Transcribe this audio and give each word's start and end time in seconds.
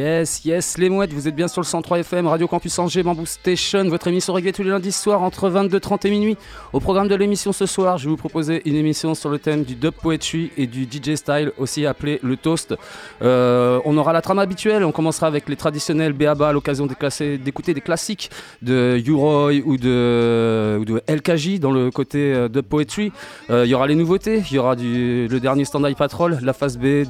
Yes, 0.00 0.46
yes, 0.46 0.78
les 0.78 0.88
mouettes, 0.88 1.12
vous 1.12 1.28
êtes 1.28 1.36
bien 1.36 1.46
sur 1.46 1.60
le 1.60 1.66
103 1.66 1.98
FM, 1.98 2.26
Radio 2.26 2.48
Campus 2.48 2.78
Angers, 2.78 3.02
Bamboo 3.02 3.26
Station, 3.26 3.84
votre 3.84 4.08
émission 4.08 4.32
réglée 4.32 4.50
tous 4.50 4.62
les 4.62 4.70
lundis 4.70 4.92
soirs 4.92 5.20
entre 5.20 5.50
22h30 5.50 6.06
et 6.06 6.10
minuit. 6.10 6.36
Au 6.72 6.80
programme 6.80 7.06
de 7.06 7.14
l'émission 7.14 7.52
ce 7.52 7.66
soir, 7.66 7.98
je 7.98 8.04
vais 8.04 8.10
vous 8.10 8.16
proposer 8.16 8.62
une 8.64 8.76
émission 8.76 9.14
sur 9.14 9.28
le 9.28 9.38
thème 9.38 9.62
du 9.62 9.74
dub 9.74 9.92
poetry 9.92 10.52
et 10.56 10.66
du 10.66 10.84
DJ 10.84 11.16
style, 11.16 11.52
aussi 11.58 11.84
appelé 11.84 12.18
le 12.22 12.38
toast. 12.38 12.74
Euh, 13.20 13.78
on 13.84 13.98
aura 13.98 14.14
la 14.14 14.22
trame 14.22 14.38
habituelle, 14.38 14.84
on 14.84 14.90
commencera 14.90 15.26
avec 15.26 15.46
les 15.50 15.56
traditionnels 15.56 16.14
BABA 16.14 16.48
à 16.48 16.52
l'occasion 16.54 16.86
d'écouter 16.86 17.74
des 17.74 17.82
classiques 17.82 18.30
de 18.62 18.98
U-Roy 19.06 19.56
ou 19.66 19.76
de, 19.76 20.78
ou 20.80 20.84
de 20.86 21.02
LKJ 21.08 21.60
dans 21.60 21.72
le 21.72 21.90
côté 21.90 22.32
euh, 22.32 22.48
dub 22.48 22.64
poetry. 22.64 23.12
Euh, 23.50 23.66
Il 23.66 23.68
y 23.68 23.74
aura 23.74 23.86
les 23.86 23.96
nouveautés, 23.96 24.42
il 24.50 24.54
y 24.54 24.58
aura 24.58 24.76
le 24.76 25.38
dernier 25.40 25.66
Stand-By 25.66 25.94
Patrol, 25.94 26.38
la 26.40 26.54
phase 26.54 26.78
B 26.78 27.06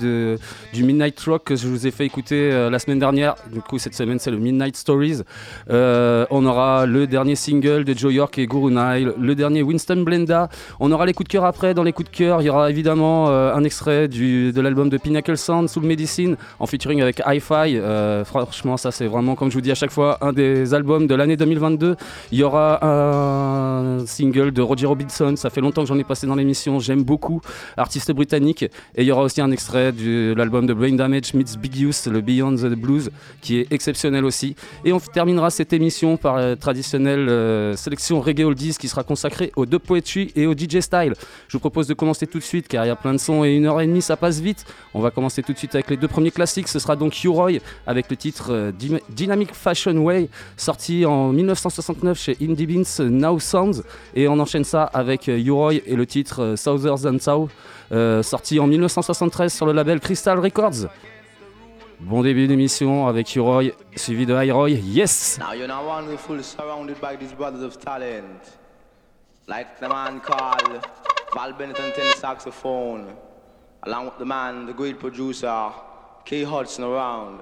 du 0.72 0.82
Midnight 0.82 1.20
Rock 1.20 1.44
que 1.44 1.54
je 1.54 1.68
vous 1.68 1.86
ai 1.86 1.92
fait 1.92 2.04
écouter 2.04 2.50
la 2.68 2.79
semaine 2.80 2.98
dernière. 2.98 3.36
Du 3.52 3.60
coup, 3.60 3.78
cette 3.78 3.94
semaine, 3.94 4.18
c'est 4.18 4.30
le 4.30 4.38
Midnight 4.38 4.76
Stories. 4.76 5.22
Euh, 5.70 6.26
on 6.30 6.44
aura 6.44 6.86
le 6.86 7.06
dernier 7.06 7.36
single 7.36 7.84
de 7.84 7.96
Joe 7.96 8.12
York 8.12 8.36
et 8.38 8.46
Guru 8.46 8.72
Nile, 8.72 9.12
le 9.18 9.34
dernier 9.34 9.62
Winston 9.62 10.02
Blenda. 10.04 10.48
On 10.80 10.90
aura 10.90 11.06
les 11.06 11.12
coups 11.12 11.28
de 11.28 11.32
cœur 11.32 11.44
après. 11.44 11.74
Dans 11.74 11.82
les 11.82 11.92
coups 11.92 12.10
de 12.10 12.16
cœur, 12.16 12.42
il 12.42 12.46
y 12.46 12.50
aura 12.50 12.70
évidemment 12.70 13.28
euh, 13.28 13.54
un 13.54 13.62
extrait 13.64 14.08
du, 14.08 14.52
de 14.52 14.60
l'album 14.60 14.88
de 14.88 14.96
Pinnacle 14.96 15.36
Sound, 15.36 15.68
Soul 15.68 15.84
Medicine, 15.84 16.36
en 16.58 16.66
featuring 16.66 17.00
avec 17.00 17.22
Hi-Fi. 17.24 17.76
Euh, 17.76 18.24
franchement, 18.24 18.76
ça, 18.76 18.90
c'est 18.90 19.06
vraiment, 19.06 19.34
comme 19.36 19.50
je 19.50 19.54
vous 19.54 19.60
dis 19.60 19.70
à 19.70 19.76
chaque 19.76 19.92
fois, 19.92 20.18
un 20.22 20.32
des 20.32 20.74
albums 20.74 21.06
de 21.06 21.14
l'année 21.14 21.36
2022. 21.36 21.96
Il 22.32 22.38
y 22.38 22.42
aura 22.42 22.84
un 22.84 24.06
single 24.06 24.50
de 24.52 24.62
Roger 24.62 24.86
Robinson. 24.86 25.34
Ça 25.36 25.50
fait 25.50 25.60
longtemps 25.60 25.82
que 25.82 25.88
j'en 25.88 25.98
ai 25.98 26.04
passé 26.04 26.26
dans 26.26 26.34
l'émission. 26.34 26.80
J'aime 26.80 27.04
beaucoup. 27.04 27.40
Artiste 27.76 28.12
britannique. 28.12 28.62
Et 28.62 29.02
il 29.02 29.04
y 29.04 29.12
aura 29.12 29.22
aussi 29.22 29.40
un 29.40 29.50
extrait 29.50 29.92
de 29.92 30.34
l'album 30.36 30.66
de 30.66 30.74
Brain 30.74 30.94
Damage 30.94 31.34
meets 31.34 31.58
Big 31.58 31.76
Use, 31.80 32.06
le 32.06 32.20
Beyond 32.20 32.56
the 32.56 32.69
Blues, 32.74 33.10
qui 33.40 33.58
est 33.58 33.72
exceptionnel 33.72 34.24
aussi. 34.24 34.54
Et 34.84 34.92
on 34.92 35.00
terminera 35.00 35.50
cette 35.50 35.72
émission 35.72 36.16
par 36.16 36.36
la 36.36 36.56
traditionnelle 36.56 37.28
euh, 37.28 37.76
sélection 37.76 38.20
reggae 38.20 38.44
oldies 38.44 38.76
qui 38.78 38.88
sera 38.88 39.02
consacrée 39.02 39.52
au 39.56 39.66
dub 39.66 39.80
poetry 39.82 40.32
et 40.36 40.46
au 40.46 40.52
DJ 40.54 40.80
style. 40.80 41.14
Je 41.48 41.56
vous 41.56 41.60
propose 41.60 41.86
de 41.86 41.94
commencer 41.94 42.26
tout 42.26 42.38
de 42.38 42.44
suite 42.44 42.68
car 42.68 42.84
il 42.84 42.88
y 42.88 42.90
a 42.90 42.96
plein 42.96 43.12
de 43.12 43.18
sons 43.18 43.44
et 43.44 43.54
une 43.54 43.66
heure 43.66 43.80
et 43.80 43.86
demie 43.86 44.02
ça 44.02 44.16
passe 44.16 44.40
vite. 44.40 44.64
On 44.94 45.00
va 45.00 45.10
commencer 45.10 45.42
tout 45.42 45.52
de 45.52 45.58
suite 45.58 45.74
avec 45.74 45.90
les 45.90 45.96
deux 45.96 46.08
premiers 46.08 46.30
classiques. 46.30 46.68
Ce 46.68 46.78
sera 46.78 46.96
donc 46.96 47.22
U-Roy 47.24 47.58
avec 47.86 48.10
le 48.10 48.16
titre 48.16 48.48
euh, 48.52 48.72
Dy- 48.72 48.98
Dynamic 49.10 49.54
Fashion 49.54 49.96
Way 49.98 50.28
sorti 50.56 51.04
en 51.06 51.32
1969 51.32 52.18
chez 52.20 52.36
Indie 52.42 52.66
Beans 52.66 53.04
Now 53.08 53.38
Sounds 53.40 53.82
et 54.14 54.28
on 54.28 54.38
enchaîne 54.38 54.64
ça 54.64 54.84
avec 54.84 55.28
euh, 55.28 55.38
U-Roy 55.38 55.74
et 55.86 55.96
le 55.96 56.06
titre 56.06 56.42
euh, 56.42 56.56
Southern 56.56 57.18
South 57.20 57.50
euh, 57.92 58.22
sorti 58.22 58.60
en 58.60 58.66
1973 58.66 59.52
sur 59.52 59.66
le 59.66 59.72
label 59.72 60.00
Crystal 60.00 60.38
Records. 60.38 60.86
Bon 62.02 62.22
début 62.22 62.46
d'émission 62.46 63.06
avec 63.06 63.36
U-Roy 63.36 63.72
suivi 63.94 64.24
de 64.24 64.32
I-Roy. 64.32 64.70
Yes! 64.70 65.38
Now 65.38 65.52
you're 65.52 65.68
not 65.68 65.84
wonderful, 65.84 66.42
surrounded 66.42 66.98
by 66.98 67.14
these 67.14 67.34
brothers 67.34 67.62
of 67.62 67.78
talent. 67.78 68.40
Like 69.46 69.78
the 69.80 69.86
man 69.86 70.18
called 70.20 70.80
Val 71.34 71.52
Bennett 71.52 71.78
on 71.78 71.92
saxophone. 72.16 73.08
Along 73.82 74.06
with 74.06 74.16
the 74.18 74.24
man, 74.24 74.64
the 74.64 74.72
great 74.72 74.98
producer, 74.98 75.72
K 76.24 76.42
Hudson 76.42 76.84
around. 76.84 77.40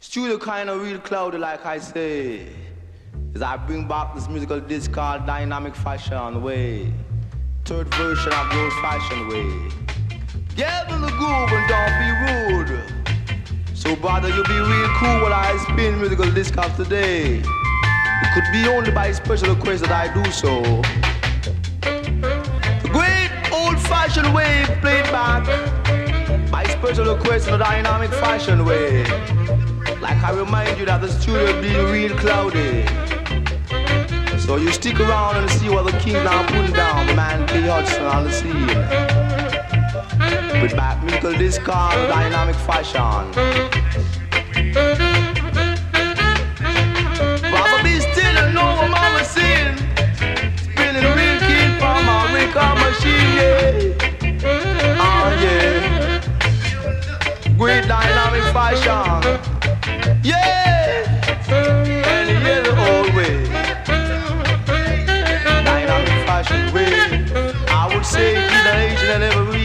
Studio 0.00 0.38
kind 0.38 0.70
of 0.70 0.80
real 0.80 0.98
cloudy, 0.98 1.36
like 1.36 1.66
I 1.66 1.78
say. 1.78 2.46
As 3.34 3.42
I 3.42 3.58
bring 3.58 3.86
back 3.86 4.14
this 4.14 4.30
musical 4.30 4.60
disc 4.60 4.90
called 4.90 5.26
Dynamic 5.26 5.76
Fashion 5.76 6.42
Way. 6.42 6.90
Third 7.66 7.92
version 7.94 8.32
of 8.32 8.50
the 8.50 8.62
old 8.62 8.72
fashioned 8.80 9.28
way. 9.28 9.70
Get 10.56 10.90
in 10.90 11.02
the 11.02 11.08
groove 11.08 11.52
and 11.52 11.68
don't 11.68 12.66
be 12.66 12.72
rude. 12.72 13.01
So 13.82 13.96
brother, 13.96 14.28
you'll 14.28 14.44
be 14.44 14.60
real 14.60 14.88
cool 14.94 15.22
while 15.22 15.34
I 15.34 15.56
spin 15.68 15.98
musical 15.98 16.30
disc 16.30 16.56
of 16.56 16.76
today. 16.76 17.38
It 17.40 18.28
could 18.32 18.44
be 18.52 18.68
only 18.68 18.92
by 18.92 19.10
special 19.10 19.56
request 19.56 19.82
that 19.82 19.90
I 19.90 20.06
do 20.14 20.22
so. 20.30 20.62
The 21.82 22.88
great 22.92 23.32
old-fashioned 23.52 24.32
way 24.32 24.66
played 24.80 25.02
back 25.10 25.44
by 26.48 26.62
special 26.62 27.12
request 27.16 27.48
in 27.48 27.54
a 27.54 27.58
dynamic 27.58 28.10
fashion 28.10 28.64
way. 28.64 29.02
Like 30.00 30.22
I 30.22 30.30
remind 30.30 30.78
you 30.78 30.86
that 30.86 31.00
the 31.00 31.08
studio 31.08 31.60
be 31.60 31.74
real 31.90 32.16
cloudy. 32.16 32.86
So 34.38 34.58
you 34.58 34.70
stick 34.70 35.00
around 35.00 35.38
and 35.38 35.50
see 35.50 35.68
what 35.68 35.90
the 35.90 35.98
king 35.98 36.22
now 36.22 36.46
putting 36.46 36.72
down, 36.72 37.08
the 37.08 37.14
man 37.14 37.48
K. 37.48 37.62
Hudson 37.62 38.04
on 38.04 38.22
the 38.22 38.30
scene. 38.30 39.11
With 40.62 40.76
back 40.76 41.02
musical 41.02 41.32
disc 41.32 41.64
dynamic 41.64 42.56
fashion. 42.56 43.32
Baba 47.52 47.82
be 47.82 48.00
still 48.00 48.36
and 48.42 48.54
what 48.56 48.88
mama 48.90 49.24
sing. 49.24 49.76
Spinning 50.56 51.38
kid 51.46 51.70
from 51.80 52.08
a 52.08 52.18
record 52.34 52.76
machine, 52.82 53.30
yeah. 53.38 54.42
Oh 55.06 55.26
yeah. 55.44 56.20
Great 57.58 57.84
dynamic 57.86 58.44
fashion. 58.52 59.22
Yeah. 60.22 61.06
And 61.50 62.28
hear 62.44 62.62
the 62.62 62.74
old 62.88 63.08
way. 63.16 63.34
Dynamic 65.64 66.18
fashion 66.26 66.62
way. 66.74 66.92
I 67.68 67.94
would 67.94 68.06
say 68.06 68.34
keep 68.34 68.62
the 68.64 68.74
age 68.76 69.02
and 69.14 69.22
every 69.22 69.61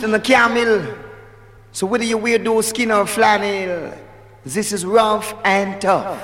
hunch 0.00 0.10
than 0.12 0.20
camel. 0.20 0.94
So 1.72 1.86
whether 1.86 2.04
you 2.04 2.18
wear 2.18 2.38
those 2.38 2.68
skin 2.68 2.90
or 2.90 3.06
flannel, 3.06 3.92
this 4.44 4.72
is 4.72 4.84
rough 4.84 5.34
and 5.44 5.80
tough. 5.80 6.17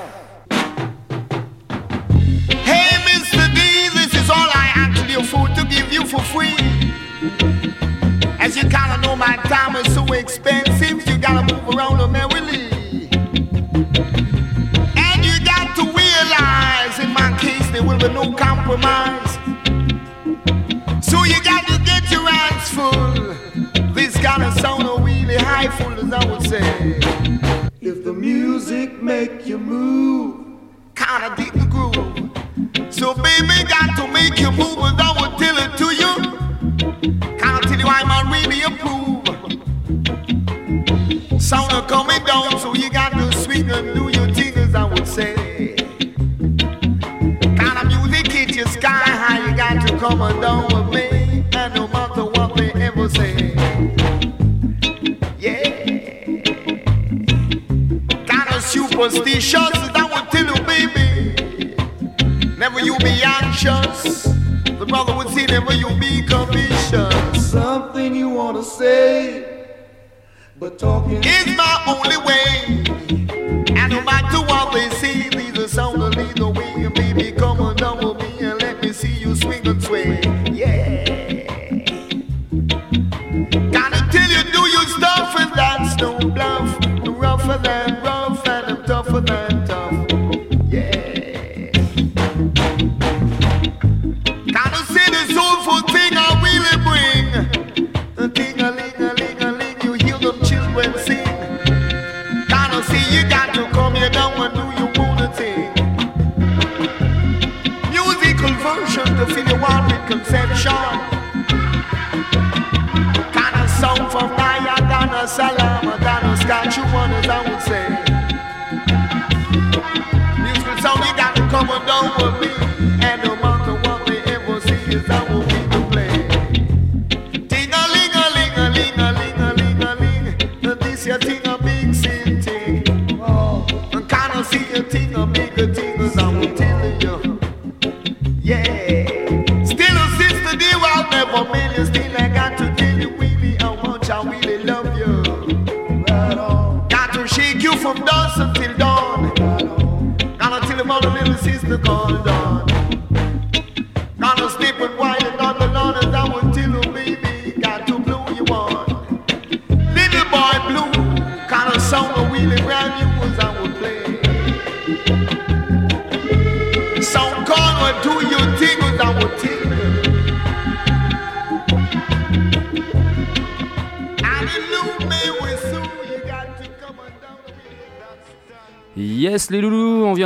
Talking. 70.79 71.23
Is 71.25 71.54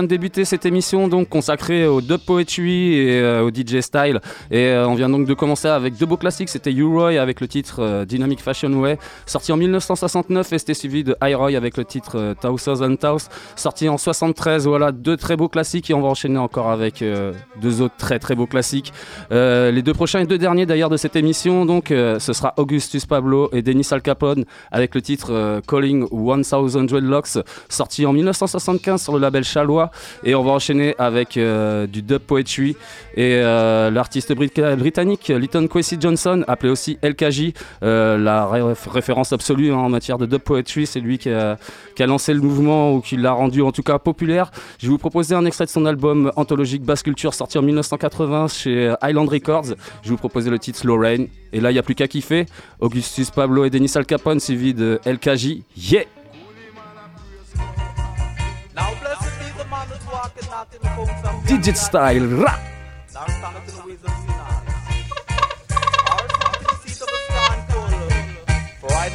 de 0.08 0.14
débuter 0.14 0.46
cette 0.46 0.64
émission 0.64 1.06
donc 1.06 1.28
consacrée 1.28 1.86
au 1.86 2.00
dub 2.00 2.20
poetry 2.20 2.94
et 2.94 3.20
euh, 3.20 3.42
au 3.42 3.50
DJ 3.50 3.80
style. 3.80 4.20
Et 4.50 4.68
euh, 4.68 4.88
on 4.88 4.94
vient 4.94 5.10
donc 5.10 5.26
de 5.26 5.34
commencer 5.34 5.68
avec 5.68 5.98
deux 5.98 6.06
beaux 6.06 6.16
classiques, 6.16 6.48
c'était 6.48 6.72
U-Roy 6.72 7.20
avec 7.20 7.40
le 7.40 7.46
titre 7.48 7.80
euh, 7.80 8.04
Dynamic 8.06 8.40
Fashion 8.40 8.72
Way 8.72 8.98
sorti 9.26 9.52
en 9.52 9.58
1969 9.58 10.52
et 10.52 10.58
c'était 10.58 10.74
suivi 10.74 11.04
de 11.04 11.14
I-Roy 11.22 11.56
avec 11.56 11.76
le 11.76 11.84
titre 11.84 12.12
euh, 12.16 12.34
Tausers 12.34 12.80
and 12.82 12.96
Taus 12.96 13.28
sorti 13.54 13.88
en 13.88 13.98
73, 13.98 14.66
voilà 14.66 14.90
deux 14.92 15.18
très 15.18 15.36
beaux 15.36 15.48
classiques 15.48 15.90
et 15.90 15.94
on 15.94 16.00
va 16.00 16.08
enchaîner 16.08 16.38
encore 16.38 16.70
avec 16.70 17.04
deux 17.60 17.82
autres 17.82 17.96
très 17.98 18.18
très 18.18 18.34
beaux 18.34 18.46
classiques. 18.46 18.92
Les 19.30 19.82
deux 19.82 19.92
prochains 19.94 20.20
et 20.20 20.26
deux 20.26 20.38
derniers 20.38 20.66
d'ailleurs 20.66 20.90
de 20.90 20.96
cette 20.96 21.16
émission 21.16 21.66
donc 21.66 21.88
ce 21.88 22.32
sera 22.32 22.54
Augustus 22.56 23.04
Pablo 23.06 23.50
et 23.52 23.62
Denis 23.62 23.86
Al 23.90 24.02
Capone 24.02 24.44
avec 24.70 24.94
le 24.94 25.02
titre 25.02 25.60
Calling 25.66 26.06
1000 26.10 26.86
Dreadlocks 26.86 27.38
sorti 27.68 28.06
en 28.06 28.12
1975 28.12 29.02
sur 29.02 29.12
le 29.12 29.20
label 29.20 29.44
Chalois 29.44 29.90
et 30.24 30.34
on 30.34 30.42
va 30.42 30.52
enchaîner 30.52 30.94
avec 30.98 31.36
euh, 31.36 31.86
du 31.86 32.02
dub 32.02 32.18
poetry. 32.18 32.76
Et 33.16 33.34
euh, 33.36 33.90
l'artiste 33.90 34.32
brit- 34.34 34.76
britannique 34.76 35.28
Lytton 35.28 35.66
Kwesi 35.66 35.96
Johnson 36.00 36.44
appelé 36.46 36.70
aussi 36.70 36.98
LKJ 37.02 37.52
euh, 37.82 38.16
la 38.18 38.46
ré- 38.46 38.62
référence 38.90 39.32
absolue 39.32 39.72
hein, 39.72 39.76
en 39.78 39.88
matière 39.88 40.18
de 40.18 40.26
dub 40.26 40.40
poetry. 40.40 40.86
C'est 40.86 41.00
lui 41.00 41.18
qui 41.18 41.30
a, 41.30 41.56
qui 41.96 42.02
a 42.02 42.06
lancé 42.06 42.32
le 42.34 42.40
mouvement 42.40 42.94
ou 42.94 43.00
qui 43.00 43.16
l'a 43.16 43.32
rendu 43.32 43.62
en 43.62 43.72
tout 43.72 43.82
cas 43.82 43.98
populaire. 43.98 44.50
Je 44.78 44.86
vais 44.86 44.90
vous 44.92 44.98
proposer 44.98 45.34
un 45.34 45.44
extrait 45.44 45.64
de 45.64 45.70
son 45.70 45.86
album 45.86 46.30
anthologique 46.36 46.82
Basse 46.82 47.02
Culture 47.02 47.34
sorti 47.34 47.58
en 47.58 47.62
1980 47.62 48.48
chez 48.48 48.94
Island 49.02 49.28
Records. 49.28 49.64
Je 50.02 50.08
vais 50.08 50.10
vous 50.10 50.16
proposer 50.16 50.50
le 50.50 50.58
titre 50.58 50.78
Slow 50.78 50.98
Rain 50.98 51.24
et 51.52 51.60
là 51.60 51.70
il 51.70 51.74
n'y 51.74 51.78
a 51.78 51.82
plus 51.82 51.94
qu'à 51.94 52.08
kiffer. 52.08 52.46
Augustus 52.80 53.30
Pablo 53.30 53.64
et 53.64 53.70
Denis 53.70 53.92
Al 53.96 54.06
Capone 54.06 54.38
suivi 54.40 54.74
de 54.74 55.00
LKJ 55.06 55.62
yeah 55.76 56.02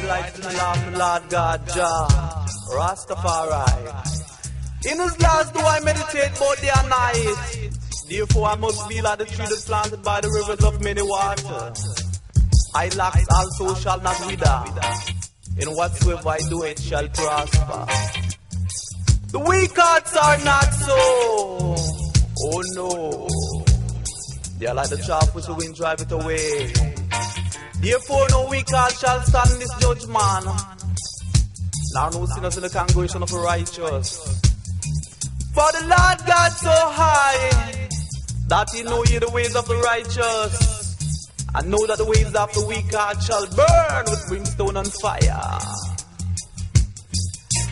delight 0.04 0.34
in 0.34 0.40
the 0.42 0.52
law 0.52 0.72
of 0.74 0.92
the 0.92 0.98
Lord 0.98 1.22
God 1.30 1.68
Jah. 1.68 2.08
Rastafari. 2.76 3.70
In 4.90 5.00
his 5.00 5.20
laws 5.20 5.50
do 5.52 5.60
I 5.60 5.80
meditate 5.80 6.32
both 6.38 6.60
day 6.60 6.70
and 6.76 6.88
night. 6.88 7.70
Therefore 8.08 8.48
I 8.48 8.56
must 8.56 8.88
be 8.88 9.00
like 9.00 9.18
the 9.18 9.24
tree 9.24 9.46
that's 9.48 9.64
planted 9.64 10.02
by 10.02 10.20
the 10.20 10.28
rivers 10.28 10.64
of 10.64 10.82
many 10.82 11.02
waters. 11.02 12.12
I 12.74 12.88
lack 12.90 13.16
also 13.32 13.74
shall 13.74 14.00
not 14.00 14.18
wither. 14.26 14.64
In 15.58 15.68
whatsoever 15.74 16.28
I 16.28 16.38
do 16.50 16.62
it 16.64 16.78
shall 16.78 17.08
prosper. 17.08 18.23
The 19.34 19.40
weak 19.40 19.72
hearts 19.74 20.16
are 20.16 20.38
not 20.44 20.72
so. 20.74 20.94
Oh 22.38 22.62
no. 22.78 23.26
They 24.60 24.66
are 24.68 24.74
like 24.76 24.90
the 24.90 25.02
chaff 25.04 25.34
which 25.34 25.46
the 25.46 25.54
wind 25.54 25.74
drive 25.74 26.00
it 26.02 26.12
away. 26.12 26.70
Therefore 27.80 28.28
no 28.30 28.46
weak 28.48 28.70
heart 28.70 28.92
shall 28.92 29.20
stand 29.22 29.60
this 29.60 29.74
judgment. 29.80 30.46
Now 31.94 32.10
no 32.10 32.26
sinners 32.26 32.56
in 32.58 32.62
the 32.62 32.70
congregation 32.70 33.24
of 33.24 33.30
the 33.32 33.38
righteous. 33.40 34.22
For 35.52 35.68
the 35.72 35.82
Lord 35.82 36.18
God 36.30 36.52
so 36.52 36.70
high 36.70 37.88
that 38.46 38.70
he 38.72 38.84
know 38.84 39.02
you 39.02 39.18
the 39.18 39.30
ways 39.30 39.56
of 39.56 39.66
the 39.66 39.78
righteous. 39.78 41.34
I 41.52 41.62
know 41.62 41.84
that 41.88 41.98
the 41.98 42.04
ways 42.04 42.32
of 42.32 42.52
the 42.54 42.66
weak 42.68 42.94
heart 42.94 43.20
shall 43.20 43.46
burn 43.50 44.04
with 44.06 44.28
brimstone 44.28 44.76
and 44.76 44.92
fire. 45.02 45.93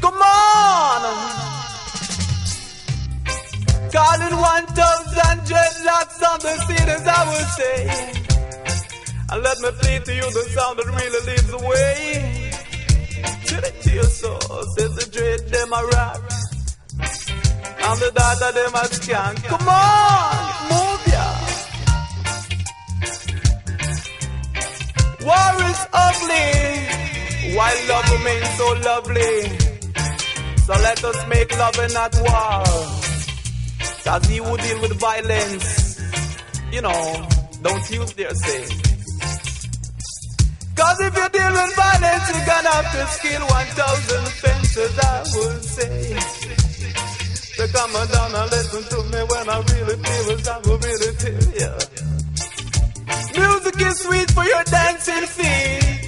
Come 0.02 0.20
on! 0.20 1.02
Calling 3.92 4.36
1,000 4.36 5.40
dreadlocks 5.46 6.20
on 6.28 6.38
the 6.40 6.54
cities, 6.66 7.06
I 7.06 7.20
will 7.30 7.48
say. 7.58 7.78
And 9.30 9.42
let 9.44 9.58
me 9.60 9.70
play 9.80 9.98
to 10.00 10.12
you 10.14 10.22
the 10.22 10.44
sound 10.54 10.78
that 10.78 10.86
really 10.86 11.22
leads 11.28 11.50
the 11.54 11.58
way. 11.58 12.50
To 13.46 13.54
the 13.60 13.70
to 13.82 13.90
your 13.94 14.10
soul, 14.20 14.62
says 14.76 14.92
the 14.96 15.06
dread, 15.12 15.40
them 15.50 15.72
a 15.72 15.82
rock. 15.94 16.22
And 17.86 17.98
the 18.00 18.10
data, 18.10 18.48
them 18.58 18.74
a 18.74 18.84
scan. 18.86 19.36
Come 19.36 19.68
on, 19.68 20.34
move 20.72 21.06
ya. 21.14 21.26
War 25.28 25.54
is 25.70 25.80
ugly, 25.92 26.50
while 27.56 27.80
love 27.88 28.10
remains 28.10 28.50
so 28.58 28.66
lovely. 28.90 29.61
So 30.66 30.72
let 30.74 31.02
us 31.04 31.26
make 31.28 31.58
love 31.58 31.78
and 31.78 31.92
not 31.92 32.14
war. 32.22 32.62
Cause 34.04 34.24
he 34.26 34.36
who 34.36 34.56
deal 34.56 34.80
with 34.80 34.92
violence, 35.00 36.00
you 36.72 36.80
know, 36.82 37.28
don't 37.62 37.90
use 37.90 38.12
their 38.14 38.34
say. 38.34 38.64
Cause 40.76 41.00
if 41.00 41.16
you 41.16 41.28
deal 41.28 41.52
with 41.52 41.74
violence, 41.76 42.24
you're 42.30 42.46
gonna 42.46 42.68
have 42.70 42.92
to 42.92 43.06
scale 43.18 43.46
1,000 43.46 44.28
fences, 44.42 44.98
I 44.98 45.24
would 45.34 45.64
say. 45.64 46.18
So 47.56 47.66
come 47.68 47.96
on 47.96 48.06
down 48.08 48.34
and 48.34 48.50
listen 48.50 48.82
to 48.84 49.02
me 49.10 49.22
when 49.22 49.50
I 49.50 49.58
really 49.58 49.96
feel 50.02 50.30
as 50.32 50.48
I 50.48 50.58
will 50.58 50.78
really 50.78 51.12
feel, 51.22 51.44
yeah. 51.58 51.78
Music 53.36 53.80
is 53.80 53.98
sweet 54.00 54.30
for 54.30 54.44
your 54.44 54.64
dancing 54.64 55.26
feet. 55.26 56.02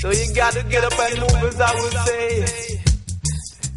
So 0.00 0.10
you 0.10 0.34
gotta 0.34 0.62
get 0.64 0.84
up 0.84 0.98
and 0.98 1.20
move 1.20 1.44
as 1.44 1.60
I 1.60 1.74
would 1.74 1.92
say. 2.06 2.81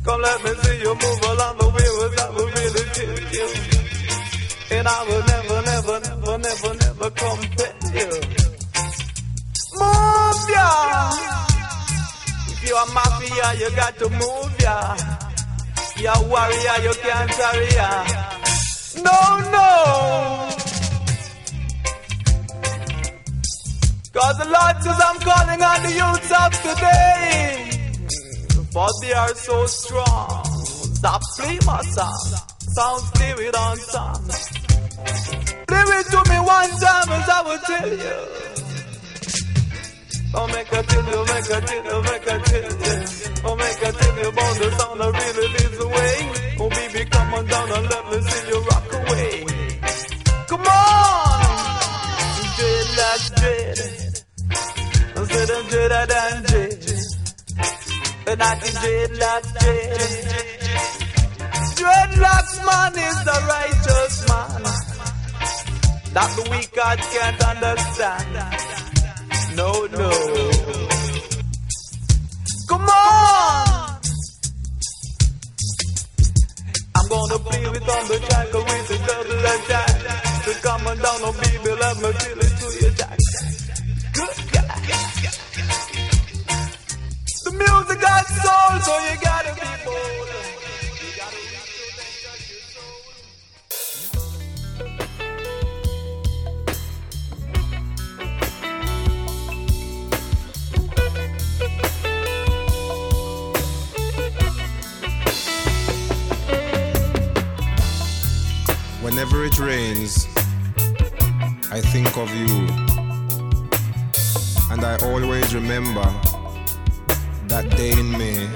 Come 0.06 0.22
let 0.22 0.44
me 0.44 0.52
see 0.62 0.78
you 0.82 0.94
move 0.94 1.24
along 1.34 1.58
the 1.58 1.68
way 1.76 1.90
as 2.06 2.14
I 2.22 2.30
will 2.30 2.46
really 2.46 2.86
feel 2.94 3.18
you. 3.34 3.48
And 4.78 4.88
I 4.88 5.00
will 5.08 5.24
never, 5.34 5.60
never, 5.66 5.98
never, 6.06 6.38
never, 6.46 6.72
never 6.86 7.10
compare 7.10 7.76
you. 7.98 8.12
Move 9.82 10.50
ya! 10.54 10.70
If 12.52 12.60
you're 12.68 12.78
a 12.78 12.94
mafia, 12.94 13.48
you 13.58 13.76
got 13.76 13.98
to 13.98 14.10
move 14.12 14.54
ya. 14.62 14.96
You're 15.98 16.14
a 16.14 16.28
warrior, 16.30 16.78
you 16.86 16.94
can't 17.02 17.32
carry 17.32 17.70
ya. 17.74 17.90
No, 19.02 19.20
no! 19.56 19.70
Cause 24.14 24.38
the 24.38 24.46
Lord 24.54 24.84
says 24.84 25.02
I'm 25.04 25.20
calling 25.20 25.62
on 25.64 25.82
the 25.82 25.92
youths 25.98 26.32
of 26.32 26.52
today. 26.62 27.85
For 28.76 28.90
they 29.02 29.14
are 29.14 29.34
so 29.36 29.66
strong. 29.68 30.44
Stop 31.00 31.22
playing 31.38 31.62
my 31.66 31.82
song. 31.96 32.20
Sound 32.76 33.02
spirit 33.04 33.56
on 33.56 33.78
song. 33.78 34.28
Play 35.66 35.86
it 35.96 36.06
to 36.12 36.20
me 36.30 36.38
one 36.44 36.72
time 36.84 37.10
as 37.16 37.30
I 37.30 37.42
will 37.48 37.62
tell 37.72 37.88
you. 37.88 38.20
Oh, 40.36 40.48
make 40.48 40.72
a 40.74 40.84
tell 40.84 41.06
you, 41.08 41.24
make 41.24 41.50
a 41.56 41.62
tell 41.64 41.86
you, 41.88 42.02
make 42.04 42.28
a 42.28 42.38
tell 42.44 42.68
you. 42.68 43.00
Oh, 43.46 43.56
make 43.56 43.80
a 43.80 43.92
tell 43.96 44.16
you 44.20 44.28
about 44.28 44.56
the 44.60 44.68
sound 44.78 45.00
that 45.00 45.12
really 45.24 45.48
leads 45.56 45.78
the 45.78 45.88
way. 45.88 46.16
Oh, 46.60 46.70
baby, 46.70 47.10
come 47.10 47.34
on 47.34 47.46
down 47.48 47.72
and 47.72 47.90
let 47.90 48.04
me 48.12 48.20
see 48.28 48.48
you 48.50 48.60
rock 48.60 48.92
away. 48.92 49.46
Come 50.50 50.68
on! 50.68 51.80
Dread 52.58 52.88
like 53.00 53.26
dread. 53.40 53.80
Instead 55.16 55.50
of 55.50 55.70
dreader 55.70 56.06
than 56.10 56.44
dread. 56.44 56.85
And 58.28 58.42
I 58.42 58.56
can 58.56 58.74
dreadlocks 58.82 59.52
dread. 59.60 60.00
Dreadlocks 61.78 62.56
man 62.66 62.94
is 63.08 63.18
the 63.24 63.38
righteous 63.54 64.16
man. 64.30 64.64
That 66.16 66.30
the 66.36 66.44
weak 66.50 66.76
heart 66.76 67.00
can't 67.14 67.42
understand. 67.52 68.34
No, 69.56 69.70
no. 69.86 70.10
Come 72.68 72.82
on! 72.82 74.02
I'm 76.96 77.08
gonna 77.10 77.40
play 77.40 77.70
with 77.70 77.90
on 77.90 78.08
the 78.08 78.18
track 78.28 78.54
with 78.54 78.88
the 78.90 78.98
double 79.06 79.46
attack. 79.54 79.96
So 80.46 80.52
come 80.64 80.88
on 80.88 80.98
down, 80.98 81.20
oh 81.22 81.34
baby, 81.42 81.72
let 81.80 81.96
me 81.98 82.12
feel 82.12 82.40
it 82.40 82.54
to 82.58 82.68
your 82.82 82.94
jack. 82.96 83.25
Music 87.58 88.02
got 88.02 88.26
soul, 88.26 88.80
so 88.82 88.98
you 89.08 89.18
gotta 89.22 89.54
be 89.56 89.68
bold. 89.86 90.26
Whenever 109.02 109.46
it 109.46 109.60
rains, 109.60 110.28
I 111.72 111.80
think 111.80 112.18
of 112.18 112.34
you. 112.36 112.68
And 114.72 114.84
I 114.84 114.98
always 115.04 115.54
remember 115.54 116.04
that 117.56 117.78
day 117.78 117.92
in 117.92 118.12
May 118.12 118.48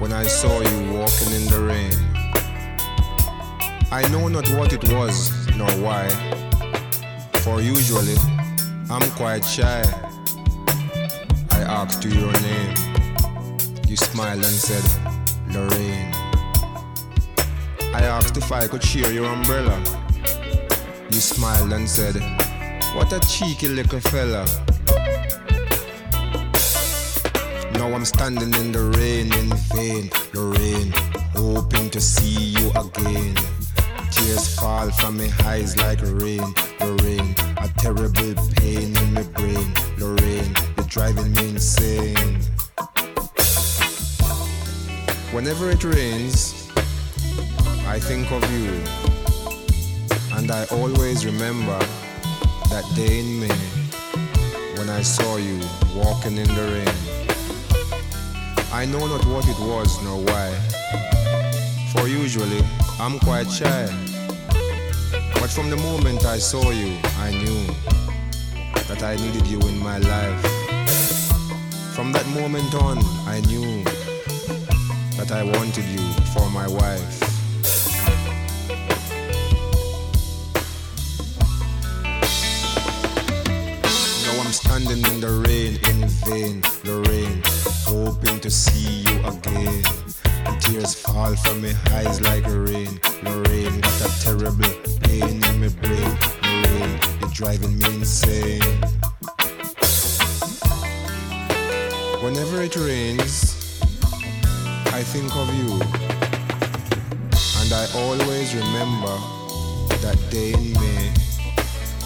when 0.00 0.12
I 0.12 0.24
saw 0.24 0.60
you 0.68 0.78
walking 0.98 1.30
in 1.38 1.44
the 1.46 1.60
rain. 1.70 1.94
I 3.92 4.02
know 4.10 4.26
not 4.26 4.48
what 4.58 4.72
it 4.72 4.82
was 4.92 5.16
nor 5.56 5.70
why, 5.84 6.08
for 7.44 7.60
usually 7.60 8.16
I'm 8.90 9.08
quite 9.12 9.44
shy. 9.44 9.84
I 11.52 11.60
asked 11.78 12.04
you 12.04 12.10
your 12.10 12.32
name. 12.40 12.74
You 13.86 13.96
smiled 13.96 14.44
and 14.44 14.58
said, 14.68 14.84
Lorraine. 15.54 16.12
I 17.94 18.02
asked 18.16 18.36
if 18.36 18.50
I 18.50 18.66
could 18.66 18.82
share 18.82 19.12
your 19.12 19.26
umbrella. 19.26 19.78
You 21.10 21.20
smiled 21.20 21.72
and 21.72 21.88
said, 21.88 22.16
What 22.96 23.12
a 23.12 23.20
cheeky 23.20 23.68
little 23.68 24.00
fella. 24.00 24.67
Now 27.88 27.94
I'm 27.94 28.04
standing 28.04 28.52
in 28.54 28.70
the 28.70 28.82
rain 28.98 29.32
in 29.32 29.48
vain, 29.72 30.10
Lorraine, 30.34 30.92
hoping 31.34 31.88
to 31.88 31.98
see 32.02 32.50
you 32.50 32.68
again. 32.72 33.34
Tears 34.10 34.58
fall 34.60 34.90
from 34.90 35.16
my 35.16 35.30
eyes 35.46 35.74
like 35.78 36.00
rain, 36.02 36.44
Lorraine. 36.80 37.34
A 37.56 37.68
terrible 37.78 38.34
pain 38.56 38.94
in 38.94 39.14
my 39.14 39.22
brain, 39.22 39.72
Lorraine. 39.96 40.54
You're 40.76 40.86
driving 40.86 41.32
me 41.32 41.48
insane. 41.48 42.42
Whenever 45.32 45.70
it 45.70 45.82
rains, 45.82 46.68
I 47.86 47.98
think 47.98 48.30
of 48.30 48.44
you, 48.52 48.68
and 50.36 50.50
I 50.50 50.66
always 50.70 51.24
remember 51.24 51.78
that 52.68 52.84
day 52.94 53.20
in 53.20 53.40
May 53.40 54.76
when 54.76 54.90
I 54.90 55.00
saw 55.00 55.36
you 55.36 55.58
walking 55.96 56.36
in 56.36 56.48
the 56.48 56.84
rain. 56.84 57.27
I 58.70 58.84
know 58.84 59.06
not 59.06 59.24
what 59.26 59.48
it 59.48 59.58
was 59.58 60.00
nor 60.04 60.20
why, 60.22 60.52
for 61.92 62.06
usually 62.06 62.60
I'm 63.00 63.18
quite 63.18 63.50
shy. 63.50 63.86
But 65.34 65.50
from 65.50 65.70
the 65.70 65.76
moment 65.76 66.26
I 66.26 66.38
saw 66.38 66.70
you, 66.70 66.96
I 67.18 67.30
knew 67.30 67.66
that 68.88 69.02
I 69.02 69.16
needed 69.16 69.46
you 69.46 69.58
in 69.60 69.78
my 69.78 69.98
life. 69.98 70.42
From 71.94 72.12
that 72.12 72.26
moment 72.28 72.74
on, 72.74 72.98
I 73.26 73.40
knew 73.46 73.82
that 75.16 75.32
I 75.32 75.42
wanted 75.44 75.84
you 75.86 76.06
for 76.34 76.48
my 76.50 76.68
wife. 76.68 77.27
I'm 84.48 84.54
standing 84.54 85.04
in 85.12 85.20
the 85.20 85.44
rain 85.44 85.76
in 85.90 86.08
vain, 86.24 86.62
Lorraine, 86.82 87.42
hoping 87.84 88.40
to 88.40 88.50
see 88.50 89.02
you 89.02 89.18
again. 89.26 89.84
And 90.46 90.58
tears 90.62 90.94
fall 90.94 91.36
from 91.36 91.60
my 91.60 91.74
eyes 91.90 92.22
like 92.22 92.46
rain, 92.46 92.98
Lorraine. 93.22 93.78
Got 93.82 94.00
a 94.00 94.20
terrible 94.24 94.72
pain 95.02 95.44
in 95.44 95.60
my 95.60 95.68
brain, 95.68 96.16
Lorraine. 96.42 96.98
You're 97.20 97.28
driving 97.34 97.76
me 97.76 97.84
insane. 97.96 98.62
Whenever 102.24 102.62
it 102.62 102.74
rains, 102.74 103.82
I 104.96 105.02
think 105.04 105.28
of 105.36 105.52
you, 105.60 105.74
and 107.60 107.70
I 107.70 107.86
always 107.96 108.54
remember 108.54 109.14
that 110.00 110.18
day 110.30 110.54
in 110.54 110.72
May 110.72 111.12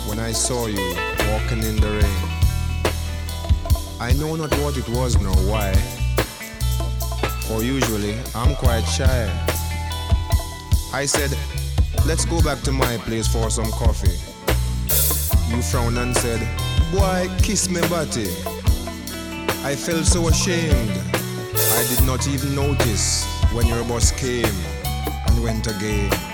when 0.08 0.18
I 0.18 0.32
saw 0.32 0.66
you 0.66 1.21
walking 1.32 1.62
in 1.62 1.76
the 1.80 1.88
rain. 1.88 2.22
I 3.98 4.12
know 4.20 4.36
not 4.36 4.52
what 4.58 4.76
it 4.76 4.86
was 4.90 5.18
nor 5.18 5.34
why, 5.50 5.72
for 7.46 7.62
usually 7.62 8.18
I'm 8.34 8.54
quite 8.54 8.82
shy. 8.82 9.30
I 10.92 11.06
said, 11.06 11.30
let's 12.04 12.26
go 12.26 12.42
back 12.42 12.60
to 12.64 12.72
my 12.72 12.98
place 12.98 13.26
for 13.26 13.48
some 13.48 13.70
coffee. 13.72 14.18
You 15.48 15.62
frowned 15.62 15.96
and 15.96 16.14
said, 16.14 16.40
boy, 16.92 17.30
kiss 17.42 17.70
me 17.70 17.80
body. 17.88 18.28
I 19.64 19.74
felt 19.74 20.04
so 20.04 20.28
ashamed. 20.28 20.92
I 21.78 21.86
did 21.88 22.04
not 22.04 22.28
even 22.28 22.54
notice 22.54 23.24
when 23.54 23.66
your 23.66 23.82
boss 23.84 24.12
came 24.12 24.56
and 25.26 25.42
went 25.42 25.66
again. 25.66 26.31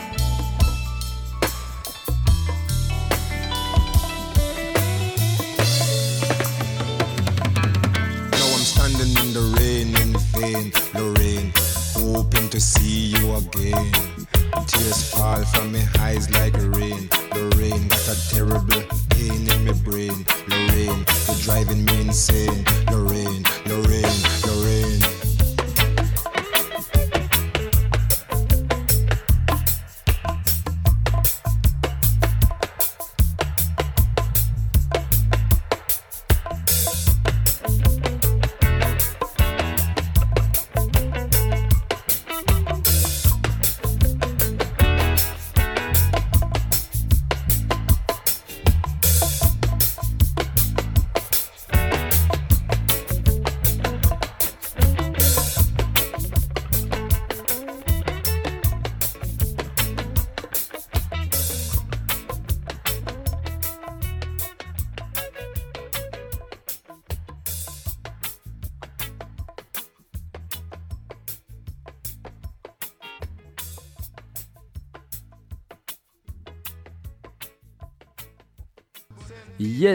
Tears 14.66 15.10
fall 15.10 15.44
from 15.44 15.72
my 15.72 15.84
eyes 16.00 16.30
like 16.30 16.54
rain. 16.54 17.08
The 17.32 17.54
rain 17.56 17.88
got 17.88 18.08
a 18.08 18.28
terrible 18.30 18.77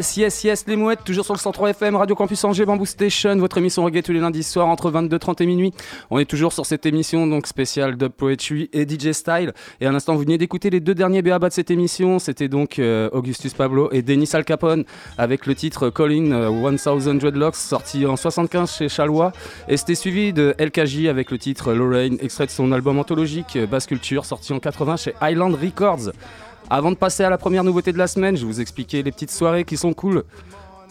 Yes, 0.03 0.17
yes, 0.17 0.43
yes, 0.43 0.67
les 0.67 0.75
mouettes, 0.75 1.05
toujours 1.05 1.23
sur 1.23 1.33
le 1.33 1.39
103 1.39 1.69
FM, 1.69 1.95
Radio 1.95 2.13
Campus 2.13 2.43
Angers, 2.43 2.65
Bamboo 2.65 2.85
Station, 2.85 3.37
votre 3.37 3.57
émission 3.57 3.85
reggae 3.85 4.03
tous 4.03 4.11
les 4.11 4.19
lundis 4.19 4.43
soirs 4.43 4.67
entre 4.67 4.91
22h30 4.91 5.41
et 5.41 5.45
minuit. 5.45 5.73
On 6.11 6.19
est 6.19 6.25
toujours 6.25 6.51
sur 6.51 6.65
cette 6.65 6.85
émission 6.85 7.25
donc 7.25 7.47
spéciale 7.47 7.95
Dub 7.95 8.11
Poetry 8.11 8.69
et 8.73 8.85
DJ 8.85 9.13
Style. 9.13 9.53
Et 9.79 9.87
à 9.87 9.93
l'instant, 9.93 10.15
vous 10.15 10.23
venez 10.23 10.37
d'écouter 10.37 10.69
les 10.69 10.81
deux 10.81 10.93
derniers 10.93 11.21
BABA 11.21 11.47
de 11.47 11.53
cette 11.53 11.71
émission. 11.71 12.19
C'était 12.19 12.49
donc 12.49 12.79
euh, 12.79 13.09
Augustus 13.13 13.53
Pablo 13.53 13.87
et 13.93 14.01
Denis 14.01 14.29
Al 14.33 14.43
Capone 14.43 14.83
avec 15.17 15.45
le 15.45 15.55
titre 15.55 15.89
Calling 15.89 16.33
euh, 16.33 16.49
1000 16.51 17.19
Dreadlocks 17.19 17.55
sorti 17.55 18.05
en 18.05 18.17
75 18.17 18.75
chez 18.75 18.89
Chalois. 18.89 19.31
Et 19.69 19.77
c'était 19.77 19.95
suivi 19.95 20.33
de 20.33 20.53
LKJ 20.59 21.05
avec 21.05 21.31
le 21.31 21.37
titre 21.37 21.71
Lorraine, 21.71 22.17
extrait 22.19 22.47
de 22.47 22.51
son 22.51 22.73
album 22.73 22.99
anthologique 22.99 23.55
euh, 23.55 23.67
Basse 23.67 23.85
Culture 23.85 24.25
sorti 24.25 24.51
en 24.51 24.59
80 24.59 24.97
chez 24.97 25.13
Island 25.21 25.55
Records. 25.55 26.11
Avant 26.73 26.89
de 26.89 26.95
passer 26.95 27.23
à 27.23 27.29
la 27.29 27.37
première 27.37 27.63
nouveauté 27.63 27.93
de 27.93 27.99
la 27.99 28.07
semaine, 28.07 28.35
je 28.35 28.41
vais 28.41 28.51
vous 28.51 28.59
expliquer 28.59 29.03
les 29.03 29.11
petites 29.11 29.29
soirées 29.29 29.63
qui 29.63 29.77
sont 29.77 29.93
cool. 29.93 30.23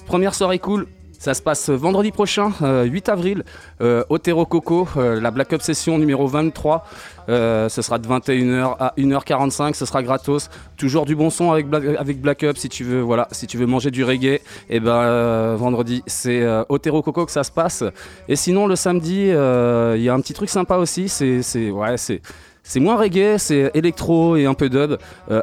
Première 0.07 0.33
soirée 0.33 0.61
cool, 0.61 0.87
ça 1.19 1.35
se 1.35 1.43
passe 1.43 1.71
vendredi 1.71 2.13
prochain, 2.13 2.53
euh, 2.63 2.85
8 2.85 3.09
avril, 3.09 3.45
euh, 3.81 4.05
au 4.09 4.19
Terro 4.19 4.47
Coco, 4.47 4.87
euh, 4.97 5.21
la 5.21 5.33
Black 5.33 5.53
Up 5.53 5.61
Session 5.61 5.99
numéro 5.99 6.29
23. 6.29 6.87
Euh, 7.29 7.69
ce 7.69 7.83
sera 7.83 7.99
de 7.99 8.07
21h 8.07 8.77
à 8.79 8.95
1h45, 8.97 9.75
ce 9.75 9.87
sera 9.87 10.03
gratos. 10.03 10.49
Toujours 10.77 11.07
du 11.07 11.15
bon 11.15 11.31
son 11.31 11.53
avec 11.53 11.69
Black, 11.69 11.85
avec 11.99 12.21
Black 12.21 12.43
Up 12.45 12.57
si 12.57 12.69
tu 12.69 12.85
veux, 12.85 13.01
voilà, 13.01 13.29
si 13.33 13.47
tu 13.47 13.57
veux 13.57 13.67
manger 13.67 13.91
du 13.91 14.05
reggae. 14.05 14.41
Et 14.69 14.81
ben 14.81 14.93
euh, 14.93 15.57
vendredi, 15.59 16.03
c'est 16.07 16.43
euh, 16.43 16.65
au 16.69 16.79
Coco 16.79 17.27
que 17.27 17.33
ça 17.33 17.45
se 17.45 17.51
passe. 17.51 17.85
Et 18.29 18.37
sinon 18.37 18.67
le 18.67 18.77
samedi, 18.77 19.31
euh, 19.31 19.95
il 19.97 20.03
y 20.03 20.09
a 20.09 20.15
un 20.15 20.21
petit 20.21 20.35
truc 20.35 20.49
sympa 20.49 20.77
aussi. 20.77 21.09
C'est, 21.09 21.43
c'est, 21.43 21.71
ouais, 21.71 21.97
c'est. 21.97 22.21
C'est 22.65 22.79
moins 22.79 22.97
reggae, 22.97 23.39
c'est 23.39 23.73
électro 23.75 24.37
et 24.37 24.47
un 24.47 24.55
peu 24.55 24.69
dub. 24.69 24.97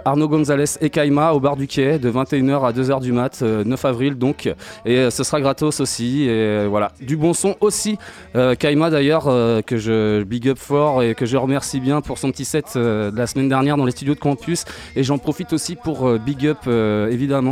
Arnaud 0.05 0.29
Gonzalez 0.29 0.77
et 0.79 0.89
Kaima 0.89 1.33
au 1.33 1.41
bar 1.41 1.57
du 1.57 1.67
quai 1.67 1.99
de 1.99 2.09
21h 2.09 2.65
à 2.65 2.71
2h 2.71 3.01
du 3.01 3.11
mat, 3.11 3.39
euh, 3.41 3.65
9 3.65 3.83
avril 3.83 4.15
donc. 4.17 4.49
Et 4.85 5.11
ce 5.11 5.23
sera 5.25 5.41
gratos 5.41 5.81
aussi. 5.81 6.23
Et 6.29 6.65
voilà, 6.67 6.93
du 7.01 7.17
bon 7.17 7.33
son 7.33 7.57
aussi. 7.59 7.97
Kaima 8.33 8.89
d'ailleurs, 8.89 9.25
que 9.65 9.75
je 9.75 10.23
big 10.23 10.47
up 10.47 10.57
fort 10.57 11.03
et 11.03 11.13
que 11.13 11.25
je 11.25 11.35
remercie 11.35 11.68
bien 11.77 12.01
pour 12.01 12.17
son 12.17 12.31
petit 12.31 12.45
set 12.45 12.73
euh, 12.75 13.11
de 13.11 13.17
la 13.17 13.27
semaine 13.27 13.49
dernière 13.49 13.77
dans 13.77 13.85
les 13.85 13.91
studios 13.91 14.15
de 14.15 14.19
campus. 14.19 14.65
Et 14.95 15.03
j'en 15.03 15.19
profite 15.19 15.53
aussi 15.53 15.75
pour 15.75 16.07
euh, 16.07 16.17
big 16.17 16.47
up 16.47 16.57
euh, 16.65 17.09
évidemment 17.11 17.49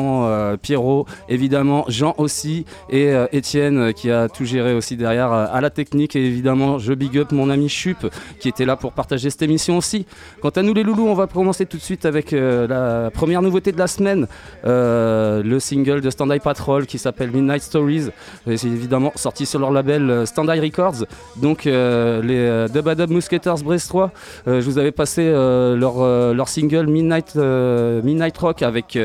Pierrot, 0.57 1.05
évidemment 1.29 1.85
Jean 1.87 2.15
aussi 2.17 2.65
et 2.89 3.13
Étienne 3.31 3.93
qui 3.93 4.09
a 4.09 4.29
tout 4.29 4.45
géré 4.45 4.73
aussi 4.73 4.95
derrière 4.97 5.31
à 5.31 5.61
la 5.61 5.69
technique. 5.69 6.15
Et 6.15 6.25
évidemment, 6.25 6.79
je 6.79 6.93
big 6.93 7.17
up 7.17 7.31
mon 7.31 7.49
ami 7.49 7.69
Chup 7.69 8.07
qui 8.39 8.49
était 8.49 8.65
là 8.65 8.75
pour 8.75 8.93
partager 8.93 9.29
cette 9.29 9.41
émission 9.41 9.77
aussi. 9.77 10.05
Quant 10.41 10.49
à 10.49 10.63
nous 10.63 10.73
les 10.73 10.83
loulous, 10.83 11.07
on 11.07 11.13
va 11.13 11.27
commencer 11.27 11.65
tout 11.65 11.77
de 11.77 11.81
suite 11.81 12.05
avec 12.05 12.31
la 12.31 13.11
première 13.13 13.41
nouveauté 13.41 13.71
de 13.71 13.77
la 13.77 13.87
semaine, 13.87 14.27
le 14.63 15.57
single 15.59 16.01
de 16.01 16.09
Stand 16.09 16.31
Eye 16.31 16.39
Patrol 16.39 16.85
qui 16.85 16.97
s'appelle 16.97 17.31
Midnight 17.31 17.61
Stories. 17.61 18.09
C'est 18.45 18.67
évidemment 18.67 19.11
sorti 19.15 19.45
sur 19.45 19.59
leur 19.59 19.71
label 19.71 20.25
Stand 20.25 20.49
Eye 20.49 20.61
Records. 20.61 21.05
Donc 21.37 21.65
les 21.65 22.65
Dub 22.73 22.87
Dub 22.95 23.11
Mousquetaires 23.11 23.57
Brestois, 23.63 24.06
euh, 24.47 24.61
je 24.61 24.65
vous 24.65 24.77
avais 24.77 24.91
passé 24.91 25.21
euh, 25.23 25.75
leur, 25.75 26.01
euh, 26.01 26.33
leur 26.33 26.47
single 26.49 26.87
Midnight, 26.87 28.37
Rock 28.37 28.61
avec, 28.61 28.97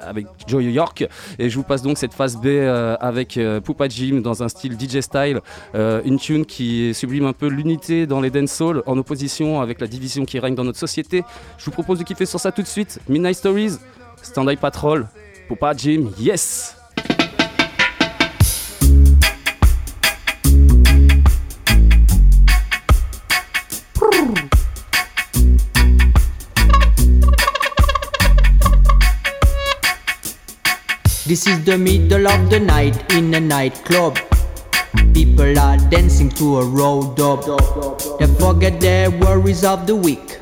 avec 0.00 0.26
Joe 0.46 0.62
York. 0.64 1.06
Et 1.38 1.50
je 1.50 1.56
vous 1.56 1.62
passe 1.62 1.82
donc 1.82 1.98
cette 1.98 2.14
phase 2.14 2.36
B 2.36 2.46
avec 3.00 3.38
Poupa 3.64 3.88
Jim 3.88 4.20
dans 4.22 4.42
un 4.42 4.48
style 4.48 4.76
DJ 4.78 5.00
style, 5.00 5.40
une 5.74 6.18
tune 6.18 6.46
qui 6.46 6.94
sublime 6.94 7.26
un 7.26 7.32
peu 7.32 7.48
l'unité 7.48 8.06
dans 8.06 8.20
les 8.20 8.30
dancehall 8.30 8.82
en 8.86 8.96
opposition 8.98 9.60
avec 9.60 9.80
la 9.80 9.86
division 9.86 10.24
qui 10.24 10.38
règne 10.38 10.54
dans 10.54 10.64
notre 10.64 10.78
société. 10.78 11.24
Je 11.58 11.64
vous 11.66 11.70
propose 11.70 11.98
de 11.98 12.04
kiffer 12.04 12.26
sur 12.26 12.40
ça 12.40 12.52
tout 12.52 12.62
de 12.62 12.66
suite. 12.66 13.00
Midnight 13.08 13.36
Stories, 13.36 13.78
Stand 14.22 14.48
Eye 14.48 14.56
Patrol, 14.56 15.06
Poupa 15.48 15.74
Jim, 15.76 16.10
yes! 16.18 16.73
This 31.26 31.46
is 31.46 31.64
the 31.64 31.78
middle 31.78 32.28
of 32.28 32.50
the 32.50 32.60
night 32.60 33.10
in 33.14 33.32
a 33.32 33.40
nightclub. 33.40 34.18
People 35.14 35.58
are 35.58 35.78
dancing 35.88 36.28
to 36.36 36.58
a 36.58 36.64
road 36.66 37.18
up. 37.18 37.40
They 38.18 38.26
forget 38.26 38.78
their 38.78 39.10
worries 39.10 39.64
of 39.64 39.86
the 39.86 39.96
week. 39.96 40.36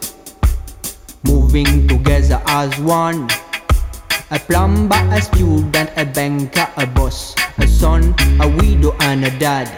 Moving 1.23 1.87
together 1.87 2.43
as 2.49 2.77
one. 2.81 3.31
A 4.33 4.41
plumber, 4.41 4.99
a 5.15 5.23
student, 5.23 5.89
a 5.97 6.05
banker, 6.05 6.67
a 6.77 6.85
boss, 6.85 7.37
a 7.59 7.69
son, 7.69 8.13
a 8.41 8.49
widow, 8.49 8.91
and 9.03 9.25
a 9.25 9.31
dad. 9.39 9.71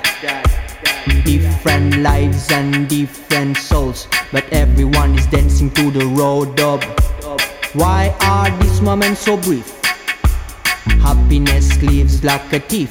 Different 1.26 1.98
lives 1.98 2.50
and 2.50 2.88
different 2.88 3.58
souls, 3.58 4.08
but 4.32 4.50
everyone 4.54 5.18
is 5.18 5.26
dancing 5.26 5.70
to 5.72 5.90
the 5.90 6.06
road 6.16 6.58
up. 6.60 6.82
Why 7.74 8.16
are 8.22 8.48
these 8.62 8.80
moments 8.80 9.20
so 9.20 9.36
brief? 9.36 9.73
Happiness 10.84 11.80
leaves 11.82 12.22
like 12.22 12.52
a 12.52 12.60
thief. 12.60 12.90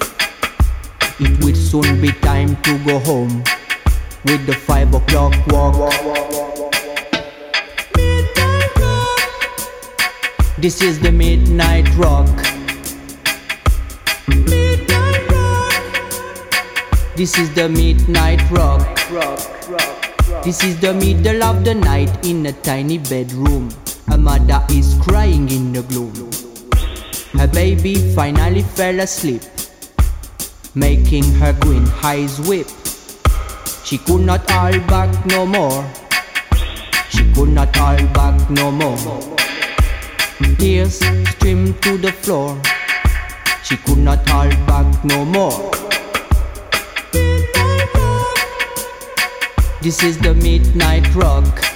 It 1.19 1.43
will 1.43 1.55
soon 1.55 2.01
be 2.01 2.11
time 2.11 2.55
to 2.63 2.77
go 2.85 2.97
home 2.99 3.43
with 4.25 4.45
the 4.47 4.53
five 4.53 4.93
o'clock 4.93 5.33
walk. 5.47 5.75
This 10.57 10.81
is 10.81 10.99
the 10.99 11.11
midnight 11.11 11.87
rock. 11.95 12.27
This 17.15 17.37
is 17.37 17.53
the 17.53 17.69
midnight 17.69 18.41
rock. 18.49 18.81
This 20.43 20.63
is 20.63 20.79
the 20.79 20.93
middle 20.93 21.43
of 21.43 21.63
the 21.63 21.75
night 21.75 22.25
in 22.25 22.45
a 22.47 22.53
tiny 22.53 22.97
bedroom. 22.97 23.69
A 24.11 24.17
mother 24.17 24.65
is 24.69 24.97
crying 24.99 25.47
in 25.49 25.73
the 25.73 25.83
gloom. 25.83 26.42
Her 27.33 27.47
baby 27.47 27.95
finally 28.13 28.61
fell 28.61 28.99
asleep, 28.99 29.41
making 30.75 31.23
her 31.41 31.53
green 31.61 31.85
eyes 32.03 32.39
weep. 32.47 32.67
She 33.83 33.97
could 33.97 34.21
not 34.21 34.49
hold 34.49 34.85
back 34.87 35.25
no 35.25 35.45
more. 35.45 35.85
She 37.09 37.31
could 37.33 37.49
not 37.49 37.75
hold 37.75 38.13
back 38.13 38.49
no 38.49 38.71
more. 38.71 39.19
Tears 40.57 40.99
streamed 41.31 41.81
to 41.83 41.97
the 41.97 42.11
floor. 42.11 42.61
She 43.63 43.77
could 43.77 43.97
not 43.97 44.27
hold 44.29 44.55
back 44.65 45.03
no 45.03 45.25
more. 45.25 45.71
This 49.81 50.01
is 50.03 50.17
the 50.17 50.33
midnight 50.33 51.13
rock. 51.15 51.72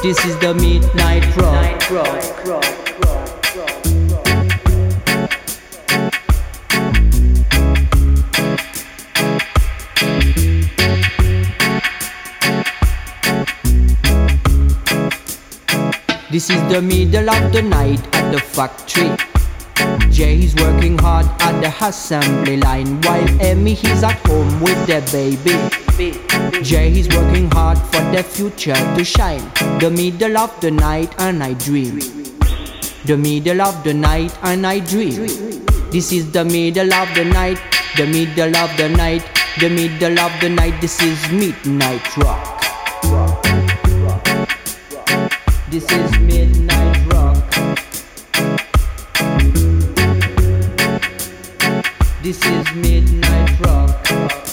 This 0.00 0.24
is 0.24 0.38
the 0.38 0.54
midnight 0.54 1.26
rock. 1.36 1.80
This 16.30 16.50
is 16.50 16.62
the 16.72 16.80
middle 16.80 17.28
of 17.28 17.52
the 17.52 17.62
night 17.62 17.98
at 18.14 18.30
the 18.30 18.38
factory. 18.38 19.10
Jay 20.12 20.38
is 20.38 20.54
working 20.54 20.96
hard 20.96 21.26
at 21.42 21.60
the 21.60 21.74
assembly 21.84 22.58
line 22.58 23.02
while 23.02 23.42
Emmy 23.42 23.72
is 23.72 24.04
at 24.04 24.24
home 24.28 24.60
with 24.60 24.86
their 24.86 25.02
baby. 25.10 25.87
Jay 25.98 26.92
is 26.92 27.08
working 27.08 27.50
hard 27.50 27.76
for 27.76 28.00
the 28.14 28.22
future 28.22 28.72
to 28.96 29.04
shine. 29.04 29.42
The 29.80 29.90
middle 29.90 30.38
of 30.38 30.60
the 30.60 30.70
night 30.70 31.12
and 31.18 31.42
I 31.42 31.54
dream. 31.54 31.98
The 33.04 33.16
middle 33.16 33.60
of 33.60 33.82
the 33.82 33.94
night 33.94 34.32
and 34.44 34.64
I 34.64 34.78
dream. 34.78 35.26
This 35.90 36.12
is 36.12 36.30
the 36.30 36.44
middle 36.44 36.94
of 36.94 37.12
the 37.16 37.24
night, 37.24 37.58
the 37.96 38.06
middle 38.06 38.56
of 38.56 38.76
the 38.76 38.88
night, 38.90 39.26
the 39.58 39.68
middle 39.70 40.20
of 40.20 40.30
the 40.40 40.50
night. 40.50 40.80
This 40.80 41.02
is 41.02 41.18
midnight 41.32 42.16
rock. 42.16 42.62
This 45.68 45.90
is 45.90 46.18
midnight 46.20 47.12
rock. 47.12 47.42
This 52.22 52.38
is 52.46 52.74
midnight 52.76 53.60
rock. 53.66 54.47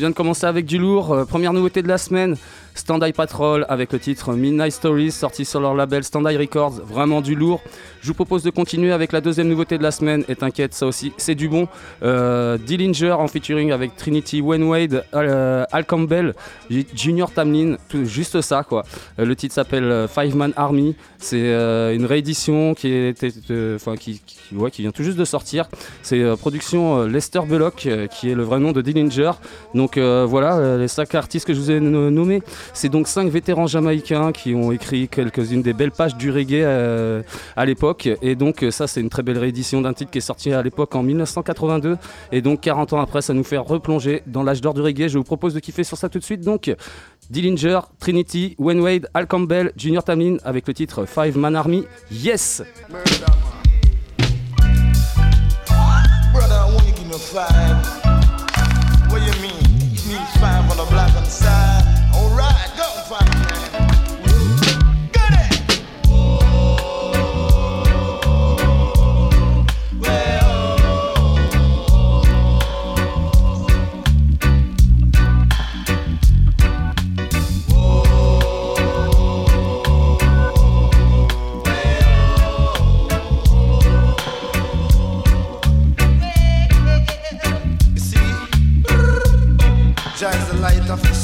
Vient 0.00 0.10
de 0.10 0.14
commencer 0.14 0.46
avec 0.46 0.66
du 0.66 0.78
lourd. 0.78 1.12
Euh, 1.12 1.24
première 1.24 1.52
nouveauté 1.52 1.82
de 1.82 1.88
la 1.88 1.98
semaine, 1.98 2.36
Stand 2.80 3.02
Eye 3.04 3.12
Patrol 3.12 3.66
avec 3.68 3.92
le 3.92 3.98
titre 3.98 4.32
Midnight 4.32 4.72
Stories 4.72 5.10
sorti 5.10 5.44
sur 5.44 5.60
leur 5.60 5.74
label 5.74 6.02
Stand 6.02 6.26
Eye 6.26 6.38
Records. 6.38 6.80
Vraiment 6.84 7.20
du 7.20 7.34
lourd. 7.34 7.60
Je 8.00 8.08
vous 8.08 8.14
propose 8.14 8.42
de 8.42 8.48
continuer 8.50 8.90
avec 8.90 9.12
la 9.12 9.20
deuxième 9.20 9.48
nouveauté 9.48 9.76
de 9.76 9.82
la 9.82 9.90
semaine. 9.90 10.24
Et 10.28 10.34
t'inquiète, 10.34 10.72
ça 10.72 10.86
aussi, 10.86 11.12
c'est 11.18 11.34
du 11.34 11.48
bon. 11.48 11.68
Euh, 12.02 12.56
Dillinger 12.56 13.12
en 13.12 13.28
featuring 13.28 13.70
avec 13.70 13.96
Trinity 13.96 14.40
Wade, 14.40 15.04
euh, 15.14 15.64
Al 15.70 15.84
Campbell, 15.84 16.34
Junior 16.94 17.30
Tamlin, 17.30 17.76
tout, 17.90 18.06
juste 18.06 18.40
ça 18.40 18.64
quoi. 18.64 18.84
Euh, 19.18 19.26
le 19.26 19.36
titre 19.36 19.54
s'appelle 19.54 19.84
euh, 19.84 20.08
Five 20.08 20.34
Man 20.34 20.54
Army. 20.56 20.96
C'est 21.18 21.50
une 21.94 22.06
réédition 22.06 22.72
qui, 22.72 22.90
était, 22.92 23.30
enfin, 23.74 23.94
qui, 23.96 24.22
ouais, 24.54 24.70
qui 24.70 24.80
vient 24.82 24.90
tout 24.90 25.02
juste 25.02 25.18
de 25.18 25.24
sortir. 25.26 25.68
C'est 26.02 26.24
production 26.38 27.04
Lester 27.04 27.40
Belloc, 27.46 27.86
qui 28.10 28.30
est 28.30 28.34
le 28.34 28.42
vrai 28.42 28.58
nom 28.58 28.72
de 28.72 28.80
Dillinger. 28.80 29.32
Donc 29.74 29.98
voilà, 29.98 30.78
les 30.78 30.88
cinq 30.88 31.14
artistes 31.14 31.46
que 31.46 31.52
je 31.52 31.58
vous 31.60 31.70
ai 31.70 31.78
no- 31.78 32.10
nommés, 32.10 32.40
c'est 32.72 32.88
donc 32.88 33.08
cinq 33.08 33.30
vétérans 33.30 33.66
jamaïcains 33.66 34.32
qui 34.32 34.54
ont 34.54 34.72
écrit 34.72 35.08
quelques-unes 35.08 35.62
des 35.62 35.72
belles 35.72 35.90
pages 35.90 36.16
du 36.16 36.30
reggae 36.30 36.62
euh, 36.62 37.22
à 37.56 37.66
l'époque. 37.66 38.08
Et 38.22 38.34
donc 38.34 38.62
euh, 38.62 38.70
ça, 38.70 38.86
c'est 38.86 39.00
une 39.00 39.10
très 39.10 39.22
belle 39.22 39.38
réédition 39.38 39.80
d'un 39.80 39.92
titre 39.92 40.10
qui 40.10 40.18
est 40.18 40.22
sorti 40.22 40.52
à 40.52 40.62
l'époque 40.62 40.94
en 40.94 41.02
1982. 41.02 41.96
Et 42.32 42.42
donc 42.42 42.60
40 42.60 42.92
ans 42.92 43.00
après, 43.00 43.22
ça 43.22 43.34
nous 43.34 43.44
fait 43.44 43.58
replonger 43.58 44.22
dans 44.26 44.42
l'âge 44.42 44.60
d'or 44.60 44.74
du 44.74 44.80
reggae. 44.80 45.08
Je 45.08 45.18
vous 45.18 45.24
propose 45.24 45.54
de 45.54 45.60
kiffer 45.60 45.84
sur 45.84 45.96
ça 45.96 46.08
tout 46.08 46.18
de 46.18 46.24
suite. 46.24 46.40
Donc 46.40 46.74
Dillinger, 47.30 47.80
Trinity, 47.98 48.56
Wayne 48.58 48.80
Wade, 48.80 49.08
Al 49.14 49.26
Campbell, 49.26 49.72
Junior 49.76 50.02
Tamlin 50.02 50.36
avec 50.44 50.66
le 50.66 50.74
titre 50.74 51.06
Five 51.06 51.36
Man 51.36 51.56
Army. 51.56 51.86
Yes! 52.10 52.62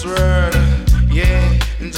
World. 0.07 0.55
Yeah, 1.11 1.59
and 1.81 1.93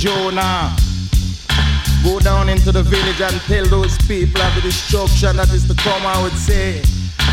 Jonah, 0.00 0.74
Go 2.02 2.18
down 2.20 2.48
into 2.48 2.72
the 2.72 2.82
village 2.82 3.20
and 3.20 3.38
tell 3.42 3.66
those 3.66 3.98
people 4.08 4.40
of 4.40 4.54
the 4.54 4.62
destruction 4.62 5.36
that 5.36 5.52
is 5.52 5.68
to 5.68 5.74
come, 5.74 6.06
I 6.06 6.22
would 6.22 6.32
say. 6.32 6.80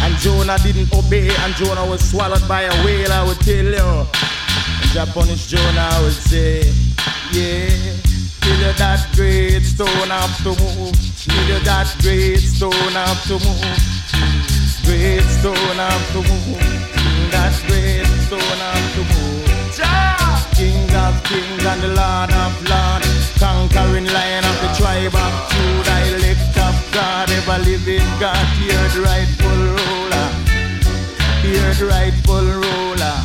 And 0.04 0.14
Jonah 0.20 0.60
didn't 0.60 0.92
obey, 0.92 1.32
and 1.32 1.56
Jonah 1.56 1.86
was 1.86 2.04
swallowed 2.04 2.46
by 2.46 2.64
a 2.64 2.84
whale, 2.84 3.10
I 3.10 3.24
would 3.24 3.40
tell 3.40 3.64
you. 3.64 4.04
And 4.04 4.90
Jah 4.92 5.08
punish 5.14 5.48
Jonah, 5.48 5.88
I 5.96 6.04
would 6.04 6.12
say. 6.12 6.68
Yeah, 7.32 7.72
till 8.44 8.60
you 8.60 8.74
that 8.76 9.08
great 9.16 9.64
stone 9.64 10.12
have 10.12 10.36
to 10.44 10.52
move. 10.60 10.92
Till 11.16 11.48
you 11.48 11.64
that 11.64 11.88
great 12.04 12.44
stone 12.44 12.92
have 13.00 13.24
to 13.32 13.40
move. 13.40 13.64
Great 14.84 15.24
stone 15.40 15.80
have 15.80 16.06
to 16.12 16.20
move. 16.20 16.60
That 17.32 17.56
great 17.64 18.04
stone 18.28 18.60
have 18.60 18.94
to 18.96 19.04
move. 19.08 19.17
Of 21.08 21.24
kings 21.24 21.64
and 21.64 21.82
the 21.82 21.88
Lord 21.88 22.32
of 22.34 22.54
lords. 22.68 23.32
Conquering 23.40 24.08
lion 24.12 24.44
of 24.44 24.58
the 24.60 24.68
tribe 24.76 25.16
of 25.16 25.34
Judah, 25.52 26.00
elect 26.12 26.58
of 26.58 26.76
God, 26.92 27.30
ever 27.32 27.60
living 27.64 28.04
God, 28.20 28.46
the 28.60 28.76
rightful 29.08 29.58
ruler, 29.78 30.30
the 31.44 31.86
rightful 31.88 32.44
ruler. 32.44 33.18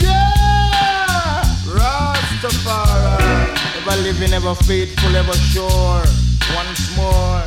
Yeah, 0.00 1.42
Rastafari, 1.76 3.52
ever 3.76 3.96
living, 4.02 4.32
ever 4.32 4.54
faithful, 4.54 5.14
ever 5.14 5.36
sure. 5.52 6.02
Once 6.56 6.96
more, 6.96 7.44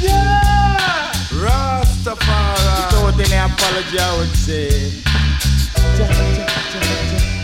yeah, 0.00 1.12
Rastafari. 1.38 3.06
Without 3.06 3.20
any 3.20 3.38
apology, 3.38 3.98
I 4.00 4.16
would 4.18 4.34
say. 4.34 4.90
Ja, 5.98 6.04
ja, 6.04 6.14
ja, 6.14 6.46
ja, 7.22 7.35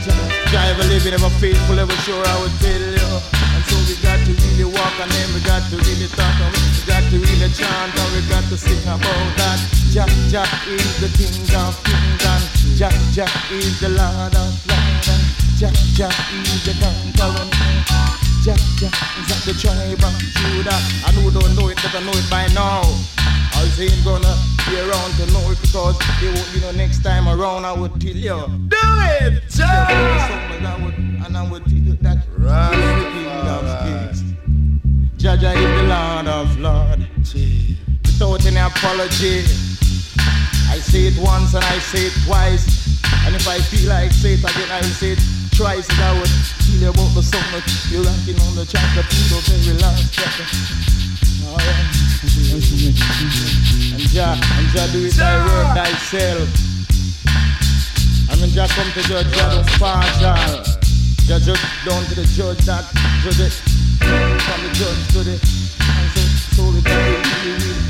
Jah 0.53 0.69
ever 0.69 0.85
living, 0.85 1.15
ever 1.15 1.33
faithful, 1.41 1.81
ever 1.81 1.97
sure, 2.05 2.21
I 2.29 2.37
would 2.45 2.53
tell 2.61 2.77
you. 2.77 3.09
And 3.57 3.65
so 3.73 3.77
we 3.89 3.97
got 4.05 4.21
to 4.21 4.33
really 4.37 4.69
walk 4.69 4.97
and 5.01 5.09
then 5.09 5.33
we 5.33 5.41
got 5.49 5.65
to 5.73 5.81
really 5.81 6.05
talk 6.13 6.37
and 6.45 6.53
we 6.53 6.85
got 6.85 7.01
to 7.09 7.17
really 7.17 7.49
chant 7.57 7.97
and 7.97 8.11
we 8.13 8.21
got 8.29 8.45
to 8.53 8.57
sing 8.61 8.85
about 8.85 9.33
that. 9.41 9.57
Jah 9.89 10.05
Jah 10.29 10.45
is 10.69 10.85
the 11.01 11.09
King 11.17 11.49
of 11.57 11.73
kings 11.89 12.21
and 12.21 12.45
Jah 12.77 12.93
Jah 13.17 13.33
is 13.49 13.81
the 13.81 13.97
Lord 13.97 14.37
of 14.37 14.53
lords 14.69 15.09
and 15.09 15.25
Jah 15.57 15.73
Jah 15.97 16.13
is 16.13 16.61
the 16.69 16.77
conqueror. 16.77 17.49
Jah 18.45 18.61
Jah 18.77 18.93
is 19.25 19.33
of 19.33 19.41
the 19.49 19.57
tribe 19.57 20.05
of 20.05 20.15
Judah. 20.37 20.81
And 21.09 21.17
who 21.17 21.33
don't 21.33 21.57
know 21.57 21.73
it, 21.73 21.81
better 21.81 22.05
know 22.05 22.13
it 22.13 22.29
by 22.29 22.45
now. 22.53 22.85
I 23.63 23.65
was 23.67 23.79
ain't 23.79 24.05
gonna 24.05 24.35
be 24.67 24.75
around 24.75 25.15
to 25.23 25.27
know 25.31 25.53
it 25.53 25.61
because 25.63 25.97
they 26.21 26.27
won't 26.27 26.53
be 26.53 26.59
no 26.59 26.73
next 26.73 27.05
time 27.05 27.29
around. 27.29 27.65
I 27.65 27.73
would 27.73 27.95
tell 28.01 28.11
you, 28.11 28.43
do 28.67 28.77
it, 29.23 29.41
Jah. 29.47 29.87
And 30.51 30.67
I 30.67 30.85
would, 30.85 30.95
and 30.99 31.37
I 31.37 31.49
would 31.49 31.63
tell 31.67 31.79
you 31.79 31.95
that 32.03 32.27
right. 32.39 32.75
the 32.75 33.07
King 33.15 33.47
of 33.47 33.63
Kings. 33.87 34.23
Jaja 35.15 35.55
is 35.55 35.63
the 35.63 35.87
Lord 35.87 36.27
of 36.27 36.59
Lord. 36.59 37.07
Without 38.03 38.47
any 38.47 38.59
apology, 38.59 39.47
I 40.67 40.83
say 40.83 41.07
it 41.07 41.19
once 41.23 41.55
and 41.55 41.63
I 41.63 41.79
say 41.79 42.07
it 42.07 42.15
twice. 42.27 42.67
And 43.27 43.37
if 43.37 43.47
I 43.47 43.61
feel 43.61 43.89
like 43.89 44.11
say 44.11 44.35
it 44.35 44.41
again, 44.43 44.73
I 44.73 44.81
will 44.81 44.91
say 44.99 45.13
it 45.13 45.23
twice. 45.55 45.89
And 45.89 46.01
I 46.03 46.19
would 46.19 46.35
tell 46.67 46.83
you 46.83 46.91
about 46.91 47.15
the 47.15 47.23
song 47.23 47.47
that 47.55 47.63
you're 47.93 48.03
rocking 48.03 48.43
on 48.43 48.57
the 48.57 48.67
to 48.67 48.75
the 48.75 49.39
very 49.47 49.79
last 49.79 50.13
chapter. 50.13 51.02
And 51.53 51.61
Jah, 54.09 54.33
and 54.33 54.67
Jah 54.73 54.89
do 54.93 55.05
it 55.05 55.13
thy 55.13 55.37
work 55.45 55.77
thyself. 55.77 56.49
And 58.31 58.41
when 58.41 58.51
Jah 58.51 58.69
come 58.69 58.91
to 58.93 59.03
judge, 59.03 59.27
Jah 59.35 59.51
don't 59.51 59.67
partial. 59.79 60.63
Jah 61.27 61.39
judge 61.41 61.61
down 61.85 62.05
to 62.05 62.15
the 62.15 62.25
judge 62.35 62.59
that 62.65 62.85
judge 63.23 63.41
it. 63.41 63.53
From 64.03 64.61
the 64.65 64.71
judge 64.73 65.09
to 65.13 65.23
the 65.23 65.33
and 65.33 66.11
so 66.11 66.21
so 66.57 66.63
we 66.71 66.81
got 66.83 66.99
to 66.99 67.82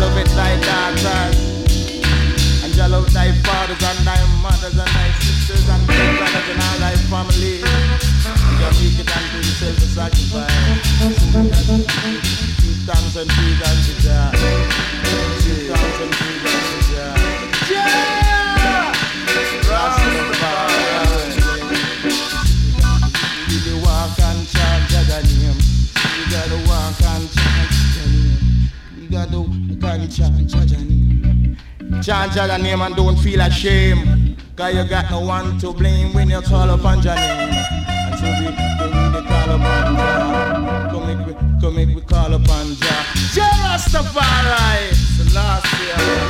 love 0.00 0.16
it 0.16 0.28
thy 0.32 0.56
daughters. 0.64 1.36
And 2.64 2.72
Jah 2.72 2.88
love 2.88 3.12
thy 3.12 3.32
fathers 3.44 3.82
and 3.84 4.00
thy 4.06 4.16
mothers 4.40 4.72
and 4.72 4.88
thy 4.88 5.12
sisters 5.20 5.68
and 5.68 5.86
thy 5.86 6.16
brothers 6.16 6.48
and 6.48 6.62
all 6.64 6.78
thy 6.80 6.96
family. 7.12 7.60
And 7.60 8.56
Jah 8.58 8.72
make 8.80 8.96
it 8.96 9.10
unto 9.12 9.36
himself 9.36 9.76
a 9.76 9.88
sacrifice. 9.92 10.48
Give 12.60 12.80
thanks 12.88 13.16
unto 13.16 13.44
Jah. 14.00 14.32
Give 15.44 15.68
thanks 15.68 16.00
unto 16.00 16.28
Jah. 16.88 17.14
Yeah! 17.70 18.96
Rastafari. 19.68 20.90
Really 23.48 23.74
walk 23.84 24.18
and 24.18 24.42
Jah. 24.48 24.76
You 26.16 26.24
gotta 26.32 26.56
and 27.12 27.26
Jah. 27.30 27.68
You 28.96 29.06
gotta 29.10 29.59
chant 30.10 30.48
Jah 32.32 32.58
name. 32.58 32.80
And 32.82 32.94
don't 32.96 33.16
feel 33.16 33.40
ashamed. 33.40 34.36
Cause 34.56 34.74
you 34.74 34.84
got 34.84 35.10
no 35.10 35.20
one 35.20 35.58
to 35.58 35.72
blame 35.72 36.12
when 36.12 36.28
you 36.30 36.40
call 36.42 36.68
upon 36.70 37.00
Jah 37.02 37.14
name. 37.14 37.54
And 37.88 38.18
so 38.18 38.26
we, 38.26 38.46
we 38.46 38.52
really 38.92 39.22
call 39.26 39.50
upon 39.54 39.96
Jah. 39.96 40.88
Come 40.90 41.06
make 41.06 41.26
we, 41.26 41.32
come 41.60 41.74
make 41.76 41.94
we 41.96 42.02
call 42.02 42.34
upon 42.34 42.74
Jah. 42.74 43.04
Jah 43.32 43.50
Rastafari. 43.64 44.92
Selassie, 45.16 45.90
Paramahai. 45.90 46.29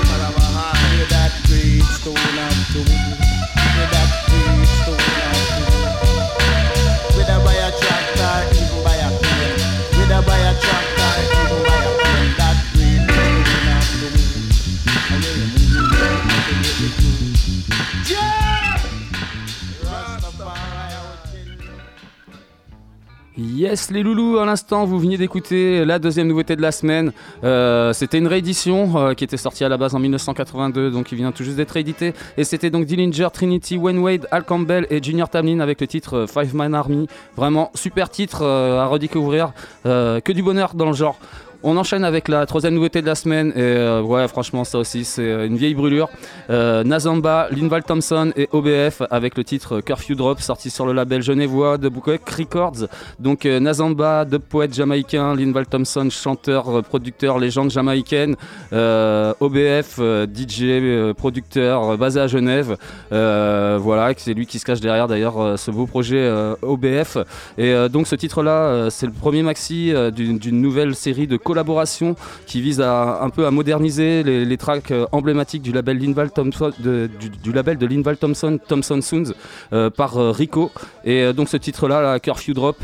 Les 23.90 24.02
loulous, 24.02 24.38
à 24.38 24.46
l'instant, 24.46 24.84
vous 24.84 24.98
veniez 24.98 25.16
d'écouter 25.16 25.84
la 25.84 26.00
deuxième 26.00 26.26
nouveauté 26.26 26.56
de 26.56 26.62
la 26.62 26.72
semaine. 26.72 27.12
Euh, 27.44 27.92
c'était 27.92 28.18
une 28.18 28.26
réédition 28.26 28.98
euh, 28.98 29.14
qui 29.14 29.22
était 29.22 29.36
sortie 29.36 29.62
à 29.62 29.68
la 29.68 29.76
base 29.76 29.94
en 29.94 30.00
1982, 30.00 30.90
donc 30.90 31.06
qui 31.06 31.14
vient 31.14 31.30
tout 31.30 31.44
juste 31.44 31.56
d'être 31.56 31.70
réédité. 31.70 32.12
Et 32.36 32.42
c'était 32.42 32.70
donc 32.70 32.86
Dillinger, 32.86 33.28
Trinity, 33.32 33.76
Wayne 33.76 34.00
Wade, 34.00 34.26
Al 34.32 34.42
Campbell 34.42 34.88
et 34.90 35.00
Junior 35.00 35.28
Tamlin 35.28 35.60
avec 35.60 35.80
le 35.80 35.86
titre 35.86 36.16
euh, 36.16 36.26
Five 36.26 36.52
Man 36.52 36.74
Army. 36.74 37.06
Vraiment 37.36 37.70
super 37.74 38.10
titre 38.10 38.44
à 38.44 38.86
redécouvrir, 38.86 39.52
que 39.84 40.32
du 40.32 40.42
bonheur 40.42 40.74
dans 40.74 40.86
le 40.86 40.94
genre. 40.94 41.16
On 41.62 41.76
enchaîne 41.76 42.04
avec 42.04 42.28
la 42.28 42.46
troisième 42.46 42.72
nouveauté 42.72 43.02
de 43.02 43.06
la 43.06 43.14
semaine 43.14 43.50
et 43.50 43.60
euh, 43.60 44.00
ouais 44.00 44.26
franchement 44.28 44.64
ça 44.64 44.78
aussi 44.78 45.04
c'est 45.04 45.28
euh, 45.28 45.46
une 45.46 45.58
vieille 45.58 45.74
brûlure. 45.74 46.08
Euh, 46.48 46.82
Nazamba, 46.84 47.48
Linval 47.50 47.84
Thompson 47.84 48.32
et 48.34 48.48
OBF 48.52 49.02
avec 49.10 49.36
le 49.36 49.44
titre 49.44 49.82
Curfew 49.82 50.14
Drop 50.14 50.40
sorti 50.40 50.70
sur 50.70 50.86
le 50.86 50.94
label 50.94 51.20
genevois 51.20 51.76
de 51.76 51.90
Bookwick 51.90 52.26
Records. 52.30 52.88
Donc 53.18 53.44
euh, 53.44 53.60
Nazamba, 53.60 54.24
de 54.24 54.38
poète 54.38 54.72
jamaïcain, 54.72 55.36
Linval 55.36 55.66
Thompson, 55.66 56.08
chanteur, 56.08 56.82
producteur, 56.82 57.38
légende 57.38 57.70
jamaïcaine, 57.70 58.36
OBF, 58.72 60.00
DJ, 60.34 61.12
producteur 61.14 61.98
basé 61.98 62.20
à 62.20 62.26
Genève. 62.26 62.78
Voilà, 63.10 64.12
c'est 64.16 64.32
lui 64.32 64.46
qui 64.46 64.58
se 64.58 64.64
cache 64.64 64.80
derrière 64.80 65.08
d'ailleurs 65.08 65.58
ce 65.58 65.70
beau 65.70 65.86
projet 65.86 66.30
OBF. 66.62 67.18
Et 67.58 67.74
donc 67.90 68.06
ce 68.06 68.14
titre-là, 68.14 68.88
c'est 68.90 69.06
le 69.06 69.12
premier 69.12 69.42
maxi 69.42 69.92
d'une 70.12 70.60
nouvelle 70.60 70.94
série 70.94 71.26
de 71.26 71.36
collaboration 71.50 72.14
qui 72.46 72.60
vise 72.60 72.80
à 72.80 73.22
un 73.22 73.30
peu 73.30 73.44
à 73.44 73.50
moderniser 73.50 74.22
les, 74.22 74.56
tracks 74.56 74.92
euh, 74.92 75.06
emblématiques 75.10 75.62
du 75.62 75.72
label 75.72 75.98
Linval 75.98 76.30
Thompson, 76.30 76.70
de, 76.78 77.10
du, 77.42 77.52
label 77.52 77.76
de 77.76 77.86
Linval 77.86 78.16
Thompson, 78.18 78.60
Thompson 78.68 79.00
Sounds, 79.00 79.32
euh, 79.72 79.90
par 79.90 80.16
euh, 80.16 80.30
Rico. 80.30 80.70
Et 81.04 81.32
donc 81.32 81.48
ce 81.48 81.56
titre-là, 81.56 82.00
la 82.02 82.20
Curfew 82.20 82.52
Drop, 82.54 82.76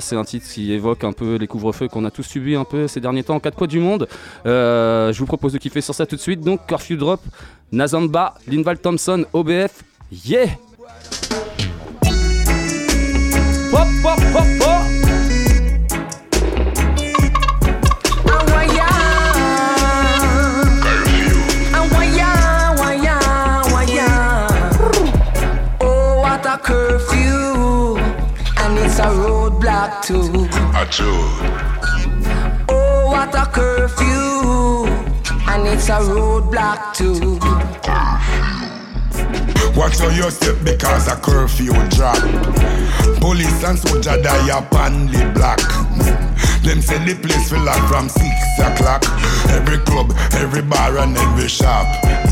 c'est 0.00 0.16
un 0.16 0.24
titre 0.24 0.46
qui 0.48 0.72
évoque 0.72 1.04
un 1.04 1.12
peu 1.12 1.34
les 1.36 1.46
couvre-feux 1.46 1.88
qu'on 1.88 2.06
a 2.06 2.10
tous 2.10 2.22
subis 2.22 2.54
un 2.54 2.64
peu 2.64 2.88
ces 2.88 3.00
derniers 3.00 3.24
temps 3.24 3.34
en 3.34 3.40
quatre 3.40 3.58
coins 3.58 3.66
du 3.66 3.80
monde. 3.80 4.08
Je 4.46 5.18
vous 5.18 5.26
propose 5.26 5.52
de 5.52 5.58
kiffer 5.58 5.82
sur 5.82 5.94
ça 5.94 6.06
tout 6.06 6.16
de 6.16 6.20
suite. 6.20 6.40
Donc 6.40 6.66
Curfew 6.66 6.96
Drop, 6.96 7.20
Nazamba, 7.72 8.34
Linval 8.46 8.78
Thompson, 8.78 9.26
OBF, 9.34 9.82
yeah! 10.26 10.48
Roadblock 29.74 30.02
too. 30.02 31.18
Oh, 32.68 33.06
what 33.06 33.34
a 33.34 33.46
curfew, 33.50 34.86
and 35.50 35.68
it's 35.68 35.88
a 35.88 35.98
roadblock 36.00 36.94
too. 36.94 37.38
Watch 39.76 39.98
how 39.98 40.08
you 40.10 40.30
step 40.30 40.56
because 40.64 41.08
a 41.08 41.16
curfew 41.16 41.72
drop. 41.90 42.18
Police 43.20 43.64
and 43.64 43.78
soldier 43.78 44.22
die 44.22 44.58
upon 44.58 45.06
the 45.06 45.30
block. 45.34 45.60
Them 46.62 46.80
say 46.80 46.98
the 47.04 47.14
place 47.20 47.50
will 47.50 47.64
lock 47.64 47.88
from 47.88 48.08
six 48.08 48.34
o'clock. 48.58 49.04
Every 49.50 49.78
club, 49.78 50.12
every 50.32 50.62
bar 50.62 50.98
and 50.98 51.16
every 51.16 51.48
shop 51.48 51.86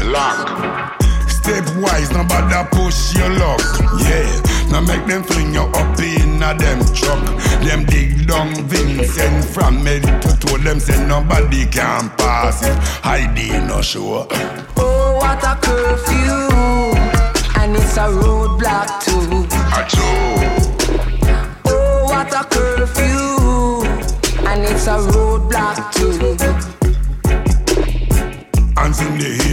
lock. 0.05 1.02
Step 1.43 1.67
wise, 1.83 2.11
no 2.13 2.23
bother 2.23 2.69
push 2.71 3.17
your 3.17 3.29
luck. 3.31 3.61
Yeah, 3.99 4.31
now 4.71 4.81
make 4.81 5.05
them 5.07 5.25
fling 5.25 5.53
you 5.53 5.63
up 5.63 5.99
in 5.99 6.41
a 6.41 6.55
them 6.55 6.79
truck. 6.95 7.25
Them 7.65 7.85
dig 7.85 8.29
down 8.29 8.55
Vincent 8.69 9.45
from 9.47 9.83
medical 9.83 10.37
to 10.37 10.59
them 10.59 10.79
say 10.79 11.05
nobody 11.05 11.67
can 11.67 12.11
pass 12.11 12.63
it. 12.63 12.77
Hiding 13.03 13.67
no 13.67 13.83
show. 13.83 14.29
Oh, 14.77 15.19
what 15.21 15.43
a 15.43 15.59
curfew, 15.61 16.55
and 17.61 17.75
it's 17.77 17.97
a 17.97 18.07
roadblock 18.07 19.03
too. 19.03 19.49
Oh, 21.67 22.05
what 22.05 22.33
a 22.33 22.45
curfew, 22.55 23.83
and 24.47 24.63
it's 24.63 24.87
a 24.87 24.97
roadblock 25.11 25.93
too. 25.93 26.73
hands 28.83 29.01
in 29.01 29.19
the 29.19 29.31
air 29.49 29.52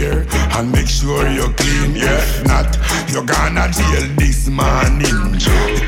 and 0.56 0.72
make 0.72 0.88
sure 0.88 1.28
you're 1.28 1.52
clean. 1.54 1.94
Yeah, 1.94 2.20
not, 2.44 2.76
you're 3.08 3.24
gonna 3.24 3.70
jail 3.72 4.06
this 4.16 4.48
morning. 4.48 5.36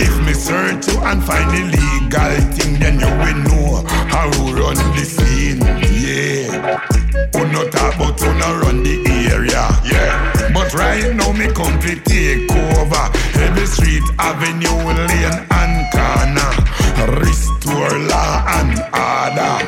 If 0.01 0.15
me 0.27 0.35
search 0.35 0.89
you 0.89 1.01
and 1.03 1.23
find 1.23 1.51
illegal 1.53 2.35
thing, 2.55 2.79
then 2.79 3.01
you 3.01 3.13
will 3.23 3.41
know 3.47 3.83
how 4.09 4.31
to 4.31 4.43
run 4.55 4.77
the 4.97 5.05
scene. 5.05 5.61
Yeah. 6.03 6.79
Who 7.35 7.47
not 7.53 7.69
about 7.69 8.21
who 8.21 8.33
not 8.39 8.63
run 8.63 8.83
the 8.83 8.97
area. 9.33 9.65
Yeah. 9.85 10.53
But 10.53 10.73
right 10.75 11.15
now 11.15 11.33
me 11.33 11.47
come 11.53 11.79
to 11.81 11.95
take 12.01 12.51
over 12.51 13.05
every 13.41 13.67
street, 13.67 14.05
avenue, 14.19 14.69
lane 15.09 15.47
and 15.51 15.75
corner. 15.93 16.53
Restore 17.21 17.99
law 17.99 18.45
and 18.47 18.79
order. 18.93 19.62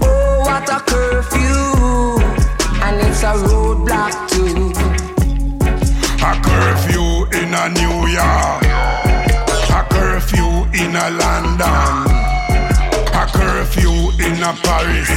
Oh, 0.00 0.42
what 0.44 0.68
a 0.68 0.80
curfew, 0.80 2.18
and 2.82 3.00
it's 3.06 3.22
a 3.22 3.32
roadblock 3.46 4.28
too. 4.28 4.72
A 6.26 6.34
curfew 6.42 7.26
in 7.38 7.54
a 7.54 7.68
New 7.78 8.08
York. 8.10 8.64
A 9.70 9.86
curfew 9.88 10.66
in 10.74 10.96
a 10.96 11.10
London. 11.10 12.10
A 13.14 13.26
curfew 13.30 14.10
in 14.18 14.42
a 14.42 14.52
Paris. 14.64 15.10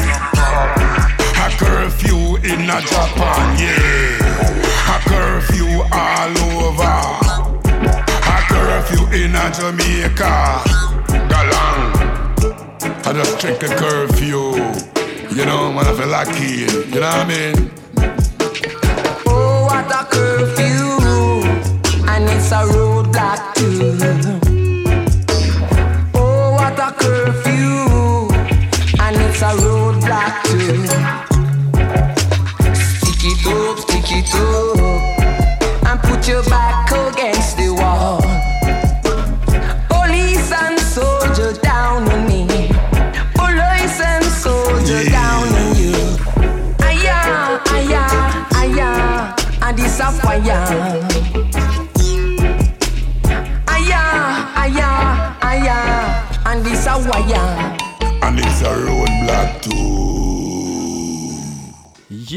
A 1.42 1.50
curfew 1.58 2.36
in 2.38 2.70
a 2.70 2.82
Japan, 2.82 3.58
yeah. 3.58 4.94
A 4.94 5.00
curfew 5.10 5.82
all 5.92 6.38
over. 6.54 7.00
A 7.66 8.42
curfew 8.48 9.04
in 9.12 9.34
a 9.36 9.50
Jamaica. 9.52 10.62
Galang. 11.30 11.71
I 13.12 13.14
just 13.14 13.42
check 13.42 13.62
a 13.62 13.68
curfew. 13.68 14.56
You 15.36 15.46
know, 15.46 15.74
man, 15.74 15.86
I 15.86 15.94
feel 15.98 16.08
lucky. 16.08 16.64
You 16.96 17.02
know 17.02 17.10
what 17.10 17.20
I 17.20 17.28
mean? 17.28 17.72
Oh, 19.28 19.66
what 19.66 19.92
a 19.92 20.06
curfew, 20.06 21.02
and 22.08 22.30
it's 22.30 22.52
a 22.54 22.64
roadblock 22.72 23.54
too. 23.56 23.98
Oh, 26.16 26.54
what 26.54 26.80
a 26.80 26.94
curfew, 26.94 28.32
and 29.02 29.18
it's 29.18 29.42
a 29.42 29.52
roadblock 29.60 30.44
too. 30.46 30.91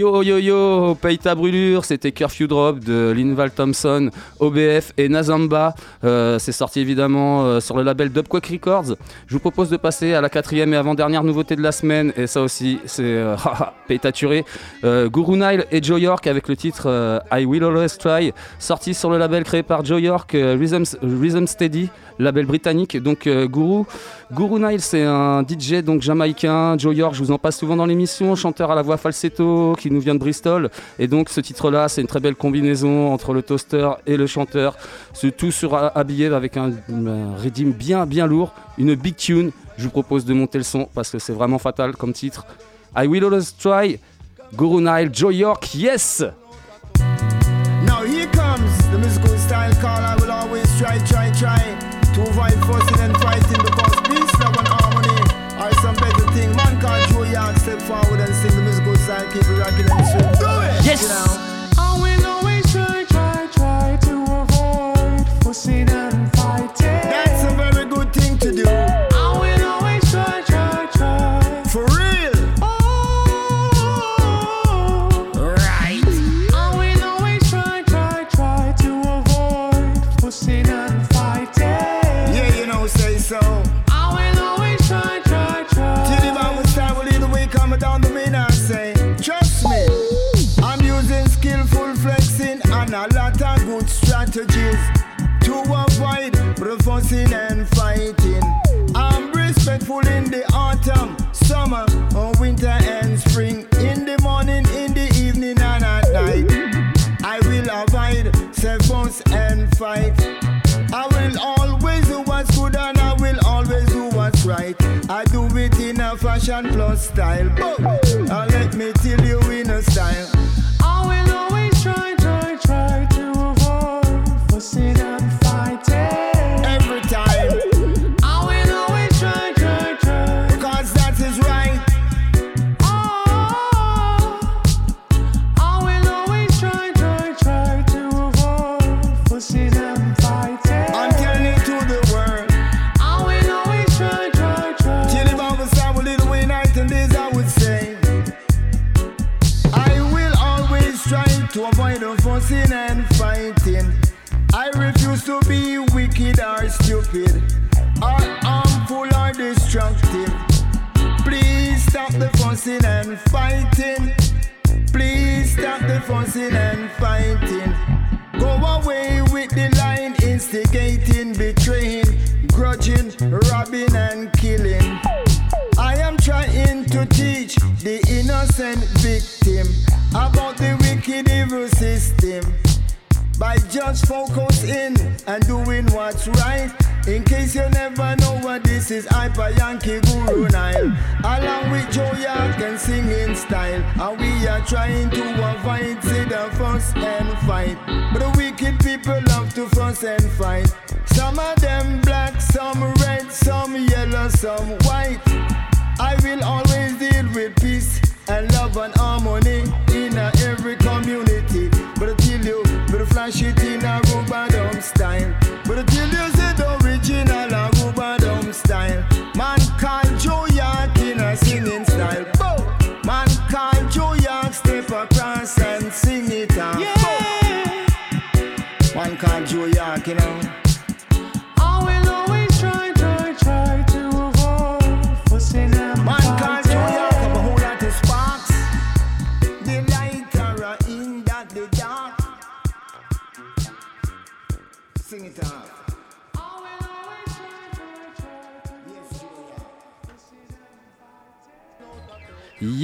Yo 0.05 0.23
yo 0.23 0.37
yo, 0.37 0.95
paye 1.01 1.17
ta 1.17 1.35
brûlure, 1.35 1.87
c'était 1.87 2.13
Curfew 2.13 2.47
Drop 2.47 2.79
de 2.79 3.11
Linval 3.17 3.51
Thompson, 3.53 4.11
OBF 4.39 4.93
et 4.99 5.09
Nazamba. 5.09 5.75
Euh, 6.05 6.39
c'est 6.39 6.53
sorti 6.53 6.81
évidemment 6.81 7.47
euh, 7.47 7.61
sur 7.61 7.75
le 7.75 7.83
label 7.83 8.13
Dubquack 8.13 8.47
Records. 8.49 8.97
Je 9.27 9.33
vous 9.33 9.41
propose 9.41 9.71
de 9.71 9.79
passer 9.79 10.13
à 10.13 10.21
la 10.21 10.29
quatrième 10.29 10.75
et 10.75 10.77
avant-dernière 10.77 11.25
nouveauté 11.25 11.57
de 11.57 11.63
la 11.63 11.73
semaine, 11.73 12.13
et 12.19 12.27
ça 12.27 12.43
aussi 12.43 12.81
c'est 12.85 13.03
euh, 13.03 13.35
haha, 13.47 13.73
paye 13.89 13.99
ta 13.99 14.13
turé. 14.13 14.45
Euh, 14.85 15.09
Guru 15.09 15.39
Nile 15.39 15.65
et 15.73 15.83
Joe 15.83 15.99
York 15.99 16.27
avec 16.27 16.49
le 16.49 16.57
titre 16.57 17.23
I 17.33 17.47
Will 17.47 17.65
Always 17.65 17.97
Try, 17.99 18.35
sorti 18.59 18.93
sur 18.93 19.09
le 19.09 19.17
label 19.17 19.43
créé 19.45 19.63
par 19.63 19.87
Joe 19.87 20.03
York, 20.03 20.33
Rhythm, 20.35 20.83
Rhythm 21.01 21.47
Steady, 21.47 21.89
label 22.19 22.45
britannique. 22.45 23.03
Donc 23.03 23.27
Guru, 23.27 23.85
Guru 24.35 24.59
Nile 24.59 24.81
c'est 24.81 25.05
un 25.05 25.43
DJ 25.43 25.85
donc 25.85 26.03
jamaïcain, 26.03 26.77
Joe 26.77 26.95
York, 26.97 27.15
je 27.15 27.23
vous 27.23 27.31
en 27.31 27.39
passe 27.39 27.57
souvent 27.57 27.77
dans 27.77 27.87
l'émission, 27.87 28.35
chanteur 28.35 28.73
à 28.73 28.75
la 28.75 28.83
voix 28.83 28.97
falsetto 28.97 29.77
qui 29.79 29.93
nous 29.93 30.01
vient 30.01 30.15
de 30.15 30.19
Bristol. 30.19 30.71
Et 30.99 31.07
donc 31.07 31.29
ce 31.29 31.41
titre-là, 31.41 31.89
c'est 31.89 32.01
une 32.01 32.09
très 32.09 32.19
belle 32.19 32.35
combinaison 32.35 33.13
entre 33.13 33.33
le 33.33 33.43
toaster 33.43 33.91
et 34.07 34.17
le 34.17 34.27
chanteur. 34.27 34.77
C'est 35.13 35.37
tout 35.37 35.53
sur 35.53 35.75
habillé 35.75 36.27
avec 36.27 36.57
un, 36.57 36.73
un 36.89 37.37
bien 37.79 38.07
bien 38.07 38.27
lourd, 38.27 38.53
une 38.77 38.97
big 38.97 39.15
tune. 39.15 39.53
Je 39.79 39.85
vous 39.85 39.91
propose 39.91 40.25
de 40.25 40.35
monter 40.35 40.59
le 40.59 40.65
son 40.65 40.89
parce 40.93 41.11
que 41.11 41.21
c'est 41.21 41.33
vraiment 41.33 41.59
fatal 41.59 41.95
comme 41.95 42.13
titre. 42.13 42.45
I 42.97 43.07
will 43.07 43.25
always 43.25 43.55
try. 43.57 44.01
Guru 44.57 44.83
Nile, 44.83 45.11
Joe 45.13 45.35
York, 45.35 45.75
yes! 45.75 46.25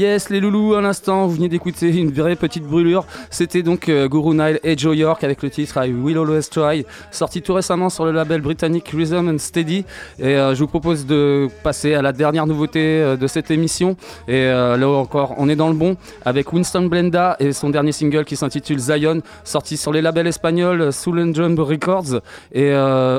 Yes, 0.00 0.30
les 0.30 0.40
loulous, 0.40 0.76
à 0.76 0.80
l'instant, 0.80 1.26
vous 1.26 1.34
venez 1.34 1.50
d'écouter 1.50 1.94
une 1.94 2.10
vraie 2.10 2.34
petite 2.34 2.64
brûlure. 2.64 3.04
C'était 3.28 3.62
donc 3.62 3.90
euh, 3.90 4.08
Guru 4.08 4.34
Nile 4.34 4.58
et 4.64 4.74
Joe 4.74 4.96
York 4.96 5.22
avec 5.24 5.42
le 5.42 5.50
titre 5.50 5.76
I 5.76 5.92
Will 5.92 6.16
Always 6.16 6.48
Try, 6.50 6.86
sorti 7.10 7.42
tout 7.42 7.52
récemment 7.52 7.90
sur 7.90 8.06
le 8.06 8.10
label 8.10 8.40
britannique 8.40 8.88
Rhythm 8.96 9.28
and 9.28 9.36
Steady. 9.36 9.84
Et 10.18 10.24
euh, 10.24 10.54
je 10.54 10.60
vous 10.60 10.68
propose 10.68 11.04
de 11.04 11.48
passer 11.62 11.92
à 11.92 12.00
la 12.00 12.12
dernière 12.12 12.46
nouveauté 12.46 12.80
euh, 12.80 13.18
de 13.18 13.26
cette 13.26 13.50
émission. 13.50 13.94
Et 14.26 14.46
là 14.46 14.88
encore, 14.88 15.34
on 15.36 15.50
est 15.50 15.56
dans 15.56 15.68
le 15.68 15.74
bon 15.74 15.98
avec 16.24 16.50
Winston 16.50 16.86
Blenda 16.86 17.36
et 17.38 17.52
son 17.52 17.68
dernier 17.68 17.92
single 17.92 18.24
qui 18.24 18.36
s'intitule 18.36 18.78
Zion, 18.78 19.20
sorti 19.44 19.76
sur 19.76 19.92
les 19.92 20.00
labels 20.00 20.28
espagnols 20.28 20.94
Soul 20.94 21.20
and 21.20 21.32
Drum 21.32 21.60
Records. 21.60 22.22
Et 22.52 22.72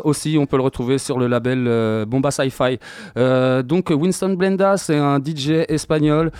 aussi, 0.03 0.35
on 0.39 0.47
peut 0.47 0.57
le 0.57 0.63
retrouver 0.63 0.97
sur 0.97 1.19
le 1.19 1.27
label 1.27 2.05
Bomba 2.07 2.31
Sci-Fi. 2.31 2.79
Donc, 3.15 3.91
Winston 3.91 4.33
Blenda, 4.33 4.77
c'est 4.77 4.97
un 4.97 5.19
DJ 5.19 5.65
espagnol. 5.67 6.31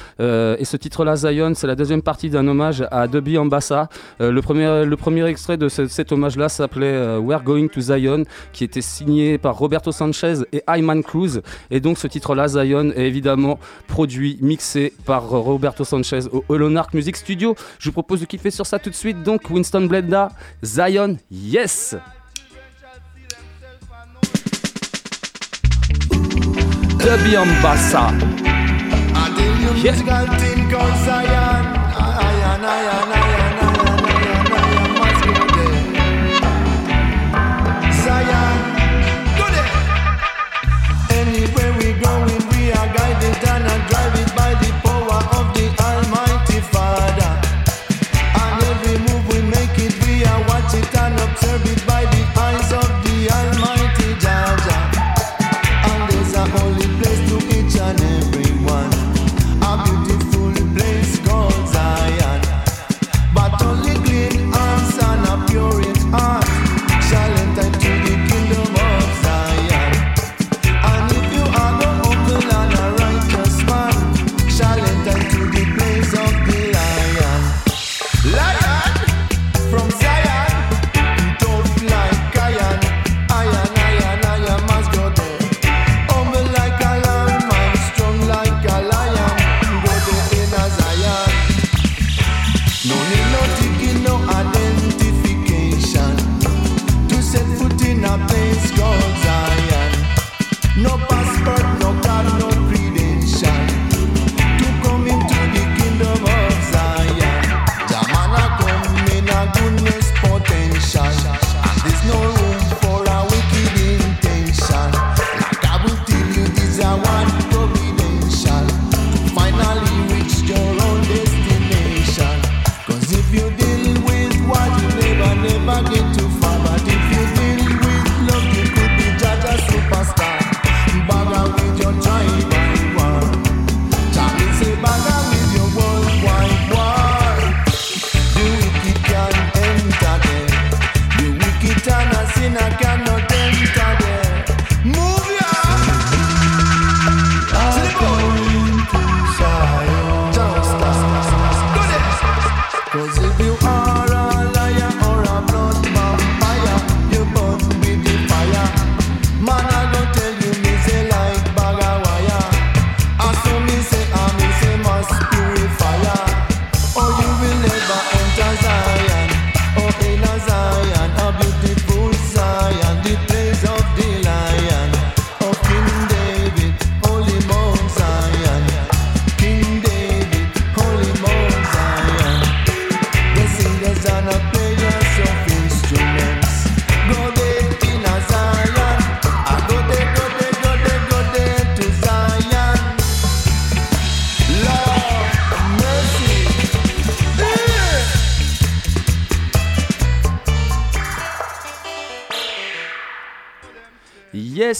Et 0.60 0.66
ce 0.66 0.78
titre-là, 0.78 1.16
Zion, 1.16 1.54
c'est 1.56 1.68
la 1.68 1.76
deuxième 1.76 2.02
partie 2.02 2.30
d'un 2.30 2.48
hommage 2.48 2.84
à 2.92 3.08
Debbie 3.08 3.38
Ambassa. 3.38 3.90
Euh, 4.22 4.32
le, 4.32 4.42
premier, 4.42 4.86
le 4.86 4.96
premier 4.98 5.26
extrait 5.26 5.58
de 5.58 5.68
ce- 5.70 5.88
cet 5.88 6.12
hommage-là 6.12 6.50
s'appelait 6.50 6.86
euh, 6.94 7.20
We're 7.20 7.44
Going 7.44 7.68
to 7.70 7.82
Zion, 7.82 8.24
qui 8.54 8.64
était 8.64 8.82
signé 8.82 9.38
par 9.38 9.58
Roberto 9.58 9.92
Sanchez 9.92 10.36
et 10.54 10.64
Ayman 10.68 11.04
Cruz. 11.04 11.42
Et 11.70 11.80
donc, 11.80 11.98
ce 11.98 12.08
titre-là, 12.08 12.48
Zion, 12.48 12.92
est 12.96 13.08
évidemment 13.08 13.60
produit, 13.88 14.38
mixé 14.42 14.94
par 15.06 15.24
euh, 15.34 15.40
Roberto 15.40 15.84
Sanchez 15.84 16.22
au 16.32 16.44
Holonark 16.50 16.94
Music 16.94 17.16
Studio. 17.18 17.56
Je 17.80 17.90
vous 17.90 17.94
propose 17.94 18.22
de 18.22 18.26
kiffer 18.26 18.52
sur 18.52 18.66
ça 18.66 18.80
tout 18.80 18.90
de 18.90 18.96
suite. 18.96 19.24
Donc, 19.24 19.50
Winston 19.50 19.86
Blenda, 19.88 20.30
Zion, 20.64 21.18
yes! 21.32 21.96
Debbie 27.00 27.36
Ambassa. 27.36 28.12
Musical 29.84 30.28
thing 30.38 30.70
called 30.70 30.96
Zion. 31.06 31.41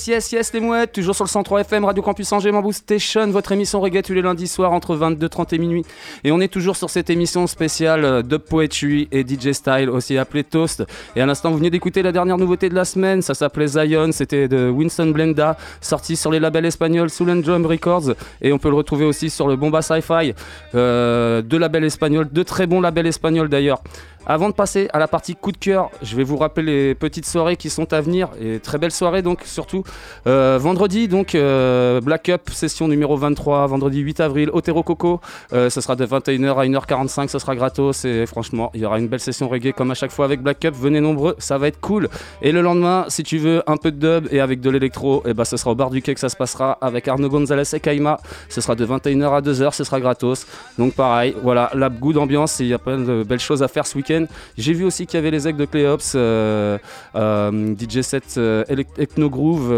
Yes, 0.02 0.08
yes, 0.08 0.32
yes, 0.32 0.54
les 0.54 0.62
mouettes, 0.62 0.94
toujours 0.94 1.14
sur 1.14 1.26
le 1.26 1.30
103 1.30 1.62
FM, 1.62 1.86
Radio 1.86 2.02
Campus 2.02 2.32
Angers, 2.32 2.52
Bamboo 2.52 2.72
Station, 2.72 3.28
votre 3.28 3.52
émission 3.52 3.80
reggae 3.82 4.02
tous 4.02 4.14
les 4.14 4.24
lundis 4.24 4.48
soirs 4.48 4.72
entre 4.72 4.96
22h30 4.96 5.54
et 5.54 5.58
minuit. 5.60 5.86
Et 6.24 6.32
on 6.32 6.40
est 6.40 6.48
toujours 6.48 6.76
sur 6.76 6.90
cette 6.90 7.12
émission 7.12 7.46
spéciale 7.46 8.04
euh, 8.04 8.22
Dub 8.24 8.42
Poetry 8.42 9.08
et 9.12 9.22
DJ 9.22 9.52
Style, 9.52 9.92
aussi 9.92 10.18
appelée 10.18 10.44
Toast. 10.44 10.84
Et 11.16 11.22
à 11.22 11.28
l'instant, 11.28 11.52
vous 11.52 11.58
venez 11.58 11.70
d'écouter 11.70 12.02
la 12.02 12.12
dernière 12.12 12.40
nouveauté 12.40 12.68
de 12.68 12.74
la 12.74 12.84
semaine, 12.86 13.22
ça 13.22 13.36
s'appelait 13.36 13.68
Zion, 13.68 14.12
c'était 14.12 14.48
de 14.48 14.72
Winston 14.72 15.12
Blenda, 15.12 15.56
sorti 15.82 16.16
sur 16.16 16.32
les 16.32 16.40
labels 16.40 16.66
espagnols 16.66 17.12
Soul 17.12 17.40
Drum 17.44 17.68
Records. 17.68 18.14
Et 18.42 18.52
on 18.54 18.58
peut 18.58 18.70
le 18.70 18.78
retrouver 18.78 19.06
aussi 19.06 19.30
sur 19.30 19.48
le 19.48 19.56
Bomba 19.56 19.84
Sci-Fi, 19.84 20.34
euh, 20.74 21.44
deux 21.44 21.60
labels 21.60 21.84
espagnols, 21.84 22.28
deux 22.32 22.46
très 22.46 22.66
bons 22.66 22.82
labels 22.82 23.08
espagnols 23.08 23.50
d'ailleurs. 23.50 23.84
Avant 24.28 24.50
de 24.50 24.54
passer 24.54 24.88
à 24.94 25.00
la 25.00 25.08
partie 25.08 25.36
coup 25.36 25.52
de 25.52 25.58
cœur, 25.58 25.90
je 26.04 26.16
vais 26.16 26.24
vous 26.24 26.38
rappeler 26.38 26.88
les 26.90 26.96
petites 26.96 27.26
soirées 27.26 27.58
qui 27.58 27.72
sont 27.72 27.92
à 27.92 28.02
venir 28.02 28.30
et 28.40 28.60
très 28.60 28.78
belles 28.78 28.92
soirées 28.92 29.24
donc 29.24 29.40
surtout. 29.46 29.84
Euh, 30.28 30.60
vendredi 30.62 31.08
donc 31.08 31.34
euh, 31.34 32.00
Black 32.02 32.30
Up 32.30 32.50
session 32.52 32.88
numéro 32.88 33.18
23 33.18 33.66
vendredi 33.66 34.00
8 34.00 34.20
avril 34.20 34.50
Otero 34.54 34.84
Coco. 34.84 35.22
Euh, 35.54 35.72
ce 35.72 35.82
sera 35.82 35.96
de 35.96 36.06
21h 36.06 36.56
à 36.56 36.66
1h45 36.66 37.30
ce 37.30 37.40
sera 37.40 37.56
gratos 37.56 38.06
et 38.06 38.28
franchement 38.28 38.70
il 38.76 38.82
y 38.82 38.86
aura 38.86 39.00
une 39.00 39.08
belle 39.08 39.20
session 39.20 39.50
reggae 39.50 39.74
comme 39.74 39.90
à 39.90 39.96
chaque 39.96 40.12
fois 40.12 40.26
avec 40.26 40.42
Black 40.42 40.64
Up. 40.66 40.76
Venez 40.78 41.02
nombreux 41.02 41.36
ça 41.40 41.58
va 41.58 41.68
être 41.68 41.80
cool. 41.80 42.08
Et 42.44 42.52
le 42.52 42.62
lendemain 42.62 43.06
si 43.08 43.24
tu 43.24 43.40
veux 43.40 43.64
un 43.66 43.78
peu 43.78 43.92
de 43.92 43.98
dub 43.98 44.32
et 44.32 44.40
avec 44.40 44.62
de 44.62 44.70
l'électro 44.70 45.24
et 45.26 45.34
ben 45.34 45.46
ce 45.46 45.58
sera 45.58 45.72
au 45.72 45.76
bar 45.76 45.90
du 45.90 46.04
quai 46.04 46.14
que 46.14 46.20
ça 46.20 46.30
se 46.30 46.36
passera 46.36 46.78
avec 46.80 47.08
Arnaud 47.08 47.30
Gonzalez 47.30 47.64
et 47.74 47.80
Kaima 47.80 48.20
ce 48.50 48.62
sera 48.62 48.76
de 48.76 48.86
21h 48.86 49.34
à 49.34 49.42
2h 49.42 49.74
ce 49.74 49.84
sera 49.84 50.00
gratos. 50.00 50.46
Donc 50.78 50.94
pareil 50.94 51.36
voilà 51.42 51.72
la 51.74 51.90
goût 51.90 52.14
d'ambiance 52.14 52.62
et 52.62 52.66
il 52.66 52.70
y 52.70 52.74
a 52.76 52.80
plein 52.80 53.00
de 53.00 53.24
belles 53.24 53.40
choses 53.40 53.64
à 53.64 53.68
faire 53.68 53.88
ce 53.88 53.98
week-end 53.98 54.11
j'ai 54.58 54.74
vu 54.74 54.86
aussi 54.86 55.06
qu'il 55.06 55.18
y 55.18 55.20
avait 55.20 55.32
les 55.32 55.48
eggs 55.48 55.56
de 55.56 55.66
Cléops, 55.66 56.14
euh, 56.16 56.78
euh, 57.16 57.76
DJ 57.76 58.02
set 58.02 58.36
euh, 58.38 58.64
Ethno 58.98 59.30
Groove 59.30 59.72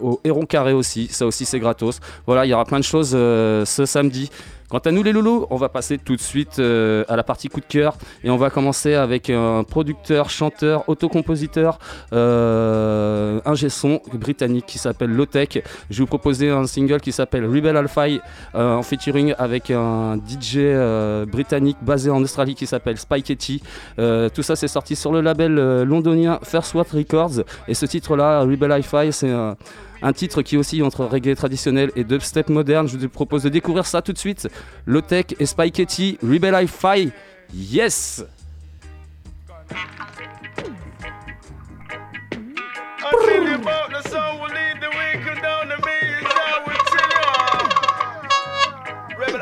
au 0.00 0.20
Héron 0.24 0.46
Carré 0.46 0.72
aussi. 0.72 1.08
Ça 1.08 1.26
aussi, 1.26 1.44
c'est 1.44 1.60
gratos. 1.60 2.00
Voilà, 2.26 2.46
il 2.46 2.50
y 2.50 2.54
aura 2.54 2.64
plein 2.64 2.78
de 2.78 2.84
choses 2.84 3.10
ce 3.10 3.84
samedi. 3.86 4.30
Quant 4.72 4.78
à 4.78 4.90
nous 4.90 5.02
les 5.02 5.12
loulous, 5.12 5.44
on 5.50 5.56
va 5.56 5.68
passer 5.68 5.98
tout 5.98 6.16
de 6.16 6.20
suite 6.22 6.58
euh, 6.58 7.04
à 7.06 7.14
la 7.14 7.22
partie 7.22 7.48
coup 7.48 7.60
de 7.60 7.66
cœur 7.66 7.94
et 8.24 8.30
on 8.30 8.38
va 8.38 8.48
commencer 8.48 8.94
avec 8.94 9.28
un 9.28 9.64
producteur, 9.64 10.30
chanteur, 10.30 10.88
autocompositeur, 10.88 11.78
euh, 12.14 13.38
ingé 13.44 13.68
son 13.68 14.00
britannique 14.14 14.64
qui 14.64 14.78
s'appelle 14.78 15.10
Lotech. 15.10 15.62
Je 15.90 15.98
vais 15.98 16.00
vous 16.00 16.06
proposer 16.06 16.48
un 16.48 16.66
single 16.66 17.02
qui 17.02 17.12
s'appelle 17.12 17.44
Rebel 17.44 17.76
Alpha 17.76 18.06
euh, 18.06 18.76
en 18.76 18.82
featuring 18.82 19.34
avec 19.36 19.70
un 19.70 20.16
DJ 20.16 20.56
euh, 20.56 21.26
britannique 21.26 21.76
basé 21.82 22.08
en 22.08 22.22
Australie 22.22 22.54
qui 22.54 22.66
s'appelle 22.66 22.96
Spike 22.96 23.30
Etty. 23.30 23.62
Tout 23.98 24.42
ça 24.42 24.56
c'est 24.56 24.68
sorti 24.68 24.96
sur 24.96 25.12
le 25.12 25.20
label 25.20 25.82
londonien 25.82 26.38
First 26.44 26.72
What 26.72 26.86
Records 26.94 27.44
et 27.68 27.74
ce 27.74 27.84
titre 27.84 28.16
là, 28.16 28.40
Rebel 28.40 28.72
Hi-Fi, 28.72 29.12
c'est 29.12 29.30
un, 29.30 29.54
un 30.02 30.12
titre 30.12 30.42
qui 30.42 30.56
oscille 30.56 30.82
entre 30.82 31.04
reggae 31.04 31.34
traditionnel 31.36 31.92
et 31.96 32.04
dubstep 32.04 32.48
moderne. 32.48 32.88
Je 32.88 32.96
vous 32.96 33.08
propose 33.08 33.44
de 33.44 33.48
découvrir 33.48 33.86
ça 33.86 34.02
tout 34.02 34.12
de 34.12 34.18
suite. 34.18 34.48
Lotek 34.86 35.36
et 35.38 35.46
Spiketti, 35.46 36.18
Rebel 36.22 36.54
Hi-Fi. 36.54 37.12
Yes! 37.54 38.24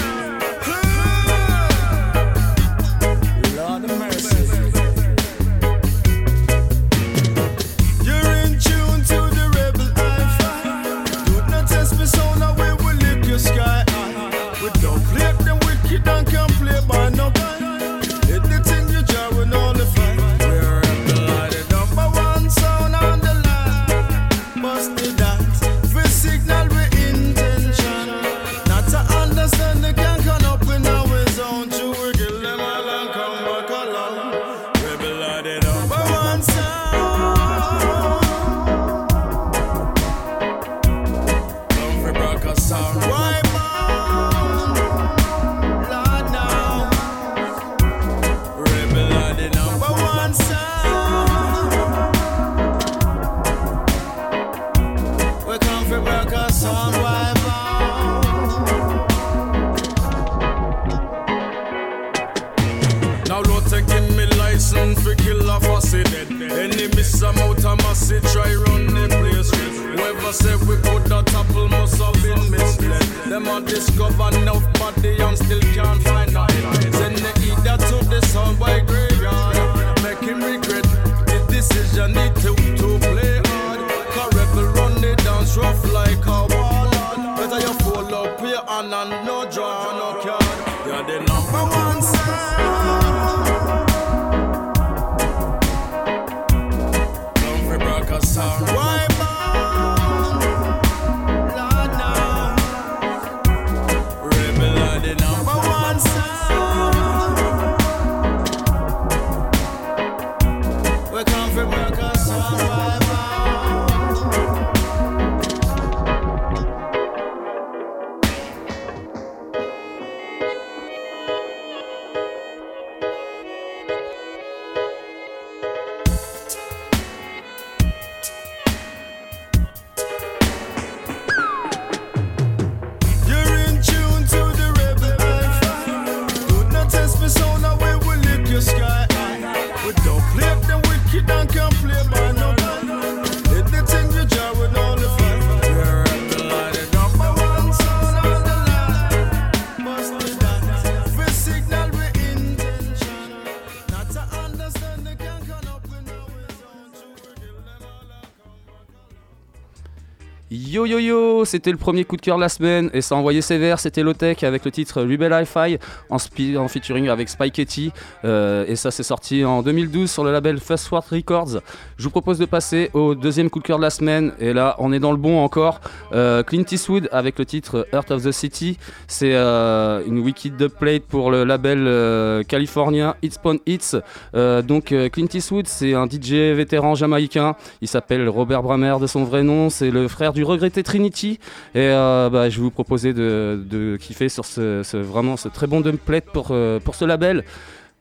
Yo 160.79 160.87
yo 160.87 161.01
yo, 161.01 161.45
c'était 161.45 161.72
le 161.72 161.76
premier 161.76 162.05
coup 162.05 162.16
de 162.16 162.20
cœur 162.20 162.37
de 162.37 162.41
la 162.41 162.49
semaine 162.49 162.89
et 162.95 163.01
ça 163.01 163.16
a 163.16 163.18
envoyé 163.18 163.43
sévère, 163.43 163.81
c'était 163.81 164.05
Lotech 164.05 164.45
avec 164.45 164.64
le 164.64 164.70
titre 164.70 165.03
Rebel 165.03 165.33
Hi-Fi 165.33 165.76
en, 166.09 166.68
featuring 166.68 167.09
avec 167.09 167.29
Spike 167.29 167.59
Etty 167.59 167.91
euh, 168.24 168.64
et 168.68 168.76
ça 168.76 168.93
c'est 168.93 169.03
sorti 169.03 169.45
en 169.45 169.62
2012 169.62 170.09
sur 170.09 170.22
le 170.22 170.31
label 170.31 170.61
First 170.61 170.89
World 170.93 171.09
Records. 171.11 171.62
Je 171.97 172.05
vous 172.05 172.11
propose 172.11 172.39
de 172.39 172.45
passer 172.45 172.91
au 172.93 173.16
deuxième 173.16 173.51
coup 173.51 173.59
de 173.59 173.64
cœur 173.64 173.79
de 173.79 173.83
la 173.83 173.91
semaine 173.91 174.33
et 174.39 174.53
là 174.53 174.76
on 174.79 174.93
est 174.93 175.01
dans 175.01 175.11
le 175.11 175.16
bon 175.16 175.41
encore. 175.43 175.81
Euh, 176.12 176.45
Clint 176.45 176.62
Eastwood 176.70 177.09
avec 177.11 177.41
le 177.41 177.45
titre 177.45 177.89
Heart 177.93 178.12
of 178.12 178.22
the 178.22 178.31
City, 178.31 178.79
c'est 179.09 179.35
euh, 179.35 180.01
une 180.07 180.20
wicked 180.20 180.57
dubplate 180.57 181.03
pour 181.03 181.33
le 181.33 181.43
label 181.43 181.87
euh, 181.89 182.45
californien 182.45 183.16
Hitspawn 183.22 183.59
Hits. 183.66 183.97
Donc 184.33 184.95
Clint 185.11 185.26
Eastwood 185.35 185.66
c'est 185.66 185.95
un 185.95 186.07
DJ 186.07 186.55
vétéran 186.55 186.95
jamaïcain, 186.95 187.57
il 187.81 187.89
s'appelle 187.89 188.29
Robert 188.29 188.62
Bramer 188.62 188.99
de 189.01 189.09
son 189.09 189.24
vrai 189.24 189.43
nom, 189.43 189.70
c'est 189.70 189.91
le 189.91 190.07
frère 190.07 190.33
du 190.33 190.45
regretté 190.69 190.83
Trinity 190.83 191.39
et 191.75 191.79
euh, 191.81 192.29
bah, 192.31 192.49
je 192.51 192.57
vais 192.57 192.62
vous 192.62 192.71
proposer 192.71 193.12
de, 193.14 193.62
de 193.64 193.97
kiffer 193.97 194.29
sur 194.29 194.45
ce, 194.45 194.83
ce- 194.83 194.97
vraiment 194.99 195.37
ce 195.37 195.49
très 195.49 195.66
bon 195.66 195.81
dubplate 195.81 196.27
pour, 196.27 196.49
euh, 196.51 196.79
pour 196.79 196.95
ce 196.95 197.05
label. 197.05 197.45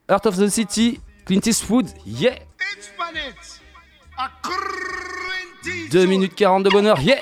Heart 0.09 0.26
of 0.28 0.38
the 0.38 0.47
City, 0.49 0.99
Clint 1.26 1.41
Eastwood, 1.45 1.86
yeah 2.05 2.34
Hispanics. 2.78 3.61
A 4.18 4.30
Clint 4.41 5.89
2 5.91 6.05
minutes 6.05 6.36
40 6.36 6.63
de 6.63 6.70
bonheur, 6.70 6.99
yeah 7.01 7.18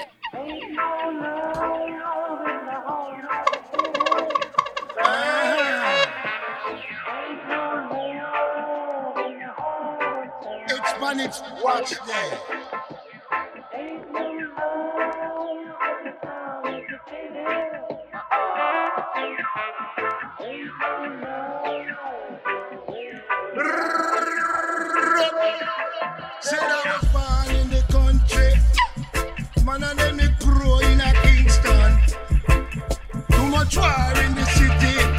watch 11.64 11.94
there. 12.08 12.65
Said 26.42 26.60
I 26.62 26.98
was 27.02 27.06
born 27.12 27.56
in 27.56 27.70
the 27.70 27.82
country. 27.92 28.52
Man, 29.64 29.82
me 30.18 30.28
grow 30.40 30.80
in 30.80 31.02
a 31.02 31.14
Kingston. 31.22 31.92
Too 33.32 33.46
much 33.50 33.78
war 33.78 34.14
in 34.26 34.36
the 34.36 34.46
city. 34.46 35.15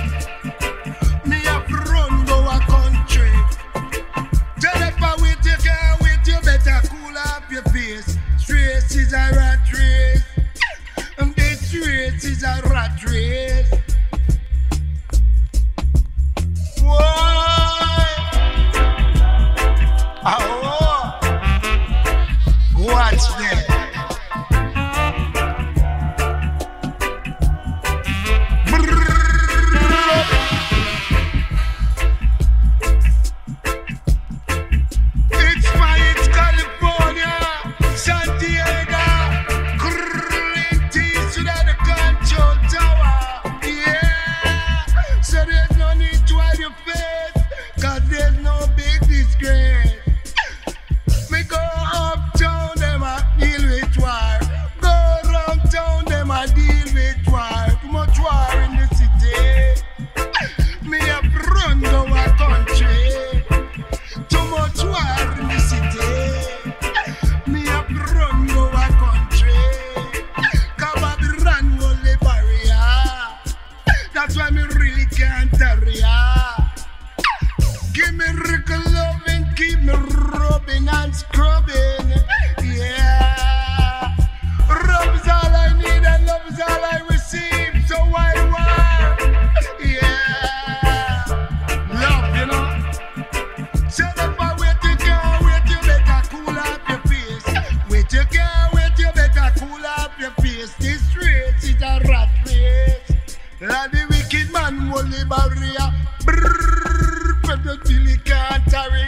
Your 100.67 100.75
face. 100.75 100.75
This 100.79 101.17
race 101.17 101.64
is 101.64 101.83
a 101.83 102.01
rat 102.09 102.29
race. 102.47 103.39
And 103.61 103.93
the 103.93 104.07
wicked 104.11 104.53
man 104.53 104.91
will 104.91 105.05
the 105.05 105.25
barrier. 105.29 105.93
Brrrr, 106.23 107.43
but 107.43 107.62
the 107.64 107.79
Billy 107.85 108.17
can't 108.25 108.64
tarry. 108.67 109.07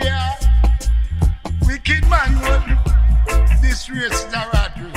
Wicked 1.67 2.09
man 2.09 2.39
will. 2.41 2.63
This 3.61 3.91
race 3.91 4.25
is 4.25 4.33
a 4.33 4.49
rat 4.53 4.73
race. 4.77 4.88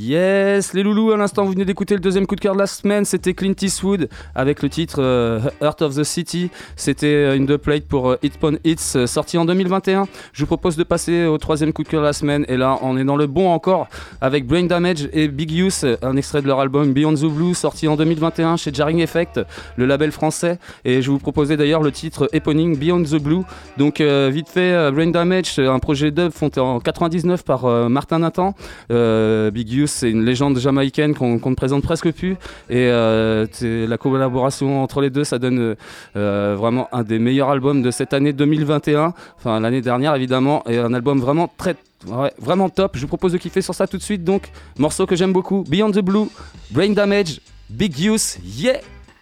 Yes, 0.00 0.74
les 0.74 0.84
loulous, 0.84 1.10
à 1.10 1.16
l'instant 1.16 1.44
vous 1.44 1.50
venez 1.50 1.64
d'écouter 1.64 1.94
le 1.94 2.00
deuxième 2.00 2.24
coup 2.24 2.36
de 2.36 2.40
cœur 2.40 2.54
de 2.54 2.60
la 2.60 2.68
semaine, 2.68 3.04
c'était 3.04 3.34
Clint 3.34 3.54
Eastwood 3.60 4.08
avec 4.36 4.62
le 4.62 4.68
titre 4.68 5.02
euh, 5.02 5.40
Heart 5.60 5.82
of 5.82 5.96
the 5.96 6.04
City. 6.04 6.52
C'était 6.76 7.06
euh, 7.06 7.36
une 7.36 7.46
dubplate 7.46 7.82
pour 7.84 8.10
euh, 8.10 8.18
Hit 8.22 8.38
Pon 8.38 8.58
Hits 8.62 8.92
euh, 8.94 9.08
sorti 9.08 9.38
en 9.38 9.44
2021. 9.44 10.06
Je 10.32 10.42
vous 10.42 10.46
propose 10.46 10.76
de 10.76 10.84
passer 10.84 11.24
au 11.24 11.36
troisième 11.38 11.72
coup 11.72 11.82
de 11.82 11.88
cœur 11.88 12.02
de 12.02 12.06
la 12.06 12.12
semaine 12.12 12.44
et 12.46 12.56
là 12.56 12.78
on 12.82 12.96
est 12.96 13.02
dans 13.02 13.16
le 13.16 13.26
bon 13.26 13.50
encore 13.50 13.88
avec 14.20 14.46
Brain 14.46 14.66
Damage 14.66 15.08
et 15.12 15.26
Big 15.26 15.50
Use, 15.50 15.84
un 16.02 16.16
extrait 16.16 16.42
de 16.42 16.46
leur 16.46 16.60
album 16.60 16.92
Beyond 16.92 17.14
the 17.14 17.26
Blue 17.26 17.54
sorti 17.54 17.88
en 17.88 17.96
2021 17.96 18.56
chez 18.56 18.72
Jarring 18.72 19.00
Effect, 19.00 19.40
le 19.74 19.86
label 19.86 20.12
français. 20.12 20.60
Et 20.84 21.02
je 21.02 21.10
vous 21.10 21.18
proposais 21.18 21.56
d'ailleurs 21.56 21.82
le 21.82 21.90
titre 21.90 22.28
éponyme 22.32 22.76
Beyond 22.76 23.02
the 23.02 23.20
Blue. 23.20 23.42
Donc 23.78 24.00
vite 24.00 24.48
fait, 24.48 24.92
Brain 24.92 25.08
Damage, 25.08 25.58
un 25.58 25.80
projet 25.80 26.12
dub 26.12 26.30
fondé 26.30 26.60
en 26.60 26.78
99 26.78 27.44
par 27.44 27.66
Martin 27.90 28.20
Nathan. 28.20 28.54
Big 28.88 29.72
Use, 29.72 29.87
c'est 29.88 30.10
une 30.10 30.24
légende 30.24 30.58
jamaïcaine 30.58 31.14
qu'on 31.14 31.38
ne 31.38 31.54
présente 31.54 31.82
presque 31.82 32.12
plus. 32.12 32.32
Et 32.70 32.88
euh, 32.88 33.46
la 33.62 33.98
collaboration 33.98 34.82
entre 34.82 35.00
les 35.00 35.10
deux, 35.10 35.24
ça 35.24 35.38
donne 35.38 35.76
euh, 36.16 36.56
vraiment 36.58 36.88
un 36.92 37.02
des 37.02 37.18
meilleurs 37.18 37.50
albums 37.50 37.82
de 37.82 37.90
cette 37.90 38.12
année 38.12 38.32
2021. 38.32 39.12
Enfin, 39.36 39.60
l'année 39.60 39.80
dernière, 39.80 40.14
évidemment. 40.14 40.62
Et 40.68 40.78
un 40.78 40.94
album 40.94 41.20
vraiment 41.20 41.50
très. 41.56 41.74
ouais, 42.06 42.32
vraiment 42.38 42.68
top. 42.68 42.96
Je 42.96 43.02
vous 43.02 43.08
propose 43.08 43.32
de 43.32 43.38
kiffer 43.38 43.62
sur 43.62 43.74
ça 43.74 43.86
tout 43.86 43.96
de 43.96 44.02
suite. 44.02 44.24
Donc, 44.24 44.50
morceau 44.78 45.06
que 45.06 45.16
j'aime 45.16 45.32
beaucoup 45.32 45.64
Beyond 45.68 45.90
the 45.92 46.00
Blue, 46.00 46.28
Brain 46.70 46.90
Damage, 46.90 47.40
Big 47.70 47.98
Use, 47.98 48.38
yeah! 48.44 48.80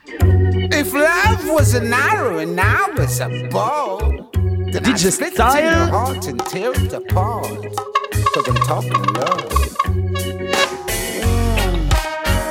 If 0.08 0.92
love 0.92 1.48
was 1.48 1.74
an 1.74 1.92
arrow 1.92 2.38
and 2.38 2.58
I 2.60 2.90
was 2.96 3.20
a 3.20 3.28
bow, 3.50 3.98
then 4.72 4.76
I'd 4.76 4.84
DJ 4.84 5.10
split 5.10 5.32
it 5.32 5.38
in 5.40 5.50
Style. 5.50 5.62
your 5.62 5.86
heart 5.88 6.26
and 6.26 6.40
tear 6.46 6.72
it 6.74 6.92
apart. 6.92 7.95
Cause 8.36 8.48
I'm 8.48 8.56
talking 8.56 8.92
love. 9.14 9.50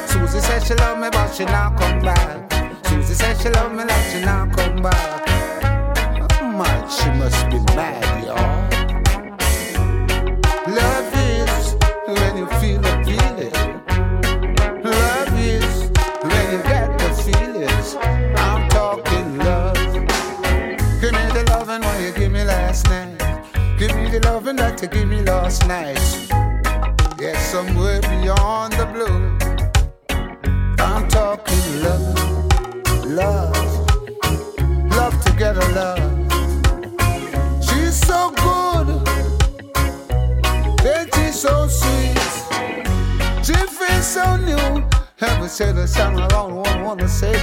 Susie 0.10 0.40
said 0.40 0.64
she 0.64 0.74
love 0.74 0.98
me, 0.98 1.10
but 1.12 1.32
she 1.32 1.46
not 1.46 1.78
come 1.78 2.02
back. 2.02 2.52
Susie 2.88 3.14
said 3.14 3.40
she 3.40 3.50
love 3.50 3.72
me, 3.72 3.84
but 3.86 4.02
she 4.12 4.20
not 4.22 4.52
come 4.58 4.82
back. 4.82 6.32
Oh 6.42 6.48
my, 6.48 6.88
she 6.90 7.08
must 7.20 7.52
be 7.52 7.60
mad, 7.76 8.26
y'all. 8.26 8.64
tried 24.76 24.89
to 24.89 24.97
give 24.97 25.07
me 25.07 25.21
last 25.21 25.67
night. 25.67 25.99
yeah, 27.19 27.38
somewhere 27.39 28.01
beyond 28.01 28.73
the 28.73 28.86
blue, 28.93 29.38
I'm 30.80 31.07
talking 31.07 31.84
love, 31.84 33.05
love, 33.05 33.55
love 34.91 35.23
together, 35.23 35.65
love. 35.73 35.99
She's 37.63 37.95
so 37.95 38.32
good, 38.32 38.88
then 40.84 41.09
she's 41.13 41.39
so 41.39 41.67
sweet. 41.67 42.19
She 43.45 43.53
feels 43.53 44.07
so 44.07 44.36
new. 44.38 44.84
Haven't 45.17 45.49
said 45.49 45.78
a 45.78 45.88
sound 45.88 46.19
I 46.19 46.28
don't 46.28 46.55
wanna, 46.55 46.84
wanna 46.84 47.07
say. 47.07 47.36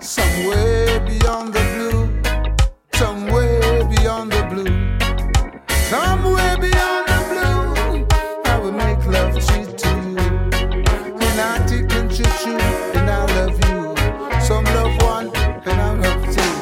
Somewhere 0.00 1.00
beyond 1.00 1.54
the 1.54 1.62
blue, 1.74 2.08
somewhere 2.94 3.84
beyond 3.84 4.32
the 4.32 4.42
blue 4.50 4.79
somewhere 5.90 6.56
beyond 6.56 7.08
the 7.08 7.18
blue. 7.30 8.06
I 8.44 8.58
will 8.62 8.70
make 8.70 9.04
love 9.06 9.34
to 9.34 9.58
you, 9.58 10.18
and 11.26 11.40
I 11.40 11.66
take 11.66 11.92
and 11.98 12.08
choo 12.08 12.30
choo, 12.40 12.58
and 12.98 13.10
I 13.10 13.26
love 13.36 13.58
you. 13.66 13.78
Some 14.40 14.64
love 14.76 14.94
one, 15.02 15.26
and 15.68 15.80
I 15.88 15.90
love 16.04 16.22
two. 16.36 16.52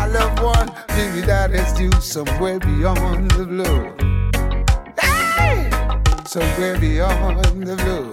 I 0.00 0.06
love 0.08 0.34
one, 0.42 0.68
maybe 0.90 1.22
that 1.22 1.50
is 1.52 1.72
due 1.72 1.98
somewhere 2.00 2.58
beyond 2.58 3.30
the 3.30 3.44
blue. 3.46 3.82
Hey! 5.00 5.70
Somewhere 6.26 6.78
beyond 6.78 7.64
the 7.66 7.76
blue. 7.76 8.10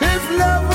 If 0.00 0.22
love 0.38 0.65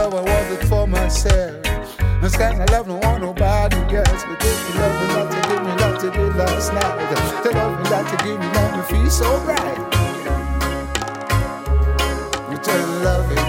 love, 0.00 0.14
I 0.14 0.22
want 0.22 0.50
it 0.52 0.66
for 0.66 0.86
myself. 0.86 1.62
This 2.22 2.36
kind 2.36 2.60
of 2.60 2.70
love 2.70 2.86
don't 2.86 3.02
want 3.04 3.22
nobody 3.22 3.76
else, 3.96 4.24
but 4.24 4.40
this 4.40 4.58
the 4.66 4.72
loving 4.80 5.10
that 5.16 5.28
you 5.34 5.42
give 5.48 5.62
me, 5.66 5.72
that 5.80 6.02
you 6.02 6.10
did 6.10 6.36
last 6.36 6.72
night. 6.72 6.96
The 7.44 7.50
love 7.50 7.72
loving 7.72 7.90
that 7.92 8.06
you 8.10 8.18
give 8.24 8.38
me, 8.40 8.48
make 8.56 8.72
me 8.76 8.82
feel 8.90 9.10
so 9.10 9.30
right. 9.50 9.80
You 12.50 12.56
tell 12.66 12.86
loving, 13.08 13.48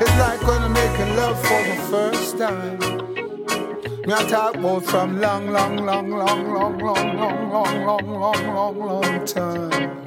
it's 0.00 0.16
like 0.24 0.40
when 0.48 0.62
I'm 0.62 0.72
making 0.72 1.16
love 1.16 1.38
for 1.48 1.62
the 1.70 1.76
first 1.92 2.38
time. 2.38 2.78
Me 4.06 4.14
I 4.14 4.24
talk 4.28 4.54
about 4.54 4.84
from 4.84 5.20
long, 5.20 5.50
long, 5.50 5.76
long, 5.76 6.10
long, 6.10 6.52
long, 6.54 6.78
long, 6.78 7.16
long, 7.16 7.50
long, 7.52 7.84
long, 7.84 8.06
long, 8.06 8.46
long, 8.54 8.78
long 8.78 9.24
time. 9.26 10.04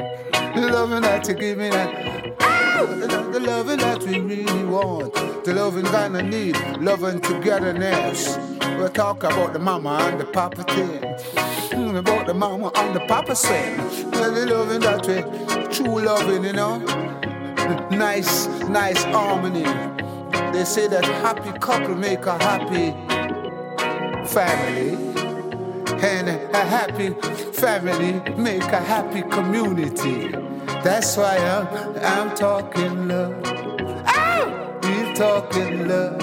Loving 0.56 1.02
that 1.02 1.28
you 1.28 1.36
give 1.36 1.58
me, 1.58 1.70
that 1.70 1.90
ah, 1.90 2.33
the, 2.74 3.40
loving 3.40 3.78
that 3.80 4.04
we 4.04 4.20
really 4.20 4.64
want, 4.64 5.14
the 5.46 5.54
loving 5.54 5.86
kind 5.86 6.16
of 6.18 6.26
need, 6.26 6.58
loving 6.80 7.22
togetherness. 7.22 8.38
We 8.80 8.90
talk 8.90 9.24
about 9.24 9.54
the 9.54 9.60
mama 9.60 9.98
and 10.02 10.20
the 10.20 10.26
papa 10.26 10.64
thing, 10.64 11.00
Mm, 11.74 11.98
about 11.98 12.28
the 12.28 12.34
mama 12.34 12.72
and 12.76 12.96
the 12.96 13.00
papa 13.02 13.36
thing. 13.36 13.78
The 14.12 14.46
loving 14.46 14.82
that 14.82 15.08
we 15.08 15.74
true 15.74 16.02
loving, 16.02 16.44
you 16.44 16.54
know, 16.54 16.80
nice, 17.90 18.48
nice 18.68 19.04
harmony. 19.04 19.64
They 20.52 20.66
say 20.66 20.88
that 20.88 21.06
happy 21.06 21.58
couple 21.60 21.96
make 21.96 22.26
a 22.26 22.38
happy 22.38 22.92
family. 24.28 24.98
And 26.04 26.30
a 26.30 26.64
happy 26.66 27.10
family 27.54 28.14
make 28.36 28.64
a 28.64 28.80
happy 28.82 29.22
community. 29.24 30.53
That's 30.84 31.16
why 31.18 31.38
I'm, 31.38 31.68
I'm 32.30 32.36
talking 32.36 33.08
love. 33.08 33.42
Oh, 33.46 34.80
we're 34.84 35.14
talking 35.16 35.88
love. 35.88 36.20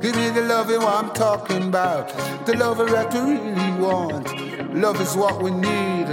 Give 0.00 0.14
me 0.16 0.28
the 0.30 0.42
love 0.42 0.68
loving 0.68 0.80
what 0.82 1.04
I'm 1.04 1.12
talking 1.12 1.64
about. 1.68 2.08
The 2.46 2.56
love 2.56 2.78
that 2.78 3.12
we 3.14 3.20
really 3.36 3.72
want. 3.80 4.74
Love 4.74 5.00
is 5.00 5.16
what 5.16 5.42
we 5.42 5.50
need. 5.50 6.06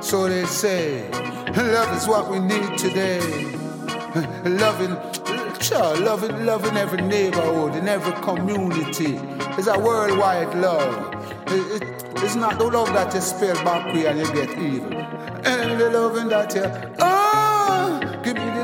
So 0.00 0.28
they 0.28 0.44
say. 0.46 1.08
Love 1.56 1.96
is 1.96 2.06
what 2.06 2.30
we 2.30 2.38
need 2.38 2.76
today. 2.78 3.20
Loving, 4.44 4.96
sure, 5.60 5.96
loving, 5.98 6.44
loving 6.46 6.76
every 6.76 7.02
neighborhood 7.02 7.76
in 7.76 7.86
every 7.88 8.12
community. 8.22 9.18
It's 9.58 9.66
a 9.68 9.78
worldwide 9.78 10.54
love. 10.58 11.14
It- 11.48 11.82
it- 11.82 11.94
it's 12.24 12.34
not 12.34 12.58
the 12.58 12.64
love 12.64 12.92
that 12.94 13.14
you 13.14 13.20
spell 13.20 13.54
back 13.64 13.94
and 13.94 14.18
you 14.18 14.26
get 14.34 14.50
evil. 14.58 14.92
And 15.44 15.80
the 15.80 15.88
loving 15.90 16.28
that 16.30 16.52
you, 16.54 16.64
oh, 17.00 17.27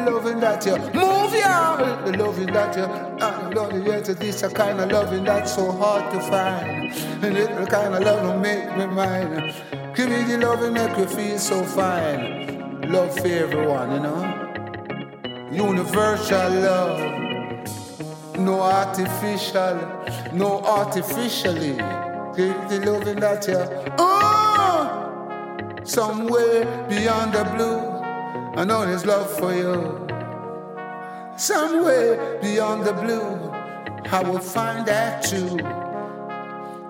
loving 0.04 0.40
that 0.40 0.64
you 0.66 0.76
move 0.76 1.34
ya. 1.34 1.76
The 2.04 2.16
loving 2.16 2.52
that 2.52 2.76
you, 2.76 2.84
I'm 3.24 3.50
loving 3.50 3.86
yet. 3.86 4.04
This 4.04 4.42
a 4.42 4.50
kind 4.50 4.80
of 4.80 4.90
loving 4.90 5.24
that's 5.24 5.54
so 5.54 5.70
hard 5.72 6.12
to 6.12 6.20
find. 6.20 6.92
And 7.24 7.36
it 7.36 7.54
the 7.56 7.66
kind 7.66 7.94
of 7.94 8.02
love 8.02 8.22
will 8.22 8.38
make 8.38 8.76
me 8.76 8.86
mine. 8.86 9.54
Give 9.94 10.08
me 10.08 10.22
the 10.24 10.38
loving 10.38 10.74
make 10.74 10.96
you 10.98 11.06
feel 11.06 11.38
so 11.38 11.64
fine. 11.64 12.82
Love 12.90 13.18
for 13.18 13.26
everyone, 13.26 13.92
you 13.92 14.00
know. 14.00 14.44
Universal 15.52 16.50
love. 16.60 17.14
No 18.38 18.60
artificial, 18.60 19.76
no 20.32 20.60
artificially. 20.64 21.76
Give 22.36 22.68
the 22.68 22.82
loving 22.84 23.20
that 23.20 23.46
you, 23.46 23.94
oh, 23.96 25.80
somewhere 25.84 26.64
beyond 26.88 27.32
the 27.32 27.44
blue. 27.54 27.93
I 28.56 28.64
know 28.64 28.86
there's 28.86 29.04
love 29.04 29.28
for 29.36 29.52
you. 29.52 30.06
Somewhere 31.36 32.38
beyond 32.40 32.86
the 32.86 32.92
blue, 32.92 33.50
I 34.12 34.22
will 34.22 34.38
find 34.38 34.86
that 34.86 35.24
too. 35.24 35.58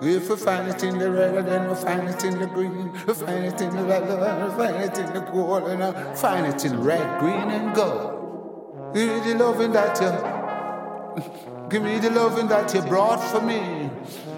If 0.07 0.29
we 0.29 0.35
find 0.35 0.67
it 0.67 0.83
in 0.83 0.99
the 0.99 1.09
red, 1.09 1.47
then 1.47 1.65
we'll 1.65 1.75
find 1.75 2.07
it 2.07 2.23
in 2.23 2.39
the 2.39 2.45
green. 2.45 2.91
We'll 3.07 3.15
find 3.15 3.45
it 3.45 3.59
in 3.59 3.75
the 3.75 3.83
red, 3.83 4.07
we'll 4.07 4.51
find 4.51 4.75
it 4.75 4.95
in 4.99 5.11
the 5.11 5.21
gold, 5.21 5.63
and 5.63 5.83
I'll 5.83 6.15
find 6.15 6.45
it 6.45 6.63
in 6.65 6.83
red, 6.83 7.19
green, 7.19 7.49
and 7.49 7.73
gold. 7.73 8.93
Give 8.93 9.07
me 9.07 9.33
the 9.33 9.43
loving 9.43 9.71
that 9.71 9.99
you, 9.99 11.23
give 11.69 11.81
me 11.81 11.97
the 11.97 12.11
loving 12.11 12.47
that 12.49 12.71
you 12.75 12.81
brought 12.83 13.23
for 13.31 13.41
me. 13.41 13.89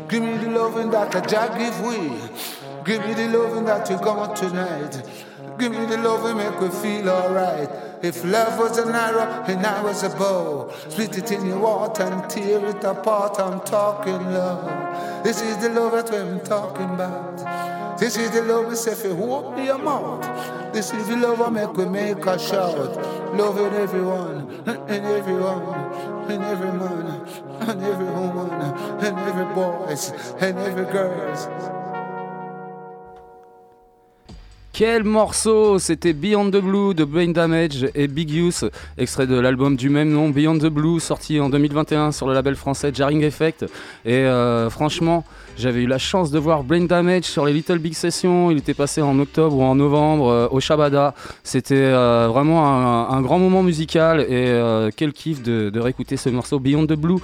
Give 0.08 0.24
me 0.24 0.38
the 0.38 0.50
loving 0.50 0.92
that 0.92 1.12
the 1.12 1.20
Jah 1.20 1.54
give 1.58 1.78
we. 1.82 2.08
Give 2.86 3.06
me 3.06 3.14
the 3.14 3.38
loving 3.38 3.66
that 3.66 3.90
you 3.90 3.98
got 3.98 4.38
tonight. 4.38 5.04
Give 5.58 5.72
me 5.72 5.86
the 5.86 5.98
loving 5.98 6.38
make 6.38 6.60
we 6.62 6.70
feel 6.70 7.10
alright. 7.10 7.70
If 8.04 8.24
love 8.24 8.60
was 8.60 8.78
an 8.78 8.94
arrow 8.94 9.44
and 9.48 9.66
I 9.66 9.82
was 9.84 10.04
a 10.04 10.10
bow, 10.10 10.72
split 10.90 11.18
it 11.18 11.32
in 11.32 11.48
your 11.48 11.60
water 11.60 12.04
and 12.04 12.30
tear 12.30 12.64
it 12.64 12.84
apart. 12.84 13.40
I'm 13.40 13.62
talking 13.62 14.24
love. 14.32 15.24
This 15.24 15.42
is 15.42 15.58
the 15.58 15.70
love 15.70 15.94
that 15.94 16.14
I'm 16.14 16.40
talking 16.42 16.92
about. 16.92 17.98
This 18.00 18.18
is 18.18 18.30
the 18.30 18.44
love 18.44 18.78
say 18.78 18.92
if 18.92 19.04
you 19.04 19.14
open 19.14 19.66
your 19.66 19.80
mouth. 19.80 20.22
This 20.74 20.94
is 20.94 21.08
the 21.08 21.18
love 21.18 21.42
I 21.42 21.50
make 21.50 21.74
we 21.74 21.86
make 21.86 22.24
a 22.24 22.38
shout. 22.38 22.96
Loving 23.36 23.74
everyone 23.74 24.62
and 24.68 25.06
everyone 25.06 26.32
and 26.32 26.44
every 26.44 26.72
man 26.72 27.26
and 27.62 27.84
every 27.84 28.06
woman 28.06 28.52
and 29.04 29.18
every 29.18 29.56
boys 29.56 30.12
and 30.40 30.60
every 30.60 30.86
girls. 30.86 31.77
Quel 34.78 35.04
morceau 35.04 35.80
C'était 35.80 36.14
Beyond 36.14 36.52
the 36.52 36.62
Blue 36.62 36.94
de 36.94 37.04
Brain 37.04 37.30
Damage 37.30 37.88
et 37.96 38.08
Big 38.08 38.32
Use, 38.32 38.70
extrait 39.00 39.26
de 39.26 39.34
l'album 39.40 39.76
du 39.76 39.90
même 39.90 40.12
nom, 40.12 40.30
Beyond 40.30 40.60
the 40.60 40.68
Blue, 40.68 41.00
sorti 41.00 41.40
en 41.40 41.50
2021 41.50 42.12
sur 42.12 42.28
le 42.28 42.36
label 42.36 42.56
français 42.56 42.92
Jarring 42.94 43.24
Effect. 43.24 43.66
Et 44.06 44.14
euh, 44.14 44.70
franchement, 44.70 45.26
j'avais 45.58 45.82
eu 45.82 45.88
la 45.88 45.98
chance 45.98 46.30
de 46.30 46.38
voir 46.38 46.64
Brain 46.64 46.84
Damage 46.84 47.24
sur 47.24 47.44
les 47.48 47.54
Little 47.54 47.80
Big 47.80 47.96
Sessions. 47.96 48.52
Il 48.52 48.60
était 48.60 48.76
passé 48.76 49.02
en 49.02 49.18
octobre 49.18 49.58
ou 49.58 49.64
en 49.64 49.74
novembre 49.74 50.28
euh, 50.28 50.48
au 50.52 50.60
Shabada. 50.60 51.16
C'était 51.44 51.74
euh, 51.74 52.28
vraiment 52.32 53.10
un, 53.10 53.22
grand 53.24 53.40
moment 53.40 53.64
musical 53.64 54.22
et 54.30 54.54
quel 54.96 55.12
kiff 55.12 55.42
de 55.42 55.80
réécouter 55.80 56.18
ce 56.18 56.30
morceau 56.30 56.60
Beyond 56.60 56.86
the 56.86 56.94
Blue. 56.94 57.18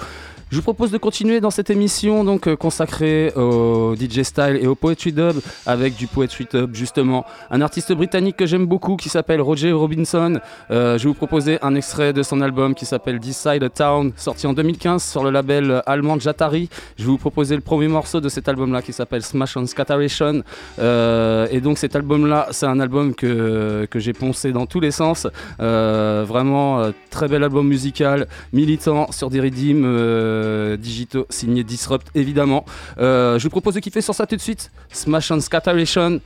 Je 0.54 0.60
vous 0.60 0.62
propose 0.62 0.92
de 0.92 1.00
continuer 1.00 1.42
dans 1.42 1.50
cette 1.50 1.72
émission 1.72 2.24
donc 2.24 2.46
euh, 2.46 2.56
consacrée 2.56 3.34
au 3.36 3.96
DJ 3.96 4.22
style 4.22 4.60
et 4.62 4.68
au 4.68 4.76
poetry 4.76 5.12
dub 5.12 5.38
avec 5.66 5.96
du 5.96 6.06
poetry 6.06 6.46
dub 6.46 6.76
justement 6.76 7.26
un 7.50 7.60
artiste 7.62 7.92
britannique 7.92 8.38
que 8.38 8.46
j'aime 8.46 8.68
beaucoup 8.68 8.96
qui 8.96 9.10
s'appelle 9.10 9.42
Roger 9.42 9.72
Robinson. 9.72 10.40
Euh, 10.70 11.00
je 11.00 11.06
vais 11.06 11.08
vous 11.08 11.16
proposer 11.16 11.58
un 11.64 11.74
extrait 11.74 12.14
de 12.14 12.22
son 12.22 12.40
album 12.40 12.76
qui 12.76 12.86
s'appelle 12.86 13.20
Decide 13.20 13.64
a 13.64 13.70
Town 13.70 14.12
sorti 14.16 14.46
en 14.46 14.54
2015 14.54 15.04
sur 15.04 15.24
le 15.24 15.32
label 15.32 15.82
allemand 15.88 16.20
Jatari. 16.20 16.70
Je 17.00 17.06
vais 17.06 17.10
vous 17.10 17.18
proposer 17.18 17.56
le 17.56 17.62
premier 17.62 17.88
morceau 17.88 18.22
de 18.22 18.30
cet 18.30 18.48
album 18.48 18.74
là 18.74 18.84
qui 18.84 18.94
s'appelle 18.94 19.24
Smash 19.24 19.58
on 19.58 19.66
Scatteration 19.66 20.44
Euh, 20.78 21.48
et 21.50 21.62
donc 21.62 21.80
cet 21.80 21.96
album 21.96 22.28
là 22.28 22.48
c'est 22.52 22.68
un 22.68 22.80
album 22.80 23.16
que, 23.16 23.88
que 23.90 23.98
j'ai 23.98 24.14
poncé 24.14 24.52
dans 24.52 24.68
tous 24.68 24.80
les 24.80 24.92
sens. 24.92 25.26
Vraiment 25.58 26.92
très 27.10 27.28
bel 27.28 27.44
album 27.44 27.68
musical 27.68 28.28
militant 28.52 29.12
sur 29.12 29.32
des 29.32 29.40
rythmes 29.40 30.43
digitaux 30.78 31.26
signé 31.30 31.64
Disrupt 31.64 32.08
évidemment. 32.16 32.66
Euh, 32.98 33.40
je 33.40 33.44
vous 33.44 33.50
propose 33.50 33.76
de 33.76 33.80
kiffer 33.80 34.02
sur 34.02 34.16
ça 34.16 34.26
tout 34.26 34.36
de 34.36 34.42
suite. 34.42 34.72
Smash 34.92 35.32
and 35.32 35.42
Scatteration, 35.42 36.20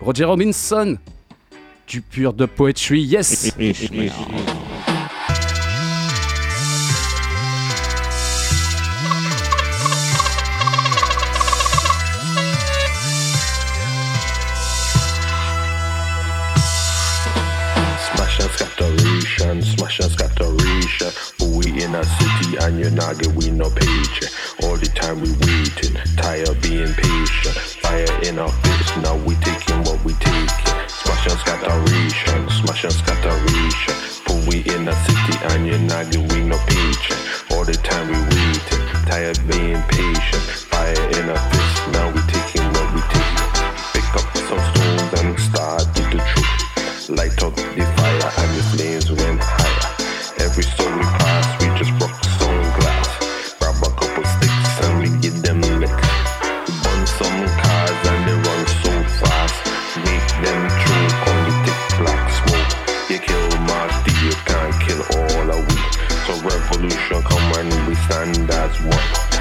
Roger 0.00 0.24
Robinson, 0.24 0.96
du 1.86 2.00
pur 2.00 2.32
de 2.32 2.46
poetry, 2.46 3.02
yes. 3.02 3.52
Smash 18.16 18.40
and 18.40 18.50
scatteration, 18.50 19.62
smash 19.62 20.00
and 20.00 20.10
scatteration. 20.10 21.35
But 21.76 21.82
we 21.82 21.84
in 21.84 21.94
a 21.94 22.04
city 22.04 22.56
and 22.56 22.78
you're 22.80 22.90
not 22.90 23.18
get 23.18 23.34
we 23.34 23.50
no 23.50 23.68
paycheck. 23.68 24.30
All 24.62 24.76
the 24.76 24.86
time 24.94 25.20
we 25.20 25.30
waiting, 25.32 25.94
tired 26.16 26.60
being 26.62 26.94
patient. 26.94 27.54
Fire 27.84 28.22
in 28.22 28.38
our 28.38 28.48
fist, 28.48 28.96
now 29.02 29.16
we 29.26 29.34
taking 29.36 29.82
what 29.84 30.02
we 30.04 30.14
taking. 30.14 30.72
Smash 30.88 31.26
and 31.28 31.38
scatteration, 31.38 32.50
smash 32.50 32.84
and 32.84 32.92
scatteration. 32.92 33.94
But 34.24 34.46
we 34.48 34.64
in 34.72 34.88
a 34.88 34.94
city 35.04 35.36
and 35.52 35.66
you're 35.66 35.78
not 35.78 36.10
get 36.10 36.32
we 36.32 36.44
no 36.44 36.56
paycheck. 36.66 37.52
All 37.52 37.64
the 37.64 37.74
time 37.74 38.08
we 38.08 38.20
waiting, 38.24 38.84
tired 39.04 39.40
being 39.46 39.82
patient. 39.92 40.44
Fire 40.72 40.96
in 41.20 41.28
our 41.28 41.50
fist, 41.50 41.92
now 41.92 42.15
as 68.34 68.80
one. 68.80 69.35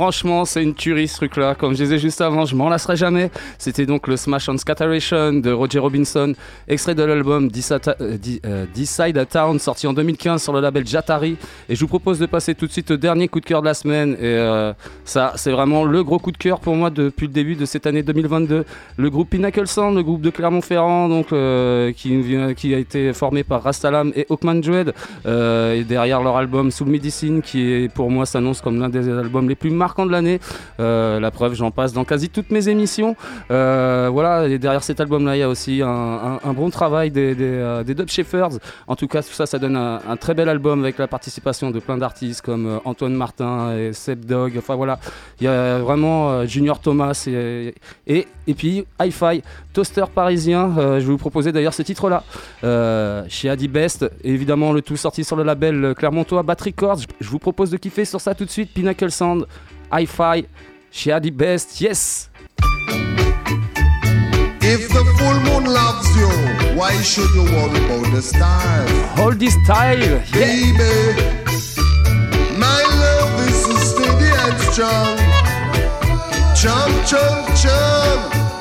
Franchement, 0.00 0.46
c'est 0.46 0.62
une 0.62 0.72
tuerie 0.72 1.08
ce 1.08 1.16
truc-là. 1.16 1.54
Comme 1.54 1.72
je 1.72 1.82
disais 1.82 1.98
juste 1.98 2.22
avant, 2.22 2.46
je 2.46 2.56
m'en 2.56 2.70
lasserai 2.70 2.96
jamais. 2.96 3.30
C'était 3.58 3.84
donc 3.84 4.08
le 4.08 4.16
Smash 4.16 4.48
on 4.48 4.56
Scatteration 4.56 5.34
de 5.34 5.52
Roger 5.52 5.78
Robinson, 5.78 6.32
extrait 6.68 6.94
de 6.94 7.02
l'album 7.02 7.50
Decide 7.50 7.82
euh, 8.00 8.16
Di- 8.16 8.40
euh, 8.46 9.20
a 9.20 9.24
Town, 9.26 9.58
sorti 9.58 9.86
en 9.86 9.92
2015 9.92 10.42
sur 10.42 10.54
le 10.54 10.60
label 10.60 10.86
Jatari. 10.86 11.36
Et 11.68 11.74
je 11.74 11.80
vous 11.80 11.86
propose 11.86 12.18
de 12.18 12.24
passer 12.24 12.54
tout 12.54 12.66
de 12.66 12.72
suite 12.72 12.92
au 12.92 12.96
dernier 12.96 13.28
coup 13.28 13.40
de 13.40 13.44
cœur 13.44 13.60
de 13.60 13.66
la 13.66 13.74
semaine. 13.74 14.14
Et 14.14 14.20
euh, 14.22 14.72
ça, 15.04 15.34
c'est 15.36 15.50
vraiment 15.50 15.84
le 15.84 16.02
gros 16.02 16.18
coup 16.18 16.32
de 16.32 16.38
cœur 16.38 16.60
pour 16.60 16.76
moi 16.76 16.88
depuis 16.88 17.26
le 17.26 17.34
début 17.34 17.54
de 17.54 17.66
cette 17.66 17.86
année 17.86 18.02
2022. 18.02 18.64
Le 18.96 19.10
groupe 19.10 19.28
Pinnacle 19.28 19.66
Sound, 19.66 19.96
le 19.96 20.02
groupe 20.02 20.22
de 20.22 20.30
Clermont-Ferrand, 20.30 21.10
donc 21.10 21.30
euh, 21.34 21.92
qui, 21.92 22.74
a 22.74 22.78
été 22.78 23.12
formé 23.12 23.44
par 23.44 23.62
Rastalam 23.64 24.12
et 24.16 24.24
Hawkman 24.30 24.62
Dread. 24.62 24.94
Euh, 25.26 25.74
et 25.74 25.84
derrière 25.84 26.22
leur 26.22 26.38
album 26.38 26.70
Soul 26.70 26.88
Medicine, 26.88 27.42
qui 27.42 27.70
est 27.70 27.92
pour 27.92 28.10
moi 28.10 28.24
s'annonce 28.24 28.62
comme 28.62 28.80
l'un 28.80 28.88
des 28.88 29.06
albums 29.06 29.46
les 29.46 29.54
plus 29.54 29.68
marquants 29.68 29.89
de 30.06 30.10
l'année. 30.12 30.40
Euh, 30.78 31.20
la 31.20 31.30
preuve, 31.30 31.54
j'en 31.54 31.70
passe 31.70 31.92
dans 31.92 32.04
quasi 32.04 32.28
toutes 32.28 32.50
mes 32.50 32.68
émissions. 32.68 33.16
Euh, 33.50 34.08
voilà, 34.12 34.46
et 34.48 34.58
derrière 34.58 34.82
cet 34.82 35.00
album-là, 35.00 35.36
il 35.36 35.40
y 35.40 35.42
a 35.42 35.48
aussi 35.48 35.82
un, 35.82 36.38
bon 36.54 36.70
travail 36.70 37.10
des, 37.10 37.34
des, 37.34 37.44
euh, 37.44 37.84
Dub. 37.84 38.08
En 38.86 38.96
tout 38.96 39.06
cas, 39.08 39.22
tout 39.22 39.32
ça, 39.32 39.46
ça 39.46 39.58
donne 39.58 39.76
un, 39.76 40.16
très 40.16 40.34
bel 40.34 40.48
album 40.48 40.82
avec 40.82 40.98
la 40.98 41.06
participation 41.06 41.70
de 41.70 41.78
plein 41.78 41.96
d'artistes 41.96 42.42
comme 42.42 42.80
Antoine 42.84 43.14
Martin 43.14 43.76
et 43.76 43.92
Seb 43.92 44.24
Dog. 44.24 44.54
Enfin 44.58 44.74
voilà, 44.74 44.98
il 45.40 45.44
y 45.44 45.48
a 45.48 45.78
vraiment 45.78 46.44
Junior 46.46 46.80
Thomas 46.80 47.24
et, 47.26 47.74
et, 48.06 48.26
puis 48.54 48.84
Hi-Fi, 49.00 49.42
Toaster 49.72 50.04
parisien. 50.14 50.72
Je 50.76 50.82
vais 50.98 51.00
vous 51.00 51.16
proposer 51.18 51.52
d'ailleurs 51.52 51.74
ce 51.74 51.82
titre-là 51.82 52.24
chez 53.28 53.48
Adi 53.48 53.68
Best. 53.68 54.10
Évidemment, 54.24 54.72
le 54.72 54.82
tout 54.82 54.96
sorti 54.96 55.24
sur 55.24 55.36
le 55.36 55.42
label 55.42 55.94
Clermontois 55.96 56.42
Bat 56.42 56.56
Records. 56.64 56.98
Je- 56.98 57.06
Je 57.20 57.28
vous 57.32 57.38
propose 57.38 57.70
de 57.70 57.76
kiffer 57.76 58.04
sur 58.04 58.20
ça 58.20 58.34
tout 58.34 58.44
de 58.44 58.50
suite. 58.50 58.74
Pinnacle 58.74 59.10
Sound, 59.10 59.46
Hi-Fi, 59.90 60.44
chez 60.92 61.20
the 61.20 61.30
Best. 61.30 61.80
Yes! 61.80 62.30
If 64.62 64.88
the 64.88 65.04
full 65.18 65.40
moon 65.40 65.64
loves 65.64 66.08
you, 66.16 66.30
why 66.78 66.92
should 67.02 67.30
you 67.34 67.42
worry 67.42 67.84
about 67.84 68.12
the 68.14 68.22
stars? 68.22 68.90
Hold 69.18 69.40
this 69.40 69.54
style, 69.64 70.22
baby. 70.32 70.94
My 72.56 72.82
love 73.02 73.48
is 73.48 73.64
so 73.64 73.74
steady 73.76 74.30
and 74.44 74.60
strong. 74.70 75.16
Chum, 76.54 76.92
chum, 77.06 77.56
chum. 77.56 78.59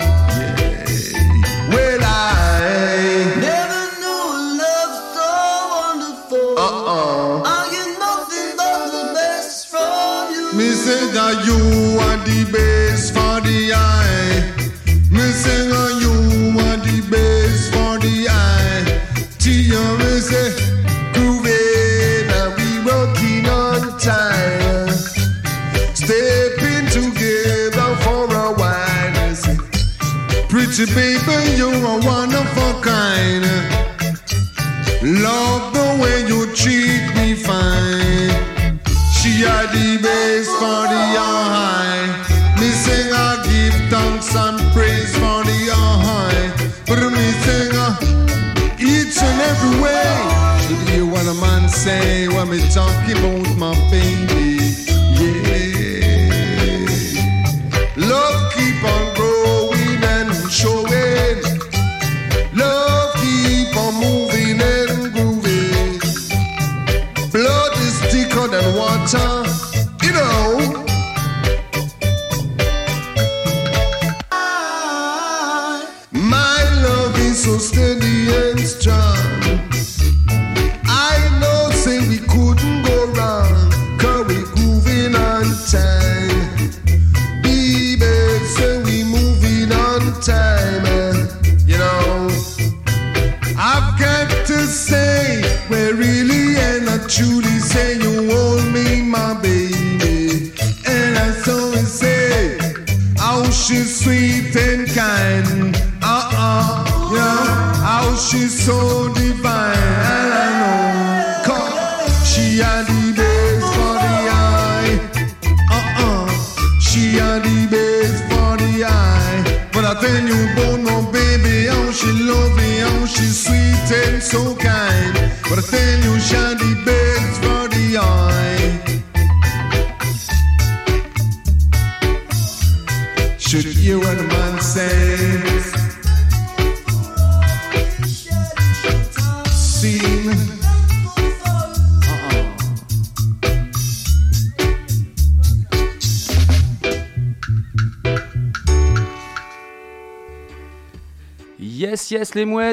You. 11.34 12.00
Are 12.00 12.18
the 12.26 12.50
best 12.52 12.69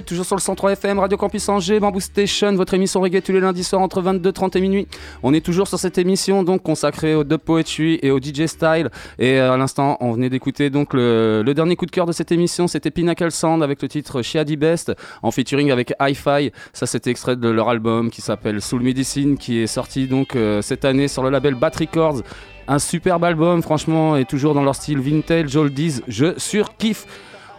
toujours 0.05 0.25
sur 0.25 0.37
le 0.37 0.41
103 0.41 0.73
FM, 0.73 0.99
Radio 1.01 1.17
Campus 1.17 1.49
Angers, 1.49 1.81
Bamboo 1.81 1.99
Station, 1.99 2.55
votre 2.55 2.75
émission 2.75 3.01
reggae 3.01 3.21
tous 3.21 3.33
les 3.33 3.41
lundis 3.41 3.65
soirs 3.65 3.83
entre 3.83 4.01
22h30 4.01 4.57
et 4.57 4.61
minuit. 4.61 4.89
On 5.23 5.35
est 5.35 5.45
toujours 5.45 5.67
sur 5.67 5.79
cette 5.79 5.99
émission 5.99 6.45
donc 6.45 6.63
consacrée 6.63 7.15
au 7.15 7.25
dub 7.25 7.41
poetry 7.41 7.99
et 8.03 8.11
au 8.11 8.19
DJ 8.19 8.47
style. 8.47 8.91
Et 9.19 9.41
euh, 9.41 9.53
à 9.53 9.57
l'instant, 9.57 9.97
on 10.01 10.13
venait 10.13 10.31
d'écouter 10.31 10.71
donc 10.71 10.95
le, 10.95 11.43
dernier 11.55 11.75
coup 11.75 11.87
de 11.87 11.91
cœur 11.91 12.07
de 12.07 12.13
cette 12.13 12.31
émission, 12.31 12.69
c'était 12.69 12.91
Pinnacle 12.91 13.33
Sound 13.33 13.63
avec 13.63 13.83
le 13.83 13.89
titre 13.89 14.23
Shiadi 14.23 14.57
Best 14.57 14.93
en 15.23 15.33
featuring 15.33 15.73
avec 15.73 15.93
Hi-Fi. 16.01 16.53
Ça, 16.73 16.87
c'était 16.87 17.11
extrait 17.11 17.35
de 17.35 17.49
leur 17.49 17.69
album 17.69 18.11
qui 18.11 18.21
s'appelle 18.21 18.63
Soul 18.63 18.83
Medicine, 18.83 19.37
qui 19.37 19.59
est 19.59 19.67
sorti 19.67 20.07
donc 20.07 20.37
euh, 20.37 20.63
cette 20.63 20.85
année 20.85 21.09
sur 21.09 21.25
le 21.25 21.31
label 21.31 21.55
Bat 21.55 21.73
Records. 21.81 22.23
Un 22.69 22.79
superbe 22.79 23.25
album, 23.25 23.63
franchement, 23.63 24.17
et 24.17 24.25
toujours 24.25 24.55
dans 24.55 24.63
leur 24.63 24.75
style 24.75 25.01
vintage, 25.01 25.57
oldies. 25.57 26.03
Je 26.07 26.39
surkiffe. 26.39 27.07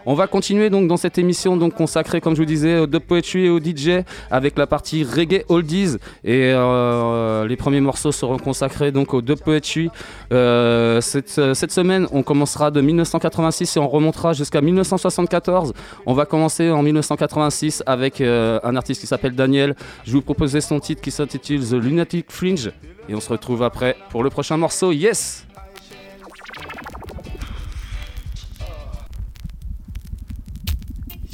On 0.06 0.14
va 0.14 0.26
continuer 0.26 0.70
donc 0.70 0.88
dans 0.88 0.96
cette 0.96 1.18
émission 1.18 1.56
donc 1.56 1.74
consacrée, 1.74 2.20
comme 2.20 2.34
je 2.34 2.40
vous 2.40 2.46
disais, 2.46 2.78
au 2.78 2.86
dub 2.86 3.02
poetry 3.02 3.46
et 3.46 3.50
au 3.50 3.58
DJ 3.58 4.04
avec 4.30 4.56
la 4.58 4.66
partie 4.66 5.04
reggae 5.04 5.44
oldies 5.48 5.96
et 6.24 6.52
euh, 6.54 7.46
les 7.46 7.56
premiers 7.56 7.80
morceaux 7.80 8.12
seront 8.12 8.38
consacrés 8.38 8.92
donc 8.92 9.14
au 9.14 9.22
dub 9.22 9.38
poetry. 9.40 9.90
Euh, 10.32 11.00
cette, 11.00 11.28
cette 11.54 11.72
semaine, 11.72 12.06
on 12.12 12.22
commencera 12.22 12.70
de 12.70 12.80
1986 12.80 13.76
et 13.76 13.80
on 13.80 13.88
remontera 13.88 14.32
jusqu'à 14.32 14.60
1974. 14.60 15.74
On 16.06 16.14
va 16.14 16.26
commencer 16.26 16.70
en 16.70 16.82
1986 16.82 17.82
avec 17.86 18.20
euh, 18.20 18.60
un 18.62 18.76
artiste 18.76 19.00
qui 19.00 19.06
s'appelle 19.06 19.34
Daniel. 19.34 19.74
Je 20.04 20.12
vous 20.12 20.22
proposer 20.22 20.60
son 20.60 20.80
titre 20.80 21.02
qui 21.02 21.10
s'intitule 21.10 21.60
The 21.60 21.72
Lunatic 21.74 22.30
Fringe 22.30 22.70
et 23.08 23.14
on 23.14 23.20
se 23.20 23.30
retrouve 23.30 23.62
après 23.62 23.96
pour 24.10 24.22
le 24.22 24.30
prochain 24.30 24.56
morceau. 24.56 24.92
Yes! 24.92 25.47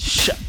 Sha. 0.04 0.43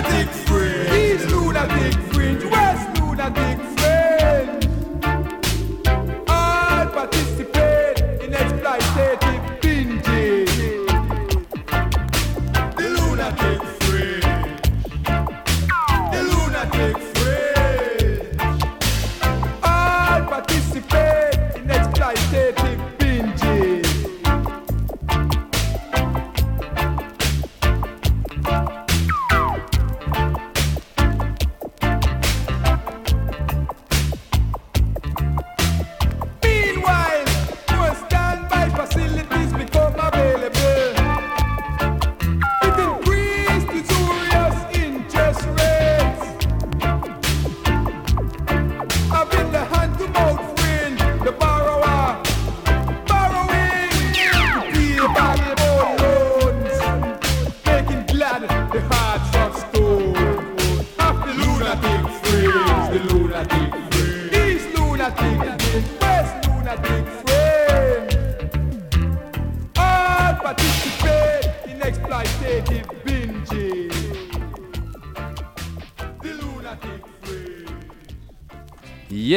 Lunatic 0.00 0.28
fringe. 0.46 0.90
East 0.94 1.30
lunatic 1.30 1.94
fringe. 2.12 2.44
West 2.44 3.00
lunatic. 3.00 3.69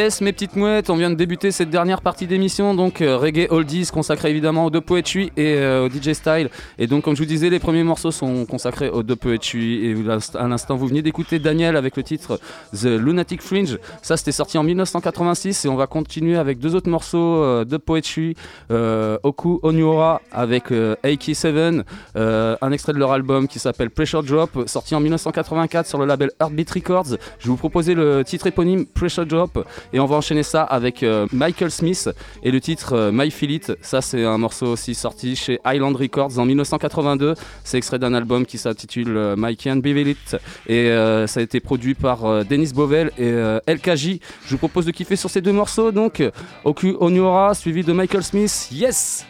Mes 0.04 0.34
petites 0.34 0.58
mouettes, 0.58 0.90
on 0.90 0.98
vient 0.98 1.10
de 1.10 1.16
débuter 1.16 1.52
cette 1.52 1.70
dernière 1.70 2.02
partie 2.02 2.28
d'émission, 2.28 2.76
donc 2.76 3.00
euh, 3.00 3.16
reggae 3.16 3.48
oldies 3.50 3.88
consacré 3.90 4.32
évidemment 4.32 4.66
aux 4.66 4.70
deux 4.70 4.82
poetry 4.82 5.32
et 5.38 5.56
euh, 5.56 5.86
au 5.86 5.90
DJ 5.90 6.12
style. 6.12 6.50
Et 6.78 6.88
donc, 6.88 7.06
comme 7.06 7.16
je 7.16 7.22
vous 7.22 7.28
disais, 7.28 7.50
les 7.50 7.60
premiers 7.60 7.84
morceaux 7.84 8.12
sont 8.12 8.46
consacrés 8.46 8.90
aux 8.90 9.02
deux 9.02 9.16
poetry. 9.16 9.86
Et 9.86 9.96
à 10.38 10.48
l'instant, 10.50 10.76
vous 10.76 10.88
venez 10.88 11.02
d'écouter 11.02 11.40
Daniel 11.40 11.78
avec 11.78 11.96
le 11.96 12.04
titre 12.04 12.38
The 12.74 12.84
Lunatic 12.84 13.42
Fringe. 13.42 13.80
Ça, 14.02 14.18
c'était 14.18 14.34
sorti 14.34 14.58
en 14.58 14.64
1986 14.64 15.64
et 15.64 15.70
on 15.70 15.76
va 15.78 15.88
continuer 15.88 16.36
avec 16.36 16.60
deux 16.60 16.76
autres 16.76 16.90
morceaux 16.90 17.42
euh, 17.42 17.64
de 17.64 17.78
poetry. 17.78 18.36
Euh, 18.72 19.18
Oku 19.24 19.60
Onyora 19.64 20.22
avec 20.32 20.72
euh, 20.72 20.96
AK7, 21.04 21.84
euh, 22.16 22.58
un 22.62 22.72
extrait 22.72 22.94
de 22.94 22.98
leur 22.98 23.12
album 23.12 23.48
qui 23.48 23.60
s'appelle 23.60 23.90
Pressure 23.90 24.24
Drop, 24.24 24.64
sorti 24.68 24.96
en 24.96 25.00
1984 25.00 25.88
sur 25.88 25.98
le 25.98 26.06
label 26.06 26.32
Heartbeat 26.42 26.70
Records. 26.72 27.18
Je 27.40 27.48
vous 27.48 27.58
proposer 27.58 27.94
le 27.94 28.24
titre 28.24 28.48
éponyme 28.48 28.86
Pressure 28.86 29.26
Drop 29.26 29.66
et 29.94 30.00
on 30.00 30.06
va 30.06 30.16
enchaîner 30.16 30.44
ça 30.44 30.64
avec 30.64 31.04
euh, 31.04 31.28
Michael 31.32 31.72
Smith 31.72 32.10
et 32.42 32.52
le 32.52 32.60
titre 32.60 32.94
euh, 32.94 33.12
My 33.14 33.30
Feel 33.32 33.52
It. 33.52 33.74
Ça, 33.82 34.02
c'est 34.02 34.26
un 34.26 34.38
morceau 34.38 34.68
aussi 34.68 34.96
sorti 34.96 35.36
chez 35.36 35.60
Island 35.66 35.96
Records 35.96 36.40
en 36.40 36.46
1982. 36.46 37.36
C'est 37.64 37.78
extrait 37.78 38.00
d'un 38.00 38.14
album 38.14 38.46
qui 38.46 38.58
s'intitule 38.58 39.16
euh, 39.16 39.36
Mikey 39.36 39.72
and 39.72 39.78
Bevel 39.78 40.08
It 40.08 40.38
et 40.68 40.90
ça 41.28 41.40
a 41.40 41.44
été 41.44 41.60
produit 41.60 41.94
par 41.94 42.46
Dennis 42.46 42.72
Bovell 42.74 43.12
et 43.18 43.32
LKJ. 43.68 44.20
Je 44.46 44.52
vous 44.52 44.58
propose 44.58 44.86
de 44.86 44.92
kiffer 44.92 45.16
sur 45.16 45.30
ces 45.30 45.42
deux 45.42 45.52
morceaux 45.52 45.92
donc 45.92 46.24
Oku 46.64 46.96
Onyora 47.00 47.54
suivi 47.54 47.84
de 47.84 47.94
Michael 47.94 48.24
Smith. 48.24 48.70
Yes! 48.72 49.26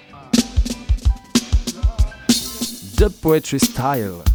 The 2.97 3.09
Poetry 3.09 3.59
Style. 3.59 4.32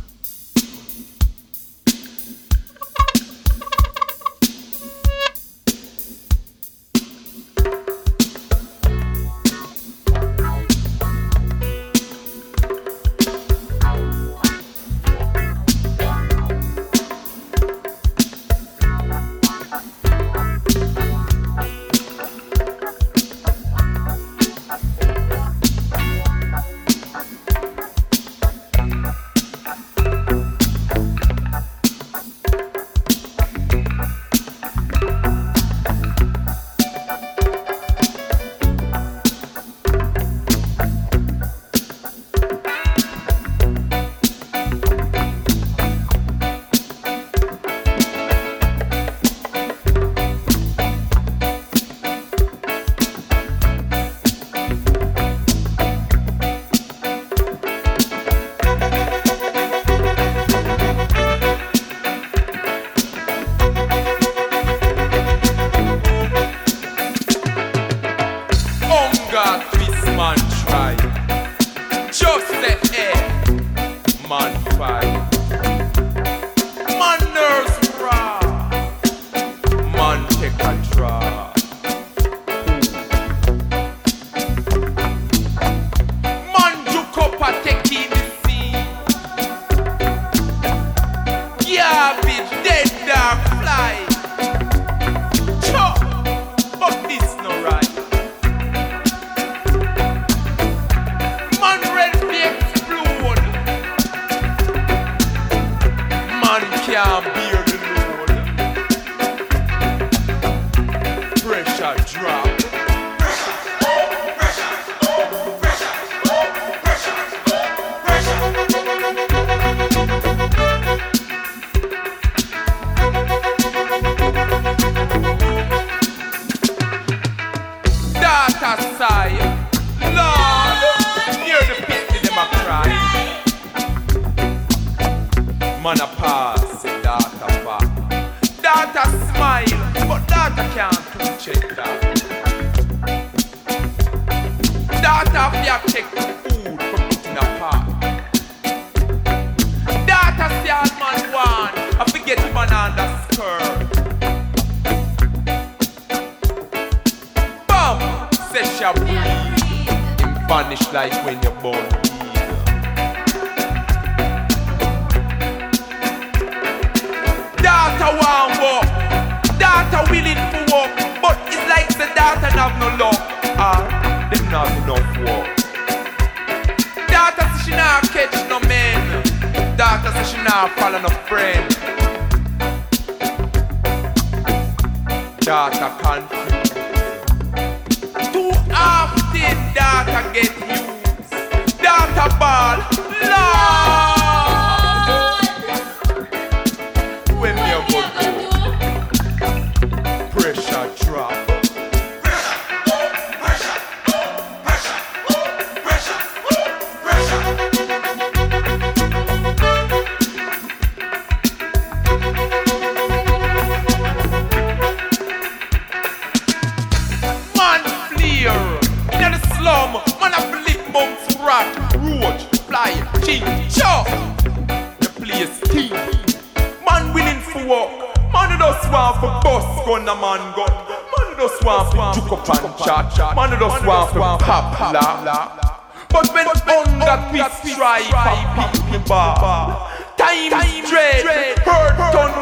Bust 229.59 229.87
gun 229.87 230.09
a 230.09 230.15
man 230.15 230.43
gun. 230.55 230.73
Man 231.13 231.29
just 231.37 231.65
want 231.65 231.91
for 231.91 232.13
juke 232.15 232.33
up 232.33 232.65
and 232.65 232.79
chat. 232.79 233.37
Man 233.37 233.51
just 233.59 233.85
want 233.87 234.11
for 234.11 234.39
pop 234.45 234.95
la. 234.95 235.75
But 236.11 236.33
when 236.33 236.47
hunger 236.47 237.19
twist 237.31 237.75
stripe 237.75 238.15
and 238.15 238.73
people 238.91 239.09
bar. 239.09 239.91
Time 240.17 240.51
dread, 240.87 241.59
hurt 241.59 241.97
turn 242.13 242.33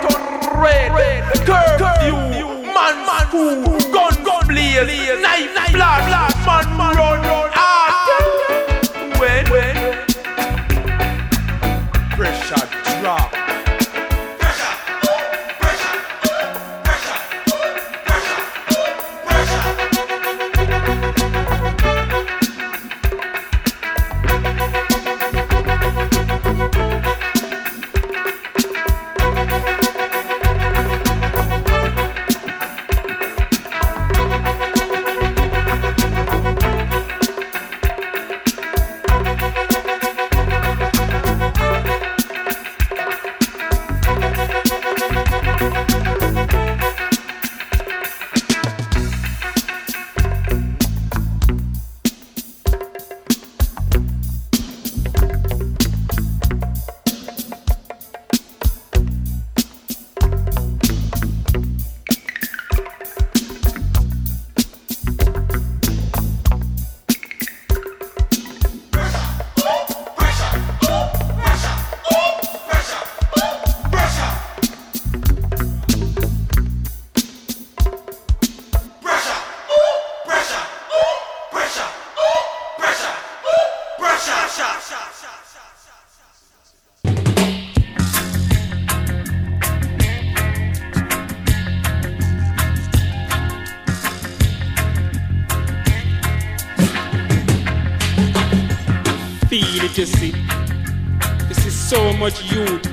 red. 0.60 1.24
Curfew, 1.44 2.16
man 2.74 3.28
food, 3.30 3.92
gun 3.92 4.46
blaze, 4.46 5.20
knife 5.20 5.72
blast, 5.72 6.46
man 6.46 6.96
run 6.96 7.55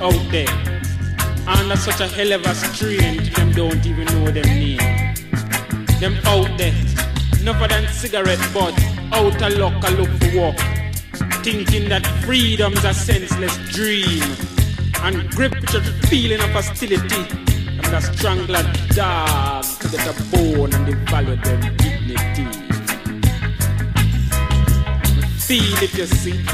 out 0.04 0.30
there. 0.30 0.46
Under 1.46 1.76
such 1.76 2.00
a 2.00 2.06
hell 2.06 2.32
of 2.32 2.44
a 2.44 2.54
strain, 2.54 3.32
them 3.32 3.52
don't 3.52 3.86
even 3.86 4.04
know 4.06 4.30
them 4.30 4.44
name. 4.44 4.76
Them 5.98 6.14
out 6.26 6.58
there, 6.58 6.74
enough 7.40 7.68
than 7.68 7.88
cigarette 7.88 8.38
butts, 8.52 8.82
out 9.12 9.40
of 9.42 9.58
luck, 9.58 9.82
I 9.82 9.88
look 9.94 10.10
for 10.20 10.38
work. 10.38 10.58
Thinking 11.42 11.88
that 11.88 12.06
freedom's 12.24 12.84
a 12.84 12.92
senseless 12.92 13.56
dream. 13.72 14.22
And 15.02 15.28
grip 15.30 15.54
with 15.60 15.72
the 15.72 16.06
feeling 16.08 16.40
of 16.40 16.50
hostility. 16.50 17.22
I'm 17.82 17.90
the 17.90 18.00
strangler 18.00 18.62
dog 18.94 19.64
to 19.80 19.88
get 19.88 20.06
a 20.06 20.14
bone 20.30 20.72
and 20.74 20.86
the 20.86 20.96
value 21.10 21.36
them 21.36 21.76
dignity. 21.76 22.44
Feel 25.40 25.82
it, 25.82 25.94
you 25.94 26.06
see. 26.06 26.44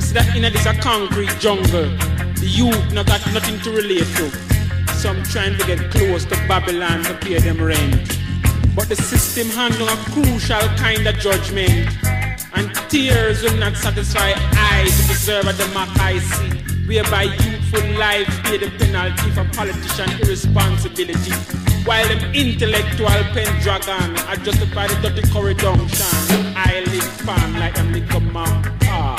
See 0.00 0.14
that 0.14 0.34
inner 0.36 0.50
this 0.50 0.66
a 0.66 0.74
concrete 0.74 1.34
jungle. 1.38 2.07
The 2.48 2.54
youth 2.64 2.92
not 2.94 3.04
got 3.04 3.20
nothing 3.34 3.60
to 3.60 3.70
relate 3.70 4.08
to. 4.16 4.30
Some 4.94 5.22
trying 5.24 5.58
to 5.58 5.66
get 5.66 5.90
close 5.90 6.24
to 6.24 6.36
Babylon 6.48 7.04
to 7.04 7.12
pay 7.20 7.38
them 7.38 7.62
rent. 7.62 8.08
But 8.74 8.88
the 8.88 8.96
system 8.96 9.48
handle 9.48 9.86
a 9.86 9.96
crucial 10.08 10.64
kind 10.80 11.06
of 11.06 11.14
judgment. 11.18 11.92
And 12.54 12.74
tears 12.88 13.42
will 13.42 13.58
not 13.58 13.76
satisfy 13.76 14.32
eyes 14.72 14.96
to 14.96 15.08
deserve 15.08 15.46
a 15.46 15.52
democracy. 15.52 16.48
Whereby 16.88 17.24
youthful 17.24 17.84
life 18.00 18.32
pay 18.44 18.56
the 18.56 18.72
penalty 18.80 19.28
for 19.36 19.44
politician 19.52 20.08
irresponsibility. 20.22 21.32
While 21.84 22.08
them 22.08 22.32
intellectual 22.32 23.20
pen 23.36 23.60
dragon 23.60 24.16
are 24.24 24.36
justify 24.36 24.86
the 24.86 24.96
dirty 25.10 25.28
corridonction. 25.28 26.54
I 26.56 26.80
live 26.88 27.12
fan 27.28 27.60
like 27.60 27.74
them 27.74 27.92
little 27.92 28.20
man. 28.20 28.78
Feel 28.88 29.17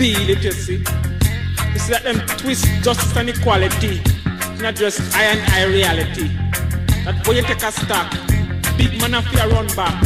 it, 0.00 0.42
you 0.42 0.52
see. 0.52 0.78
You 1.72 1.78
see 1.78 1.92
that 1.92 2.02
them 2.04 2.20
twist 2.38 2.64
justice 2.82 3.16
and 3.16 3.28
equality. 3.28 4.00
Not 4.60 4.76
just 4.76 5.00
I 5.16 5.24
and 5.24 5.52
I 5.52 5.64
reality. 5.64 6.28
That 7.04 7.22
boy 7.24 7.32
you 7.32 7.42
take 7.42 7.62
a 7.62 7.72
stock. 7.72 8.10
Big 8.76 9.00
man 9.00 9.14
a 9.14 9.22
fear 9.22 9.48
run 9.48 9.66
back. 9.68 10.00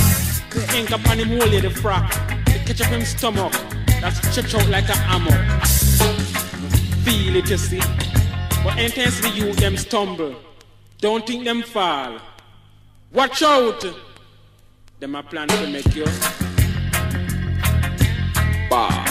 The 0.51 0.75
ink 0.77 0.93
up 0.93 1.09
on 1.09 1.19
him 1.19 1.29
hole 1.29 1.49
the 1.49 1.69
frack. 1.69 2.09
The 2.47 2.59
catch 2.67 2.81
up 2.81 2.89
him 2.89 3.05
stomach. 3.05 3.53
That 4.01 4.11
stretch 4.11 4.55
out 4.55 4.69
like 4.69 4.89
a 4.89 4.97
hammer. 4.97 5.39
Feel 7.05 7.37
it, 7.37 7.51
you 7.51 7.57
see. 7.57 7.81
But 8.65 8.77
anytime 8.79 9.35
you 9.35 9.53
them 9.55 9.77
stumble. 9.77 10.37
Don't 10.99 11.27
think 11.27 11.45
them 11.45 11.63
fall. 11.63 12.19
Watch 13.13 13.43
out! 13.43 13.85
Them 15.01 15.17
a 15.17 15.23
plan 15.23 15.49
to 15.49 15.67
make 15.67 15.95
you. 15.97 16.05
Bah. 18.71 19.02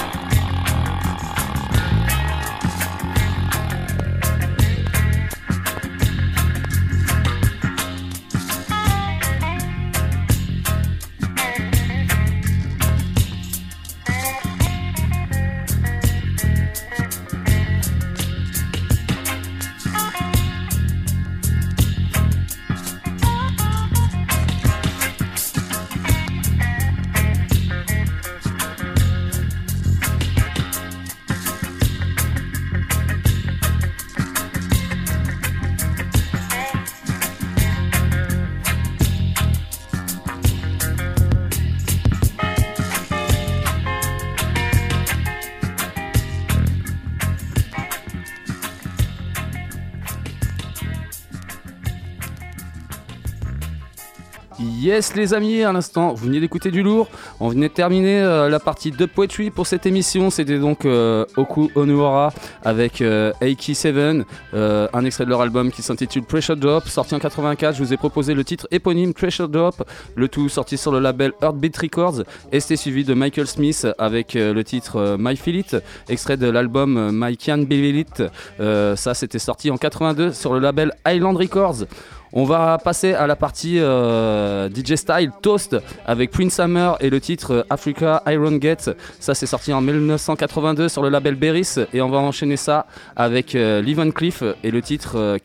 Yes 54.92 55.16
les 55.16 55.34
amis, 55.34 55.64
à 55.64 55.72
l'instant, 55.72 56.14
vous 56.14 56.26
venez 56.26 56.42
d'écouter 56.42 56.70
du 56.70 56.84
lourd. 56.84 57.08
On 57.40 57.48
venait 57.48 57.70
de 57.70 57.74
terminer 57.74 58.20
euh, 58.20 58.50
la 58.50 58.60
partie 58.60 58.92
de 58.92 59.06
poetry 59.06 59.50
pour 59.50 59.66
cette 59.66 59.86
émission. 59.86 60.30
C'était 60.30 60.60
donc 60.60 60.84
euh, 60.84 61.24
Oku 61.38 61.72
Onuora 61.76 62.34
avec 62.62 63.00
euh, 63.00 63.32
AK7, 63.42 64.26
euh, 64.54 64.90
un 64.92 65.06
extrait 65.06 65.24
de 65.24 65.30
leur 65.30 65.40
album 65.40 65.72
qui 65.72 65.82
s'intitule 65.82 66.24
Pressure 66.24 66.58
Drop, 66.58 66.90
sorti 66.90 67.16
en 67.16 67.20
84. 67.20 67.74
Je 67.78 67.82
vous 67.82 67.94
ai 67.94 67.96
proposé 67.96 68.34
le 68.34 68.44
titre 68.44 68.68
éponyme 68.70 69.14
Pressure 69.14 69.48
Drop, 69.48 69.82
le 70.16 70.28
tout 70.28 70.50
sorti 70.50 70.78
sur 70.78 70.92
le 70.92 71.00
label 71.00 71.32
Heartbeat 71.42 71.78
Records. 71.78 72.24
Et 72.52 72.60
c'était 72.60 72.76
suivi 72.76 73.06
de 73.06 73.14
Michael 73.14 73.48
Smith 73.48 73.88
avec 73.98 74.36
euh, 74.36 74.54
le 74.54 74.66
titre 74.66 74.98
euh, 74.98 75.16
My 75.18 75.38
Feel 75.38 75.56
It, 75.56 75.78
extrait 76.10 76.36
de 76.36 76.48
l'album 76.48 76.98
euh, 76.98 77.12
My 77.14 77.38
Can 77.38 77.60
Believe 77.60 77.96
It. 77.96 78.24
Euh, 78.60 78.98
ça, 78.98 79.14
c'était 79.14 79.40
sorti 79.40 79.72
en 79.72 79.78
82 79.78 80.34
sur 80.34 80.54
le 80.54 80.60
label 80.60 80.92
Island 81.08 81.38
Records. 81.38 81.86
On 82.34 82.46
va 82.46 82.78
passer 82.78 83.14
à 83.14 83.28
la 83.28 83.36
partie 83.36 83.78
euh, 83.80 84.70
DJ 84.70 84.96
Style 84.96 85.32
Toast 85.42 85.76
avec 86.06 86.32
Prince 86.32 86.62
Hammer 86.62 86.94
et 87.02 87.10
le 87.10 87.20
titre 87.20 87.66
Africa 87.70 88.24
Iron 88.28 88.54
Gate. 88.54 88.90
Ça 89.20 89.36
c'est 89.36 89.46
sorti 89.46 89.74
en 89.74 89.82
1982 89.82 90.88
sur 90.88 91.04
le 91.04 91.10
label 91.10 91.36
Beris 91.36 91.76
et 91.94 92.02
on 92.02 92.10
va 92.10 92.20
enchaîner 92.20 92.56
ça 92.56 92.86
avec 93.18 93.54
euh, 93.54 93.82
Lee 93.82 93.96
Van 93.96 94.10
Cleef 94.12 94.44
et 94.64 94.72
le 94.72 94.82
titre 94.82 95.18
euh, 95.18 95.38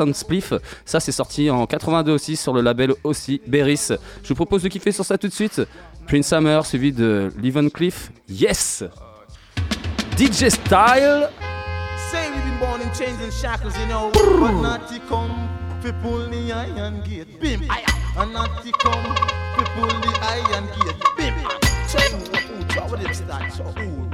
and 0.00 0.12
Spliff. 0.12 0.52
Ça 0.84 1.00
c'est 1.00 1.12
sorti 1.12 1.48
en 1.48 1.66
82 1.66 2.12
aussi 2.12 2.36
sur 2.36 2.52
le 2.52 2.60
label 2.60 2.92
aussi 3.02 3.40
Beris. 3.46 3.88
Je 4.22 4.28
vous 4.28 4.34
propose 4.34 4.62
de 4.62 4.68
kiffer 4.68 4.92
sur 4.92 5.06
ça 5.06 5.16
tout 5.16 5.28
de 5.28 5.32
suite. 5.32 5.62
Prince 6.06 6.30
Hammer 6.34 6.60
suivi 6.64 6.92
de 6.92 7.32
Lee 7.40 7.50
Van 7.50 7.68
Cleef. 7.70 8.10
Yes! 8.28 8.84
DJ 10.18 10.50
Style 10.50 11.30
Say 12.12 12.30
we've 12.30 12.44
been 12.44 12.58
born 12.60 12.80
in 12.82 12.92
chains 12.92 13.18
and 13.24 13.32
shackles, 13.32 13.74
you 13.78 13.86
know, 13.86 14.10
but 14.12 14.52
not 14.62 14.86
to 14.88 15.00
come 15.08 15.32
pull 15.92 16.28
the 16.28 16.52
iron 16.52 17.02
gate. 17.02 17.40
Bim, 17.40 17.62
and 18.16 18.32
not 18.32 18.62
to 18.62 18.72
come 18.72 19.04
pull 19.74 19.86
the 19.86 20.12
iron 20.22 20.66
gate. 20.80 20.96
Bim, 21.16 21.34
so 21.86 21.98
ooh, 21.98 22.64
try 22.68 22.86
with 22.90 23.02
them 23.02 23.14
start, 23.14 23.52
so 23.52 23.64
ooh, 23.78 24.10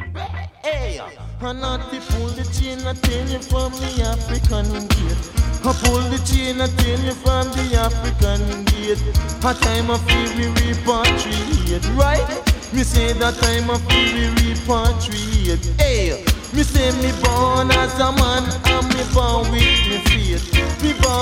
hey, 0.63 1.01
and 1.41 1.61
not 1.61 1.91
to 1.91 2.01
pull 2.13 2.29
the 2.29 2.45
chain 2.57 2.79
and 2.87 3.03
tell 3.03 3.29
you 3.29 3.39
from 3.39 3.73
the 3.73 4.03
African 4.03 4.67
gate. 4.89 5.23
I 5.63 5.73
pull 5.85 6.01
the 6.09 6.19
chain 6.25 6.61
and 6.61 6.73
tell 6.79 7.01
you 7.01 7.13
from 7.13 7.47
the 7.53 7.77
African 7.77 8.65
gate. 8.65 9.03
A 9.45 9.55
time 9.55 9.91
of 9.91 10.01
fear 10.09 10.29
we 10.37 10.73
repatriate, 10.73 11.85
right? 11.97 12.27
Me 12.73 12.83
say 12.83 13.13
that 13.15 13.35
time 13.35 13.69
of 13.71 13.81
fear 13.89 14.33
we 14.35 14.55
repatriate. 14.55 15.81
Hey. 15.81 16.25
Me 16.53 16.65
say 16.65 16.91
me 17.01 17.13
born 17.23 17.71
as 17.71 17.95
a 18.01 18.11
man 18.11 18.43
and 18.43 18.89
me 18.91 19.03
born 19.15 19.47
with 19.53 19.63
me 19.87 19.99
faith. 20.11 20.83
Me 20.83 20.93
born 20.99 21.20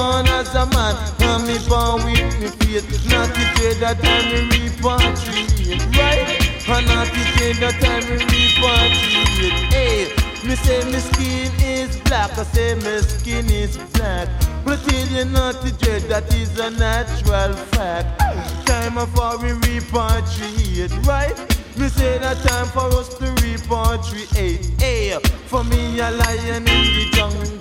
as 0.49 0.55
a 0.55 0.67
man 0.75 0.97
and 1.21 1.47
me 1.47 1.59
born 1.69 2.05
with 2.05 2.41
me 2.41 2.49
faith. 2.49 3.11
Not 3.11 3.29
the 3.35 3.45
day 3.57 3.75
that 3.81 4.01
time 4.01 4.49
me 4.49 4.69
repatriate, 4.69 5.85
right? 5.97 6.29
And 6.69 6.87
not 6.87 7.09
the 7.09 7.25
day 7.37 7.53
that 7.61 7.77
time 7.81 8.05
me 8.09 8.17
repatriate. 8.25 9.59
Hey, 9.73 10.09
me 10.47 10.55
say 10.57 10.85
me 10.91 10.99
skin 10.99 11.53
is 11.61 11.97
black, 12.01 12.39
I 12.39 12.45
say 12.45 12.75
my 12.77 13.01
skin 13.01 13.51
is 13.51 13.77
black. 13.95 14.29
But 14.65 14.81
I 14.81 14.91
tell 14.91 15.09
you 15.19 15.25
not 15.27 15.55
to 15.63 15.73
dread, 15.73 16.03
that 16.03 16.33
is 16.35 16.59
a 16.59 16.71
natural 16.71 17.53
fact. 17.73 18.21
Time 18.67 18.95
for 18.95 19.39
we 19.39 19.51
repatriate, 19.51 20.95
right? 21.07 21.37
Me 21.77 21.89
say 21.89 22.19
that 22.19 22.39
time 22.47 22.67
for 22.67 22.89
us 22.99 23.09
to 23.19 23.27
repatriate. 23.43 24.81
Hey, 24.81 25.19
for 25.47 25.65
me 25.65 26.01
a 26.01 26.11
lion 26.11 26.57
in 26.57 26.65
the 26.65 27.11
jungle. 27.13 27.58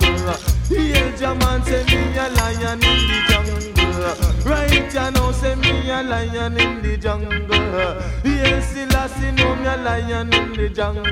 Hear 0.68 1.16
your 1.16 1.34
man 1.36 1.62
say 1.64 1.84
me 1.84 2.16
a 2.18 2.28
lion 2.28 2.82
in 2.84 3.00
the 3.08 3.24
jungle. 3.28 3.58
Right 4.44 4.92
you 4.92 5.10
know 5.12 5.32
say 5.32 5.54
me 5.54 5.90
a 5.90 6.02
lion 6.02 6.58
in 6.58 6.82
the 6.82 6.96
jungle. 6.98 7.30
Hear 8.22 8.60
Selassie 8.60 9.32
know 9.32 9.56
me 9.56 9.66
a 9.66 9.76
lion 9.78 10.32
in 10.34 10.52
the 10.52 10.68
jungle. 10.68 11.04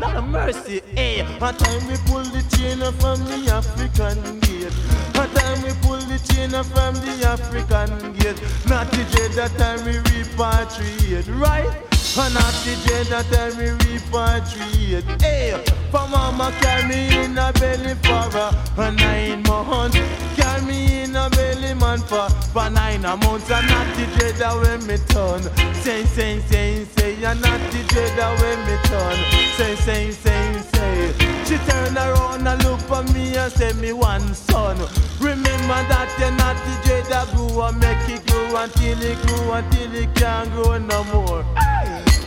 Lord 0.00 0.16
of 0.16 0.28
mercy, 0.28 0.80
eh. 0.96 0.96
hey. 0.96 1.20
A 1.20 1.52
time 1.52 1.86
we 1.88 1.96
pull 2.06 2.24
the 2.24 2.42
chain 2.56 2.80
from 3.00 3.20
the 3.26 3.52
African 3.52 4.40
gate. 4.40 4.72
A 5.14 5.26
time 5.34 5.62
we 5.62 5.72
pull 5.82 6.00
the 6.08 6.18
chain 6.32 6.50
from 6.72 6.94
the 7.04 7.26
African 7.28 8.14
gate. 8.14 8.40
Not 8.66 8.90
the 8.92 9.04
day 9.14 9.28
that 9.36 9.52
time 9.58 9.84
we 9.84 9.92
repatriate, 10.10 11.28
right? 11.38 11.91
And 12.14 12.34
not 12.34 12.52
the 12.64 12.76
day 12.86 13.04
that 13.04 13.24
time 13.32 13.56
we 13.56 13.68
repatriate. 13.86 15.22
Hey, 15.22 15.56
for 15.90 16.06
mama 16.08 16.52
carry 16.60 16.86
me 16.86 17.24
in 17.24 17.38
a 17.38 17.50
belly 17.54 17.94
for 18.04 18.82
a 18.82 18.90
nine 18.92 19.42
months. 19.44 20.31
Carry 20.52 20.66
me 20.66 21.02
in 21.02 21.16
a 21.16 21.30
belly 21.30 21.72
man 21.74 21.98
for, 22.00 22.28
nine 22.70 23.00
months. 23.00 23.50
And 23.50 23.66
not 23.68 23.88
the 23.96 24.34
that 24.38 24.54
when 24.60 24.86
me 24.86 24.96
turn. 25.08 25.42
Say, 25.76 26.04
say, 26.04 26.40
say, 26.40 26.84
say. 26.84 27.14
And 27.24 27.40
not 27.40 27.58
the 27.72 27.80
that 28.16 28.32
when 28.38 28.58
me 28.68 28.76
turn. 28.84 29.16
Say, 29.56 29.74
say, 29.76 30.10
say, 30.10 30.60
say. 30.72 31.12
She 31.46 31.56
turn 31.70 31.96
around 31.96 32.46
and 32.46 32.64
look 32.64 32.80
for 32.80 33.02
me 33.14 33.34
and 33.34 33.50
say 33.50 33.72
me 33.80 33.94
one 33.94 34.34
son. 34.34 34.76
Remember 35.20 35.80
that 35.88 36.14
you're 36.18 36.30
not 36.32 36.56
the 36.66 36.88
day 36.88 37.02
that 37.08 37.28
grew 37.34 37.62
and 37.62 37.78
make 37.80 38.08
it 38.10 38.26
grow 38.26 38.56
until 38.56 39.02
it 39.02 39.26
grew 39.26 39.52
until 39.52 39.94
it 39.94 40.14
can't 40.14 40.50
grow 40.52 40.76
no 40.76 41.04
more. 41.04 41.44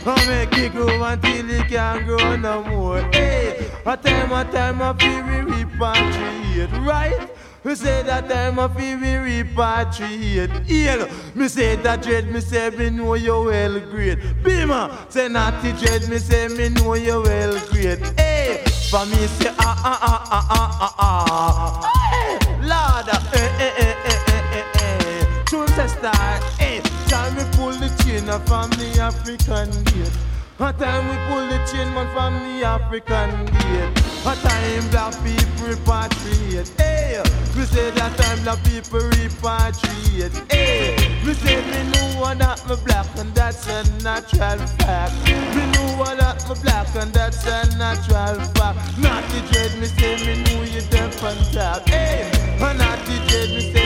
I 0.08 0.26
make 0.26 0.58
it 0.58 0.72
grow 0.72 1.02
until 1.04 1.50
it 1.50 1.68
can't 1.68 2.04
grow 2.06 2.36
no 2.36 2.64
more. 2.64 3.02
Hey, 3.12 3.70
a 3.84 3.96
time, 3.96 4.32
a 4.32 4.44
time, 4.50 4.80
a 4.80 4.94
feel 4.94 5.22
we 5.22 5.52
repatriate, 5.52 6.86
right? 6.86 7.35
We 7.66 7.74
say 7.74 8.04
that 8.04 8.28
time 8.28 8.60
a 8.60 8.68
feel 8.68 8.96
we 8.96 9.42
repatriate. 9.42 10.68
Yeah, 10.68 11.10
me 11.34 11.48
say 11.48 11.74
that 11.74 12.00
dread, 12.00 12.30
me 12.30 12.38
say 12.38 12.70
me 12.70 12.90
know 12.90 13.14
you 13.14 13.42
well 13.42 13.80
great. 13.80 14.20
Bima, 14.44 15.10
say 15.10 15.26
naughty 15.26 15.72
dread, 15.72 16.08
me 16.08 16.18
say 16.18 16.46
me 16.46 16.68
know 16.68 16.94
you 16.94 17.20
well 17.22 17.58
great. 17.70 17.98
Hey, 18.16 18.62
for 18.88 19.04
me 19.06 19.26
say 19.26 19.52
ah 19.58 19.82
ah 19.84 19.98
ah 20.00 20.26
ah 20.30 20.46
ah 20.48 20.76
ah 20.80 20.94
ah. 21.00 22.10
Hey, 22.12 22.38
Lord, 22.62 23.08
eh 23.34 23.50
eh 23.58 23.72
eh 23.78 23.94
eh 24.06 24.20
eh 24.30 24.62
eh 24.62 24.98
eh. 25.04 25.44
Tune 25.46 25.66
sister, 25.66 26.14
hey, 26.62 26.80
time 27.08 27.34
we 27.34 27.42
pull 27.56 27.72
the 27.72 27.88
chain 28.04 28.26
from 28.46 28.70
the 28.78 29.00
African 29.00 29.70
gate. 29.86 30.35
A 30.58 30.72
time 30.72 31.06
we 31.08 31.16
pull 31.28 31.46
the 31.48 31.58
chain 31.70 31.92
man 31.92 32.08
from 32.14 32.32
the 32.32 32.64
African 32.64 33.44
gate. 33.44 33.92
A 34.24 34.34
time 34.40 34.88
black 34.88 35.12
people 35.22 35.68
repatriate. 35.68 36.72
Hey, 36.80 37.22
we 37.54 37.64
say 37.66 37.90
that 37.90 38.16
time 38.16 38.42
black 38.42 38.64
people 38.64 39.00
repatriate. 39.00 40.32
Hey, 40.50 40.96
we 41.26 41.34
say 41.34 41.56
me 41.60 41.90
know 41.92 42.20
what 42.20 42.38
that 42.38 42.66
me 42.66 42.74
black 42.86 43.06
and 43.18 43.34
that's 43.34 43.66
a 43.68 43.84
natural 44.02 44.58
fact. 44.80 45.12
Me 45.54 45.62
know 45.72 45.98
what 45.98 46.16
that 46.16 46.48
me 46.48 46.54
black 46.62 46.88
and 46.96 47.12
that's 47.12 47.44
a 47.44 47.76
natural 47.76 48.40
fact. 48.56 48.78
Not 48.98 49.24
the 49.28 49.44
dread 49.52 49.78
me 49.78 49.84
say 49.84 50.16
me 50.24 50.42
know 50.44 50.62
you 50.62 50.80
deaf 50.88 51.22
on 51.22 51.36
top. 51.52 51.86
Hey, 51.86 52.30
and 52.62 52.78
not 52.78 52.98
the 53.04 53.20
dread 53.28 53.50
me 53.50 53.72
say 53.74 53.85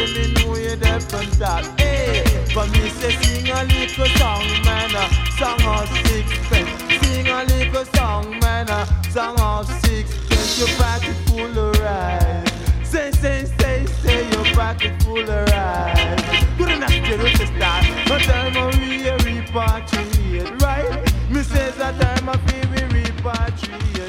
me 0.71 0.77
know 0.77 1.21
you 1.21 1.31
deaf. 1.33 1.81
Hey, 1.81 2.25
for 2.53 2.67
me 2.67 2.89
say 2.91 3.11
sing 3.23 3.51
a 3.51 3.65
little 3.65 4.07
song 4.19 4.45
man, 4.65 4.95
a 4.95 5.05
song 5.39 5.63
of 5.63 5.89
sixpence. 6.07 7.07
Sing 7.07 7.27
a 7.29 7.45
little 7.45 7.85
song 7.97 8.39
man, 8.41 8.69
a 8.69 8.87
song 9.11 9.39
of 9.41 9.67
sixpence. 9.85 10.59
Your 10.59 10.69
pocket 10.79 11.17
full 11.27 11.59
of 11.59 11.79
rice. 11.81 12.89
Say, 12.89 13.11
say, 13.13 13.45
say, 13.59 13.87
say, 13.87 14.31
your 14.31 14.45
pocket 14.55 15.03
full 15.03 15.19
of 15.19 15.49
rice. 15.49 16.45
Good 16.59 16.71
enough 16.71 16.91
to 16.91 17.17
do 17.17 17.39
this 17.39 17.49
start. 17.49 17.85
No 18.09 18.19
time 18.19 18.57
of 18.57 18.75
we 18.79 19.05
repatriate, 19.25 20.61
right? 20.61 21.31
Me 21.31 21.43
says 21.43 21.77
that 21.77 22.01
time 22.01 22.29
of 22.29 22.43
we 22.45 22.61
repatriate. 22.89 24.00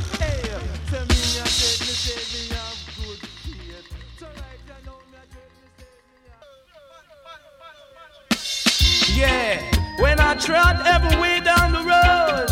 Yeah, 9.22 9.62
when 10.00 10.20
I 10.20 10.34
trod 10.34 10.82
every 10.84 11.16
way 11.22 11.42
down 11.42 11.74
the 11.74 11.84
road, 11.86 12.48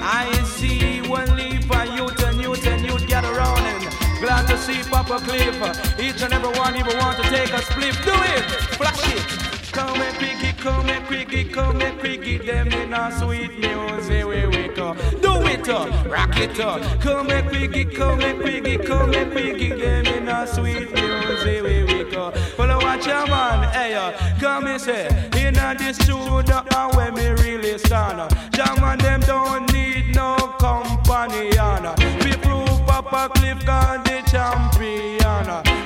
I 0.00 0.30
see 0.44 1.00
one 1.08 1.34
leaf 1.34 1.68
and 1.68 1.90
youth 1.98 2.22
and 2.22 2.40
youth 2.40 2.64
and 2.68 2.86
youth 2.86 3.04
gather 3.08 3.32
around 3.32 3.58
and 3.58 4.20
glad 4.20 4.46
to 4.46 4.56
see 4.56 4.80
Papa 4.88 5.18
Cliff. 5.24 5.56
Each 5.98 6.22
and 6.22 6.32
every 6.32 6.56
one 6.56 6.76
even 6.76 6.96
want 6.98 7.16
to 7.16 7.28
take 7.30 7.52
a 7.52 7.60
split. 7.62 7.96
Do 8.04 8.12
it, 8.14 8.44
flash 8.78 9.12
it. 9.12 9.53
Come 9.74 10.00
and 10.00 10.22
it, 10.22 10.56
come 10.58 10.88
and 10.88 11.12
it, 11.12 11.52
come 11.52 11.82
and 11.82 12.06
it. 12.06 12.46
Them 12.46 12.68
in 12.68 12.94
a 12.94 13.10
sweet 13.18 13.58
music 13.58 14.24
we 14.24 14.46
wake 14.46 14.78
up. 14.78 14.96
Do 15.20 15.34
it 15.46 15.68
up, 15.68 16.06
rock 16.06 16.38
it 16.38 16.60
up. 16.60 16.80
Come 17.00 17.30
and 17.30 17.50
it, 17.56 17.94
come 17.96 18.20
and 18.20 18.40
it, 18.46 18.86
come 18.86 19.12
and 19.12 19.32
it. 19.36 19.78
Them 19.80 20.06
in 20.06 20.28
a 20.28 20.46
sweet 20.46 20.92
music 20.92 21.62
we 21.64 21.82
wake 21.84 22.14
up. 22.16 22.36
I 22.56 22.76
watch 22.76 23.04
your 23.04 23.26
man, 23.26 23.68
hey, 23.72 23.94
uh, 23.94 24.12
come 24.38 24.68
and 24.68 24.80
say, 24.80 25.08
in 25.36 25.56
a 25.56 25.74
this 25.76 25.96
studio 25.96 26.38
and 26.38 26.96
when 26.96 27.14
me 27.14 27.30
really 27.42 27.76
stand. 27.78 28.30
Jam 28.52 28.78
and 28.84 29.00
them 29.00 29.20
don't 29.22 29.72
need 29.72 30.14
no 30.14 30.36
company, 30.60 31.50
Anna. 31.58 31.96
We 32.22 32.32
prove 32.36 32.86
Papa 32.86 33.28
Cliff 33.34 33.66
got 33.66 34.04
the 34.04 34.22
champion. 34.30 35.18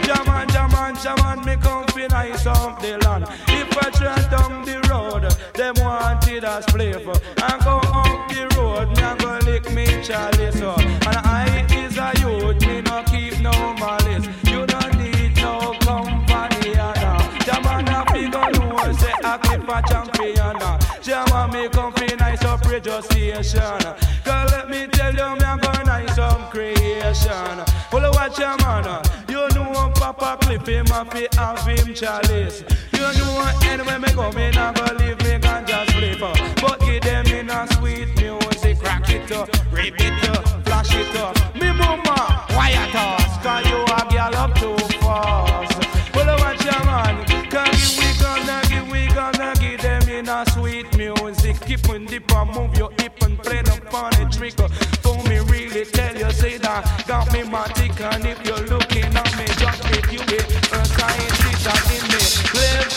Jam 0.05 0.28
and 0.28 0.52
jam 0.52 0.74
and 0.74 0.98
jam 1.01 1.19
and 1.24 1.44
me 1.47 1.56
come 1.56 1.86
fi 1.89 2.06
nice 2.09 2.47
off 2.47 2.81
the 2.82 2.98
land. 2.98 3.47
If 3.70 4.30
down 4.30 4.64
the 4.64 4.80
road, 4.90 5.24
them 5.54 5.74
wanted 5.78 6.44
a 6.44 6.60
spliff. 6.62 7.06
And 7.06 7.62
go 7.64 7.78
up 7.92 8.28
the 8.28 8.48
road, 8.56 8.88
me 8.96 9.02
and 9.02 9.18
go 9.20 9.38
lick 9.44 9.70
me 9.72 9.86
chalice. 10.02 10.60
uh. 10.60 10.74
And 10.78 11.16
I 11.26 11.66
is 11.70 11.98
a 11.98 12.12
youth, 12.20 12.60
me 12.66 12.80
no 12.82 13.02
keep 13.04 13.38
no 13.40 13.52
malice. 13.74 14.26
You 14.44 14.66
don't 14.66 14.98
need 14.98 15.36
no 15.36 15.72
company, 15.80 16.74
and 16.74 17.44
Jam 17.44 17.66
on 17.66 17.88
a 17.88 18.04
figure 18.12 18.28
no 18.30 18.92
say 18.92 19.12
I 19.24 19.38
keep 19.42 19.68
a 19.68 19.82
champion. 19.88 21.02
Jam 21.02 21.32
on 21.32 21.50
me 21.52 21.68
comfy 21.68 22.14
nice 22.16 22.44
up 22.44 22.64
radio. 22.66 23.00
Girl, 24.24 24.46
let 24.50 24.68
me 24.68 24.86
tell 24.88 25.12
you, 25.12 25.36
me 25.36 25.44
I'm 25.44 25.58
gonna 25.58 25.84
nice 25.84 26.14
some 26.16 26.48
creation. 26.50 27.64
Well, 27.92 28.10
watch 28.12 28.38
your 28.38 28.56
man. 28.58 29.02
You 29.28 29.48
know 29.54 29.90
Papa 29.94 30.38
Cliff 30.40 30.66
him 30.66 30.86
have 30.86 31.10
to 31.10 31.28
have 31.38 31.66
him 31.66 31.94
chalice. 31.94 32.64
You 32.98 33.24
know 33.24 33.52
anywhere 33.64 33.98
me 33.98 34.08
go, 34.12 34.32
me 34.32 34.50
not 34.50 34.74
go 34.74 34.94
leave 34.94 35.18
me 35.22 35.38
can 35.38 35.66
just 35.66 35.96
uh. 36.22 36.34
But 36.60 36.80
give 36.80 37.02
them 37.02 37.26
in 37.26 37.50
a 37.50 37.66
sweet 37.74 38.08
music, 38.16 38.78
crack 38.80 39.08
it 39.10 39.30
up, 39.32 39.48
rip 39.70 39.94
it 39.98 40.28
up, 40.30 40.44
flash 40.64 40.94
it 40.94 41.16
up. 41.16 41.36
Me 41.54 41.72
mama, 41.72 42.46
why 42.50 42.70
you 42.70 42.92
toss? 42.92 43.38
Cause 43.42 43.66
you 43.66 43.78
a 43.82 44.00
girl 44.10 44.34
up 44.34 44.54
too 44.56 44.76
fast. 44.98 46.14
Well, 46.14 46.38
watch 46.38 46.64
your 46.64 46.84
man. 46.84 47.24
Cause 47.50 47.98
we 47.98 48.08
gonna 48.20 48.60
give, 48.68 48.90
we 48.90 49.06
gonna 49.14 49.54
give 49.60 49.80
them 49.80 50.08
in 50.08 50.28
a 50.28 50.44
sweet 50.50 50.96
music. 50.96 51.60
Keep 51.60 51.88
on 51.88 52.06
dip 52.06 52.30
and 52.32 52.54
move 52.54 52.76
your 52.76 52.90
hip 52.98 53.22
and 53.22 53.38
play 53.38 53.62
the 53.62 53.80
funny 53.90 54.24
trick. 54.30 54.54
For 55.02 55.16
me, 55.28 55.38
really 55.50 55.84
tell 55.84 56.16
you, 56.16 56.30
say 56.32 56.58
that 56.58 57.04
got 57.06 57.32
me 57.32 57.40
matic. 57.40 58.00
And 58.00 58.26
if 58.26 58.44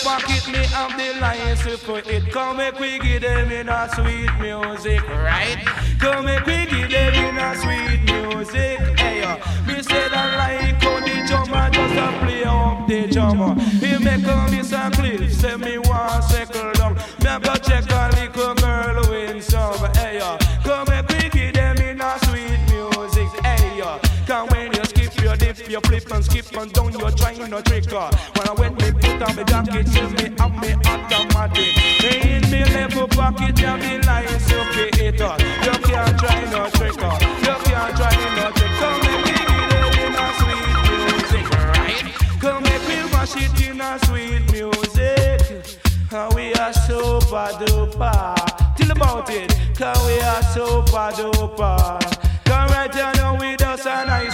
pocket 0.03 0.47
me 0.47 0.63
have 0.67 0.97
the 0.97 1.19
license 1.19 1.81
for 1.81 1.99
it. 1.99 2.31
Come 2.31 2.57
make 2.57 2.79
we 2.79 2.99
give 2.99 3.21
them 3.21 3.51
in 3.51 3.69
a 3.69 3.89
sweet 3.93 4.31
music, 4.39 5.07
right? 5.09 5.63
Come 5.99 6.25
make 6.25 6.45
we 6.45 6.65
give 6.65 6.89
them 6.89 7.13
in 7.13 7.37
a 7.37 7.55
sweet 7.55 8.01
music. 8.05 8.79
Hey, 8.99 9.23
uh, 9.23 9.37
me 9.65 9.81
say 9.81 10.09
that 10.09 10.37
like 10.37 10.81
how 10.81 10.99
the 10.99 11.25
drummer 11.27 11.69
just 11.69 11.95
a 11.95 12.25
play 12.25 12.43
up 12.43 12.87
the 12.87 13.07
drummer. 13.07 13.53
He 13.61 13.97
make 14.03 14.25
a 14.25 14.47
miss 14.51 14.71
a 14.71 14.89
cliff, 14.91 15.33
say 15.33 15.55
me 15.57 15.77
want 15.77 16.23
circle 16.23 16.71
down. 16.73 16.95
Me 17.21 17.29
a 17.29 17.59
check 17.59 17.85
a 17.91 18.09
little 18.15 18.55
girl 18.55 19.09
win 19.09 19.41
some. 19.41 19.93
Hey, 19.95 20.19
uh, 20.19 20.37
come 20.63 20.87
make 20.89 21.07
we 21.09 21.29
give 21.29 21.53
them 21.53 21.77
in 21.77 22.01
a 22.01 22.19
sweet 22.25 22.59
music. 22.69 23.29
Hey, 23.45 23.81
uh, 23.81 23.99
come 24.25 24.47
when 24.49 24.73
you 24.73 24.85
skip 24.85 25.21
your 25.21 25.35
dip, 25.35 25.69
you 25.69 25.79
flip 25.81 26.11
and 26.11 26.25
skip 26.25 26.57
and 26.57 26.73
down, 26.73 26.91
you're 26.93 27.11
trying 27.11 27.49
no 27.49 27.61
trick. 27.61 27.91
Uh. 27.91 28.11
When 28.35 28.47
I 28.49 28.53
went 28.53 28.80
me 29.21 29.27
on 29.27 29.35
me 29.35 29.43
jacket, 29.43 29.87
tell 29.87 30.09
me 30.09 30.35
I'm 30.39 30.59
me 30.59 30.73
automatic. 30.85 31.77
In 32.03 32.41
me 32.49 32.63
level 32.73 33.07
pocket, 33.07 33.59
you 33.59 33.77
be 33.77 34.01
lying 34.05 34.39
so 34.39 34.57
it. 34.73 35.21
Uh. 35.21 35.37
You 35.63 35.71
can't 35.85 36.19
try 36.19 36.41
no 36.51 36.69
trick. 36.71 36.97
Uh. 37.01 37.17
You 37.41 37.55
can't 37.63 37.95
try 37.95 38.15
no 38.35 38.51
trick. 38.51 38.71
Come 38.79 38.99
make 39.01 39.25
give 39.25 39.69
them 39.69 39.93
in 40.01 40.15
a 40.15 40.27
sweet 40.39 40.65
music, 40.89 41.49
right? 41.51 42.05
Come 42.41 42.63
make 42.63 42.87
we 42.87 42.95
mash 43.11 43.35
it 43.37 43.69
in 43.69 43.81
a 43.81 43.99
sweet 44.05 44.51
music. 44.51 45.77
Uh, 46.11 46.31
we 46.35 46.53
are 46.55 46.73
super 46.73 47.49
duper. 47.61 48.35
Tell 48.75 48.91
about 48.91 49.29
it. 49.29 49.55
Cause 49.77 50.05
we 50.07 50.19
are 50.19 50.43
super 50.43 51.11
duper. 51.15 51.99
Come 52.45 52.69
right 52.69 52.91
down 52.91 53.39
with 53.39 53.61
us 53.61 53.85
and 53.85 54.07
nice 54.07 54.30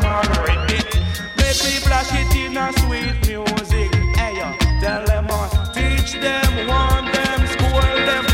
jaman, 0.00 0.22
jaman. 0.24 0.42
Rip 0.46 0.70
it. 0.70 0.94
Make 1.36 1.82
flash 1.82 2.12
it 2.12 2.34
in 2.36 2.56
a 2.56 2.72
sweet 2.80 3.16
music. 3.26 3.94
Hey, 4.16 4.40
uh, 4.40 4.56
tell 4.80 5.04
them, 5.04 5.26
uh, 5.30 5.72
teach 5.72 6.12
them, 6.14 6.66
warn 6.66 7.04
them, 7.12 7.46
school 7.46 7.80
them. 8.06 8.31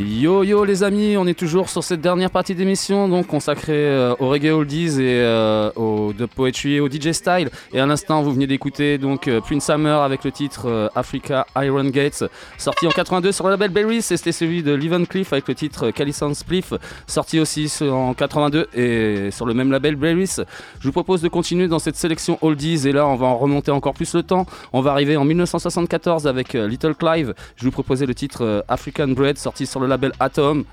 Yo 0.00 0.44
yo 0.44 0.64
les 0.64 0.82
amis, 0.82 1.18
on 1.18 1.26
est 1.26 1.38
toujours 1.38 1.68
sur 1.68 1.84
cette 1.84 2.00
dernière 2.00 2.30
partie 2.30 2.54
d'émission 2.54 3.06
donc 3.06 3.26
consacrée 3.26 3.74
euh, 3.74 4.14
au 4.18 4.30
reggae 4.30 4.50
oldies 4.50 4.98
et 4.98 5.20
euh, 5.20 5.70
au 5.76 6.14
de 6.14 6.24
poetry 6.24 6.76
et 6.76 6.80
au 6.80 6.88
DJ 6.88 7.12
style. 7.12 7.50
Et 7.74 7.80
à 7.80 7.84
l'instant, 7.84 8.22
vous 8.22 8.32
venez 8.32 8.46
d'écouter 8.46 8.96
donc 8.96 9.28
euh, 9.28 9.42
Prince 9.42 9.66
Summer 9.66 10.00
avec 10.00 10.24
le 10.24 10.32
titre 10.32 10.68
euh, 10.70 10.88
Africa 10.94 11.46
Iron 11.56 11.84
Gates, 11.84 12.24
sorti 12.56 12.86
en 12.86 12.90
82 12.90 13.30
sur 13.30 13.44
le 13.44 13.50
label 13.50 13.72
Berries. 13.72 13.98
Et 13.98 14.00
c'était 14.16 14.32
celui 14.32 14.62
de 14.62 14.72
Leven 14.72 15.06
Cliff 15.06 15.34
avec 15.34 15.46
le 15.48 15.54
titre 15.54 15.90
Calisson 15.90 16.32
Spliff, 16.32 16.72
sorti 17.06 17.38
aussi 17.38 17.70
en 17.82 18.14
82 18.14 18.68
et 18.74 19.30
sur 19.30 19.44
le 19.44 19.52
même 19.52 19.70
label 19.70 19.96
Berries. 19.96 20.36
Je 20.80 20.86
vous 20.86 20.92
propose 20.92 21.20
de 21.20 21.28
continuer 21.28 21.68
dans 21.68 21.78
cette 21.78 21.96
sélection 21.96 22.38
oldies 22.40 22.88
et 22.88 22.92
là, 22.92 23.06
on 23.06 23.16
va 23.16 23.26
en 23.26 23.36
remonter 23.36 23.70
encore 23.70 23.92
plus 23.92 24.14
le 24.14 24.22
temps. 24.22 24.46
On 24.72 24.80
va 24.80 24.92
arriver 24.92 25.18
en 25.18 25.26
1974 25.26 26.26
avec 26.26 26.54
Little 26.54 26.94
Clive. 26.94 27.34
Je 27.56 27.66
vous 27.66 27.70
proposais 27.70 28.06
le 28.06 28.14
titre 28.14 28.64
African 28.66 29.08
Bread, 29.08 29.36
sorti 29.36 29.66
sur 29.66 29.78
le 29.78 29.89
label 29.90 30.12
Atom. 30.18 30.64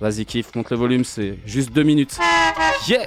Vas-y, 0.00 0.24
kiffe, 0.24 0.54
monte 0.54 0.70
le 0.70 0.76
volume, 0.76 1.04
c'est 1.04 1.38
juste 1.46 1.72
deux 1.72 1.82
minutes. 1.82 2.18
Yeah! 2.88 3.06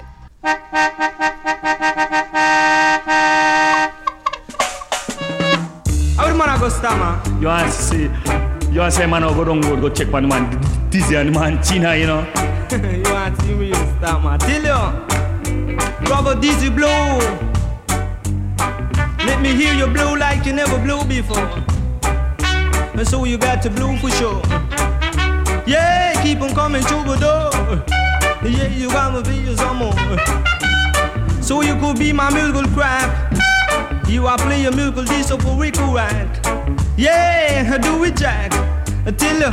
Man? 6.82 7.20
You 7.42 7.48
want 7.48 7.66
to 7.66 7.72
see, 7.72 8.04
you 8.72 8.80
want 8.80 8.92
to 8.94 8.98
say 8.98 9.06
man 9.06 9.22
go 9.22 9.44
down 9.44 9.60
road, 9.62 9.82
go 9.82 9.90
check 9.90 10.14
on 10.14 10.24
the 10.24 10.28
man 10.30 10.90
Dizzy 10.90 11.16
and 11.16 11.34
man 11.34 11.62
China, 11.62 11.94
you 11.96 12.08
know. 12.08 12.22
you 12.72 13.04
want 13.12 13.38
to 13.38 13.46
see 13.46 13.54
me 13.54 13.74
stammer? 13.74 14.38
Tell 14.38 14.64
you, 14.64 16.06
brother 16.06 16.40
Dizzy 16.40 16.70
blow. 16.70 17.20
Let 19.26 19.42
me 19.42 19.54
hear 19.56 19.74
you 19.74 19.88
blow 19.88 20.14
like 20.14 20.46
you 20.46 20.54
never 20.54 20.80
blew 20.80 21.04
before. 21.04 21.50
And 22.94 23.08
so 23.08 23.26
you 23.26 23.38
got 23.38 23.62
to 23.64 23.70
blow 23.70 23.96
for 23.98 24.10
sure. 24.12 24.42
Yeah, 25.70 26.20
keep 26.24 26.42
on 26.42 26.56
coming 26.56 26.82
the 26.82 27.16
door. 27.22 27.52
Yeah, 28.42 28.70
you 28.70 28.88
gotta 28.88 29.22
be 29.22 29.56
some 29.56 29.78
more. 29.78 29.94
So 31.44 31.62
you 31.62 31.76
could 31.76 32.00
be 32.00 32.12
my 32.12 32.32
musical 32.32 32.68
crap. 32.74 33.38
You 34.08 34.26
are 34.26 34.38
playing 34.40 34.76
musical 34.76 35.04
disco 35.04 35.38
for 35.38 35.62
Rico 35.62 35.94
right. 35.94 36.28
Yeah, 36.98 37.78
do 37.78 38.04
it, 38.04 38.18
Jack. 38.18 38.50
Till 39.16 39.42
you 39.42 39.52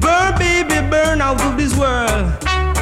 burn, 0.00 0.38
baby, 0.38 0.80
burn 0.88 1.20
out 1.20 1.42
of 1.42 1.58
this 1.58 1.76
world. 1.76 2.32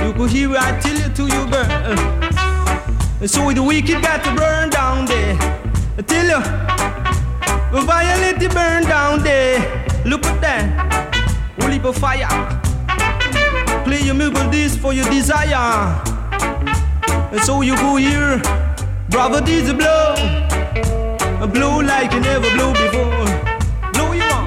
You 0.01 0.13
could 0.13 0.31
hear 0.31 0.55
I 0.57 0.79
tell 0.79 0.97
you 0.97 1.13
to 1.13 1.25
you 1.35 1.47
burn. 1.51 3.29
So 3.29 3.51
the 3.53 3.61
wicked 3.61 4.03
got 4.03 4.23
to 4.23 4.33
burn 4.37 4.71
down 4.71 5.07
there. 5.07 5.37
Till 6.07 6.27
you 6.27 6.41
the 7.73 7.83
violent 7.85 8.55
burn 8.55 8.85
down 8.85 9.25
there. 9.25 9.59
Look 10.05 10.25
at 10.27 10.41
that, 10.41 11.20
holy 11.61 11.79
of 11.81 11.97
fire. 11.97 12.29
Play 13.85 14.03
your 14.03 14.51
disc 14.51 14.79
for 14.81 14.93
your 14.93 15.09
desire. 15.11 16.01
And 17.33 17.41
so 17.43 17.61
you 17.63 17.77
go 17.77 17.97
here, 17.97 18.41
brother, 19.09 19.41
this 19.41 19.69
a 19.71 19.75
blow. 19.75 20.15
A 21.41 21.47
blow 21.47 21.81
like 21.81 22.13
you 22.13 22.21
never 22.21 22.51
blew 22.51 22.73
before. 22.73 23.27
Blow 23.93 24.13
you 24.13 24.23
on. 24.37 24.47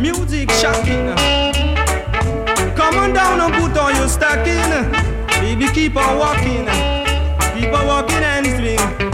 Music 0.00 0.50
shocking. 0.50 1.14
Come 2.76 2.96
on 2.96 3.12
down 3.12 3.40
and 3.40 3.54
put 3.54 3.76
on 3.78 3.96
your 3.96 4.08
stocking. 4.08 4.92
Baby, 5.40 5.68
keep 5.72 5.96
on 5.96 6.18
walking. 6.18 6.66
Keep 7.54 7.72
on 7.72 7.86
walking 7.86 8.22
and 8.22 8.46
swing. 8.46 9.12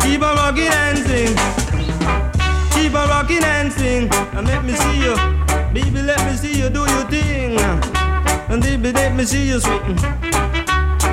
Keep 0.00 0.22
on 0.22 0.36
rocking 0.36 0.68
and 0.68 0.95
on 2.94 3.08
rocking 3.08 3.42
and 3.42 3.72
sing. 3.72 4.08
And 4.34 4.46
let 4.46 4.64
me 4.64 4.74
see 4.74 4.98
you. 5.02 5.16
Baby, 5.72 6.02
let 6.02 6.24
me 6.26 6.36
see 6.36 6.58
you 6.58 6.68
do 6.68 6.80
your 6.80 7.04
thing. 7.08 7.58
And 8.48 8.62
baby, 8.62 8.92
let 8.92 9.14
me 9.14 9.24
see 9.24 9.48
you 9.48 9.58
swing. 9.60 9.98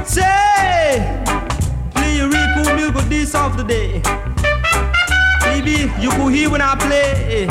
Say, 0.05 1.01
play 1.95 2.17
your 2.17 2.29
cool 2.29 2.75
music 2.75 3.09
this 3.09 3.35
of 3.35 3.57
the 3.57 3.63
day. 3.63 4.01
Baby, 5.41 5.91
you 6.01 6.09
could 6.11 6.33
hear 6.33 6.49
when 6.49 6.61
I 6.61 6.75
play. 6.75 7.47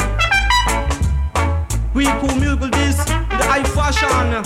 Real 1.95 2.13
cool 2.21 2.37
music 2.37 2.71
this, 2.73 2.97
the 3.05 3.45
high 3.51 3.65
fashion. 3.65 4.43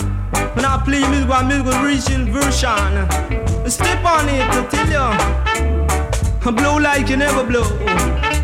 When 0.55 0.65
I 0.65 0.81
play 0.83 1.07
music, 1.09 1.29
I 1.29 1.47
music 1.47 1.73
original 1.83 2.27
version. 2.33 3.69
Step 3.69 4.03
on 4.03 4.27
it, 4.29 4.41
I 4.49 4.65
tell 4.71 4.89
you. 4.89 6.51
Blow 6.51 6.77
like 6.77 7.09
you 7.09 7.17
never 7.17 7.43
blow. 7.43 8.36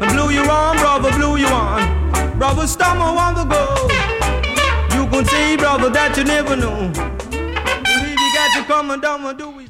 Blow 0.00 0.30
you 0.30 0.40
on, 0.40 0.78
brother, 0.78 1.12
blow 1.18 1.36
you 1.36 1.46
on. 1.46 2.38
Brother, 2.38 2.66
I 3.02 3.12
want 3.12 3.36
to 3.36 3.44
go. 3.44 4.96
You 4.96 5.06
can 5.10 5.26
say, 5.26 5.56
brother, 5.58 5.90
that 5.90 6.16
you 6.16 6.24
never 6.24 6.56
know. 6.56 6.88
Believe 7.30 8.18
you 8.18 8.34
got 8.34 8.66
come 8.66 8.90
and 8.92 9.02
down 9.02 9.26
and 9.26 9.38
do 9.38 9.60
it. 9.60 9.68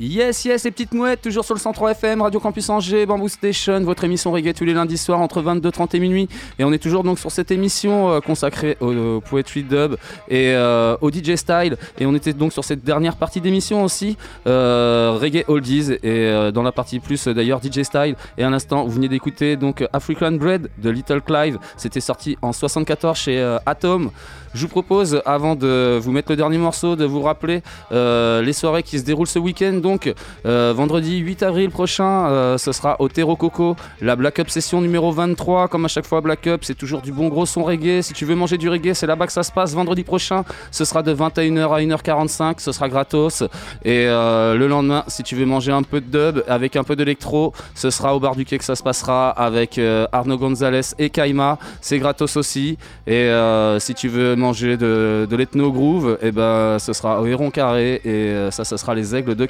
Yes, 0.00 0.44
yes, 0.44 0.62
les 0.62 0.70
petites 0.70 0.94
mouettes, 0.94 1.22
toujours 1.22 1.44
sur 1.44 1.56
le 1.56 1.58
103 1.58 1.90
FM, 1.90 2.22
Radio 2.22 2.38
Campus 2.38 2.70
Angers, 2.70 3.04
Bamboo 3.04 3.26
Station, 3.26 3.80
votre 3.80 4.04
émission 4.04 4.30
reggae 4.30 4.54
tous 4.54 4.62
les 4.62 4.72
lundis 4.72 4.96
soirs 4.96 5.18
entre 5.18 5.42
22h30 5.42 5.96
et 5.96 5.98
minuit. 5.98 6.28
Et 6.60 6.62
on 6.62 6.72
est 6.72 6.78
toujours 6.78 7.02
donc 7.02 7.18
sur 7.18 7.32
cette 7.32 7.50
émission 7.50 8.12
euh, 8.12 8.20
consacrée 8.20 8.76
au, 8.80 9.20
Poetry 9.20 9.64
Dub 9.64 9.96
et 10.28 10.52
euh, 10.54 10.96
au 11.00 11.10
DJ 11.10 11.34
Style. 11.34 11.76
Et 11.98 12.06
on 12.06 12.14
était 12.14 12.32
donc 12.32 12.52
sur 12.52 12.62
cette 12.62 12.84
dernière 12.84 13.16
partie 13.16 13.40
d'émission 13.40 13.82
aussi, 13.82 14.16
euh, 14.46 15.18
Reggae 15.20 15.42
Oldies, 15.48 15.94
et 16.04 16.52
dans 16.54 16.62
la 16.62 16.70
partie 16.70 17.00
plus 17.00 17.26
d'ailleurs 17.26 17.60
DJ 17.60 17.82
Style. 17.82 18.14
Et 18.36 18.44
à 18.44 18.50
l'instant, 18.50 18.84
vous 18.84 18.92
venez 18.92 19.08
d'écouter 19.08 19.56
donc 19.56 19.84
African 19.92 20.30
Bread 20.30 20.70
de 20.78 20.90
Little 20.90 21.22
Clive. 21.22 21.58
C'était 21.76 21.98
sorti 21.98 22.38
en 22.40 22.52
74 22.52 23.18
chez 23.18 23.58
Atom. 23.66 24.12
Je 24.54 24.62
vous 24.62 24.68
propose, 24.68 25.20
avant 25.26 25.56
de 25.56 25.98
vous 26.00 26.10
mettre 26.10 26.30
le 26.30 26.36
dernier 26.36 26.56
morceau, 26.56 26.96
de 26.96 27.04
vous 27.04 27.20
rappeler 27.20 27.62
les 27.90 28.52
soirées 28.52 28.84
qui 28.84 29.00
se 29.00 29.04
déroulent 29.04 29.26
ce 29.26 29.40
week-end. 29.40 29.80
Donc, 29.88 30.12
euh, 30.44 30.74
vendredi 30.76 31.16
8 31.16 31.42
avril 31.44 31.70
prochain, 31.70 32.26
euh, 32.28 32.58
ce 32.58 32.72
sera 32.72 32.96
au 32.98 33.08
Terro 33.08 33.36
Coco, 33.36 33.74
la 34.02 34.16
Black 34.16 34.38
Up 34.38 34.50
session 34.50 34.82
numéro 34.82 35.12
23. 35.12 35.68
Comme 35.68 35.86
à 35.86 35.88
chaque 35.88 36.04
fois, 36.04 36.20
Black 36.20 36.46
Up, 36.46 36.60
c'est 36.62 36.76
toujours 36.76 37.00
du 37.00 37.10
bon 37.10 37.28
gros 37.28 37.46
son 37.46 37.64
reggae. 37.64 38.02
Si 38.02 38.12
tu 38.12 38.26
veux 38.26 38.34
manger 38.34 38.58
du 38.58 38.68
reggae, 38.68 38.92
c'est 38.92 39.06
là-bas 39.06 39.26
que 39.26 39.32
ça 39.32 39.42
se 39.42 39.50
passe. 39.50 39.72
Vendredi 39.72 40.04
prochain, 40.04 40.44
ce 40.70 40.84
sera 40.84 41.02
de 41.02 41.14
21h 41.14 41.72
à 41.72 41.80
1h45. 41.80 42.56
Ce 42.58 42.70
sera 42.70 42.90
gratos. 42.90 43.44
Et 43.82 44.04
euh, 44.06 44.56
le 44.56 44.68
lendemain, 44.68 45.04
si 45.06 45.22
tu 45.22 45.36
veux 45.36 45.46
manger 45.46 45.72
un 45.72 45.82
peu 45.82 46.02
de 46.02 46.32
dub 46.32 46.44
avec 46.48 46.76
un 46.76 46.84
peu 46.84 46.94
d'électro, 46.94 47.54
ce 47.74 47.88
sera 47.88 48.14
au 48.14 48.20
bar 48.20 48.36
du 48.36 48.44
quai 48.44 48.58
que 48.58 48.64
ça 48.64 48.76
se 48.76 48.82
passera 48.82 49.30
avec 49.30 49.80
Arnaud 50.12 50.36
Gonzalez 50.36 50.92
et 50.98 51.08
Kaima. 51.08 51.58
C'est 51.80 51.98
gratos 51.98 52.36
aussi. 52.36 52.76
Et 53.06 53.32
si 53.78 53.94
tu 53.94 54.08
veux 54.08 54.36
manger 54.36 54.76
de, 54.76 55.26
de 55.30 55.36
l'ethno 55.36 55.72
groove, 55.72 56.18
et 56.20 56.30
ben 56.30 56.78
ce 56.78 56.92
sera 56.92 57.22
au 57.22 57.26
Héron 57.26 57.50
Carré 57.50 58.02
et 58.04 58.50
ça, 58.50 58.64
ce 58.64 58.76
sera 58.76 58.94
les 58.94 59.16
aigles 59.16 59.34
de 59.34 59.46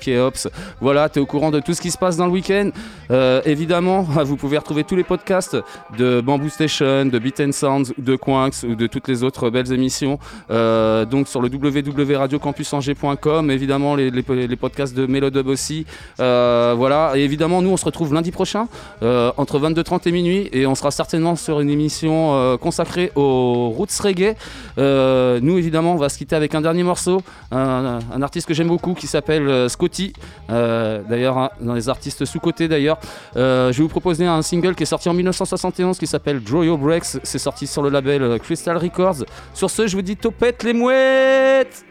Voilà, 0.80 1.08
tu 1.08 1.18
es 1.18 1.22
au 1.22 1.26
courant 1.26 1.50
de 1.50 1.60
tout 1.60 1.74
ce 1.74 1.80
qui 1.80 1.90
se 1.90 1.98
passe 1.98 2.16
dans 2.16 2.26
le 2.26 2.32
week-end. 2.32 2.70
Euh, 3.10 3.40
évidemment, 3.44 4.02
vous 4.02 4.36
pouvez 4.36 4.58
retrouver 4.58 4.84
tous 4.84 4.96
les 4.96 5.04
podcasts 5.04 5.56
de 5.96 6.20
Bamboo 6.20 6.48
Station, 6.48 7.06
de 7.06 7.18
Beat 7.18 7.40
and 7.40 7.52
Sounds, 7.52 7.92
de 7.96 8.16
Quinks 8.16 8.64
ou 8.68 8.74
de 8.74 8.86
toutes 8.86 9.08
les 9.08 9.22
autres 9.22 9.50
belles 9.50 9.72
émissions. 9.72 10.18
Euh, 10.50 11.04
donc 11.04 11.28
sur 11.28 11.40
le 11.40 11.48
www.radiocampusangers.com, 11.48 13.50
évidemment 13.50 13.94
les, 13.94 14.56
podcasts 14.56 14.94
de 14.94 15.06
Melodub 15.06 15.46
aussi. 15.48 15.86
Euh, 16.20 16.74
voilà, 16.76 17.12
et 17.14 17.20
évidemment, 17.20 17.62
nous 17.62 17.70
on 17.70 17.76
se 17.76 17.84
retrouve 17.84 18.14
lundi 18.14 18.30
prochain 18.30 18.68
entre 19.02 19.58
22h30 19.58 20.08
et 20.08 20.12
minuit 20.12 20.48
et 20.52 20.66
on 20.66 20.74
sera 20.74 20.90
certainement 20.90 21.36
sur 21.36 21.60
une 21.60 21.70
émission 21.70 22.58
consacrée 22.58 23.12
aux 23.14 23.70
roots 23.70 24.00
reggae. 24.02 24.34
Nous 24.76 25.58
évidemment, 25.58 25.94
on 25.94 25.98
va 25.98 26.08
se 26.08 26.18
quitter 26.18 26.36
avec 26.36 26.54
un 26.54 26.60
dernier 26.60 26.82
morceau, 26.82 27.22
un, 27.50 28.22
artiste 28.22 28.46
que 28.46 28.54
j'aime 28.54 28.68
beaucoup 28.68 28.94
qui 28.94 29.06
s'appelle 29.06 29.70
Scotty. 29.70 30.12
Euh, 30.50 31.02
d'ailleurs, 31.08 31.38
un- 31.38 31.50
dans 31.60 31.74
les 31.74 31.88
artistes 31.88 32.24
sous-cotés 32.24 32.68
d'ailleurs. 32.68 32.98
Euh, 33.36 33.72
je 33.72 33.78
vais 33.78 33.82
vous 33.82 33.88
proposer 33.88 34.26
un 34.26 34.42
single 34.42 34.74
qui 34.74 34.82
est 34.82 34.86
sorti 34.86 35.08
en 35.08 35.14
1971 35.14 35.98
qui 35.98 36.06
s'appelle 36.06 36.42
Draw 36.42 36.64
Your 36.64 36.78
Breaks. 36.78 37.18
C'est 37.22 37.38
sorti 37.38 37.66
sur 37.66 37.82
le 37.82 37.88
label 37.90 38.22
euh, 38.22 38.38
Crystal 38.38 38.76
Records. 38.76 39.24
Sur 39.54 39.70
ce, 39.70 39.86
je 39.86 39.96
vous 39.96 40.02
dis 40.02 40.16
topette 40.16 40.62
les 40.62 40.72
mouettes 40.72 41.84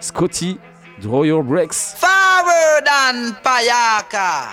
Scotty, 0.00 0.58
Draw 1.02 1.24
Your 1.24 1.42
Breaks. 1.44 1.96
Forward 1.96 2.88
and 2.88 3.32
Payaka. 3.44 4.48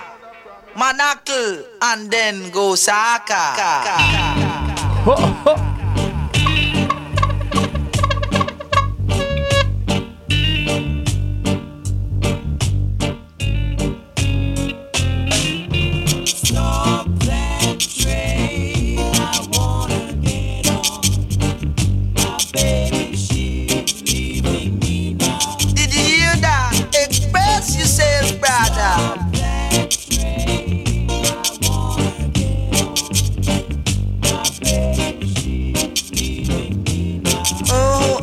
Manakl 0.76 1.64
and 1.82 2.08
then 2.10 2.50
go 2.52 2.76
Saka. 2.76 3.54
Oh, 37.72 38.18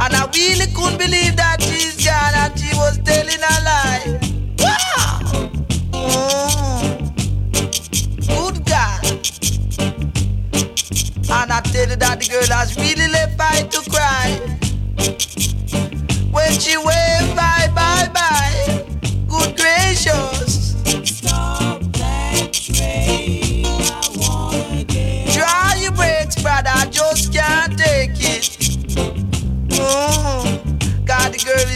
and 0.00 0.14
I 0.14 0.26
really 0.34 0.72
couldn't 0.72 0.98
believe 0.98 1.36
that 1.36 1.60
she's 1.62 2.04
gone 2.04 2.56
she 2.56 2.74
was 2.76 2.98
telling 2.98 3.42
a 3.42 3.56
lie. 3.64 4.20
Oh, 5.92 6.98
good 8.26 8.64
guy 8.66 9.00
And 11.28 11.52
I 11.52 11.60
tell 11.60 11.88
you 11.88 11.96
that 11.96 12.20
the 12.20 12.28
girl 12.30 12.56
has 12.56 12.76
really 12.76 13.08
left 13.08 13.36
by 13.36 13.62
to 13.62 13.90
cry. 13.90 14.40
When 16.48 16.60
she 16.60 16.76
waved 16.76 17.34
bye 17.34 17.68
bye 17.74 18.08
bye. 18.14 18.86
Good 19.28 19.56
gracious. 19.56 20.76
Stop 21.02 21.82
that 21.98 22.52
train. 22.52 23.66
I 23.66 24.08
wanna 24.14 24.84
Try 25.32 25.74
your 25.82 25.90
brakes, 25.90 26.40
brother. 26.40 26.70
I 26.72 26.86
just 26.86 27.32
can't 27.32 27.76
take 27.76 28.12
it. 28.20 28.76
Oh, 29.72 30.62
God, 31.04 31.32
the 31.32 31.42
girl 31.44 31.75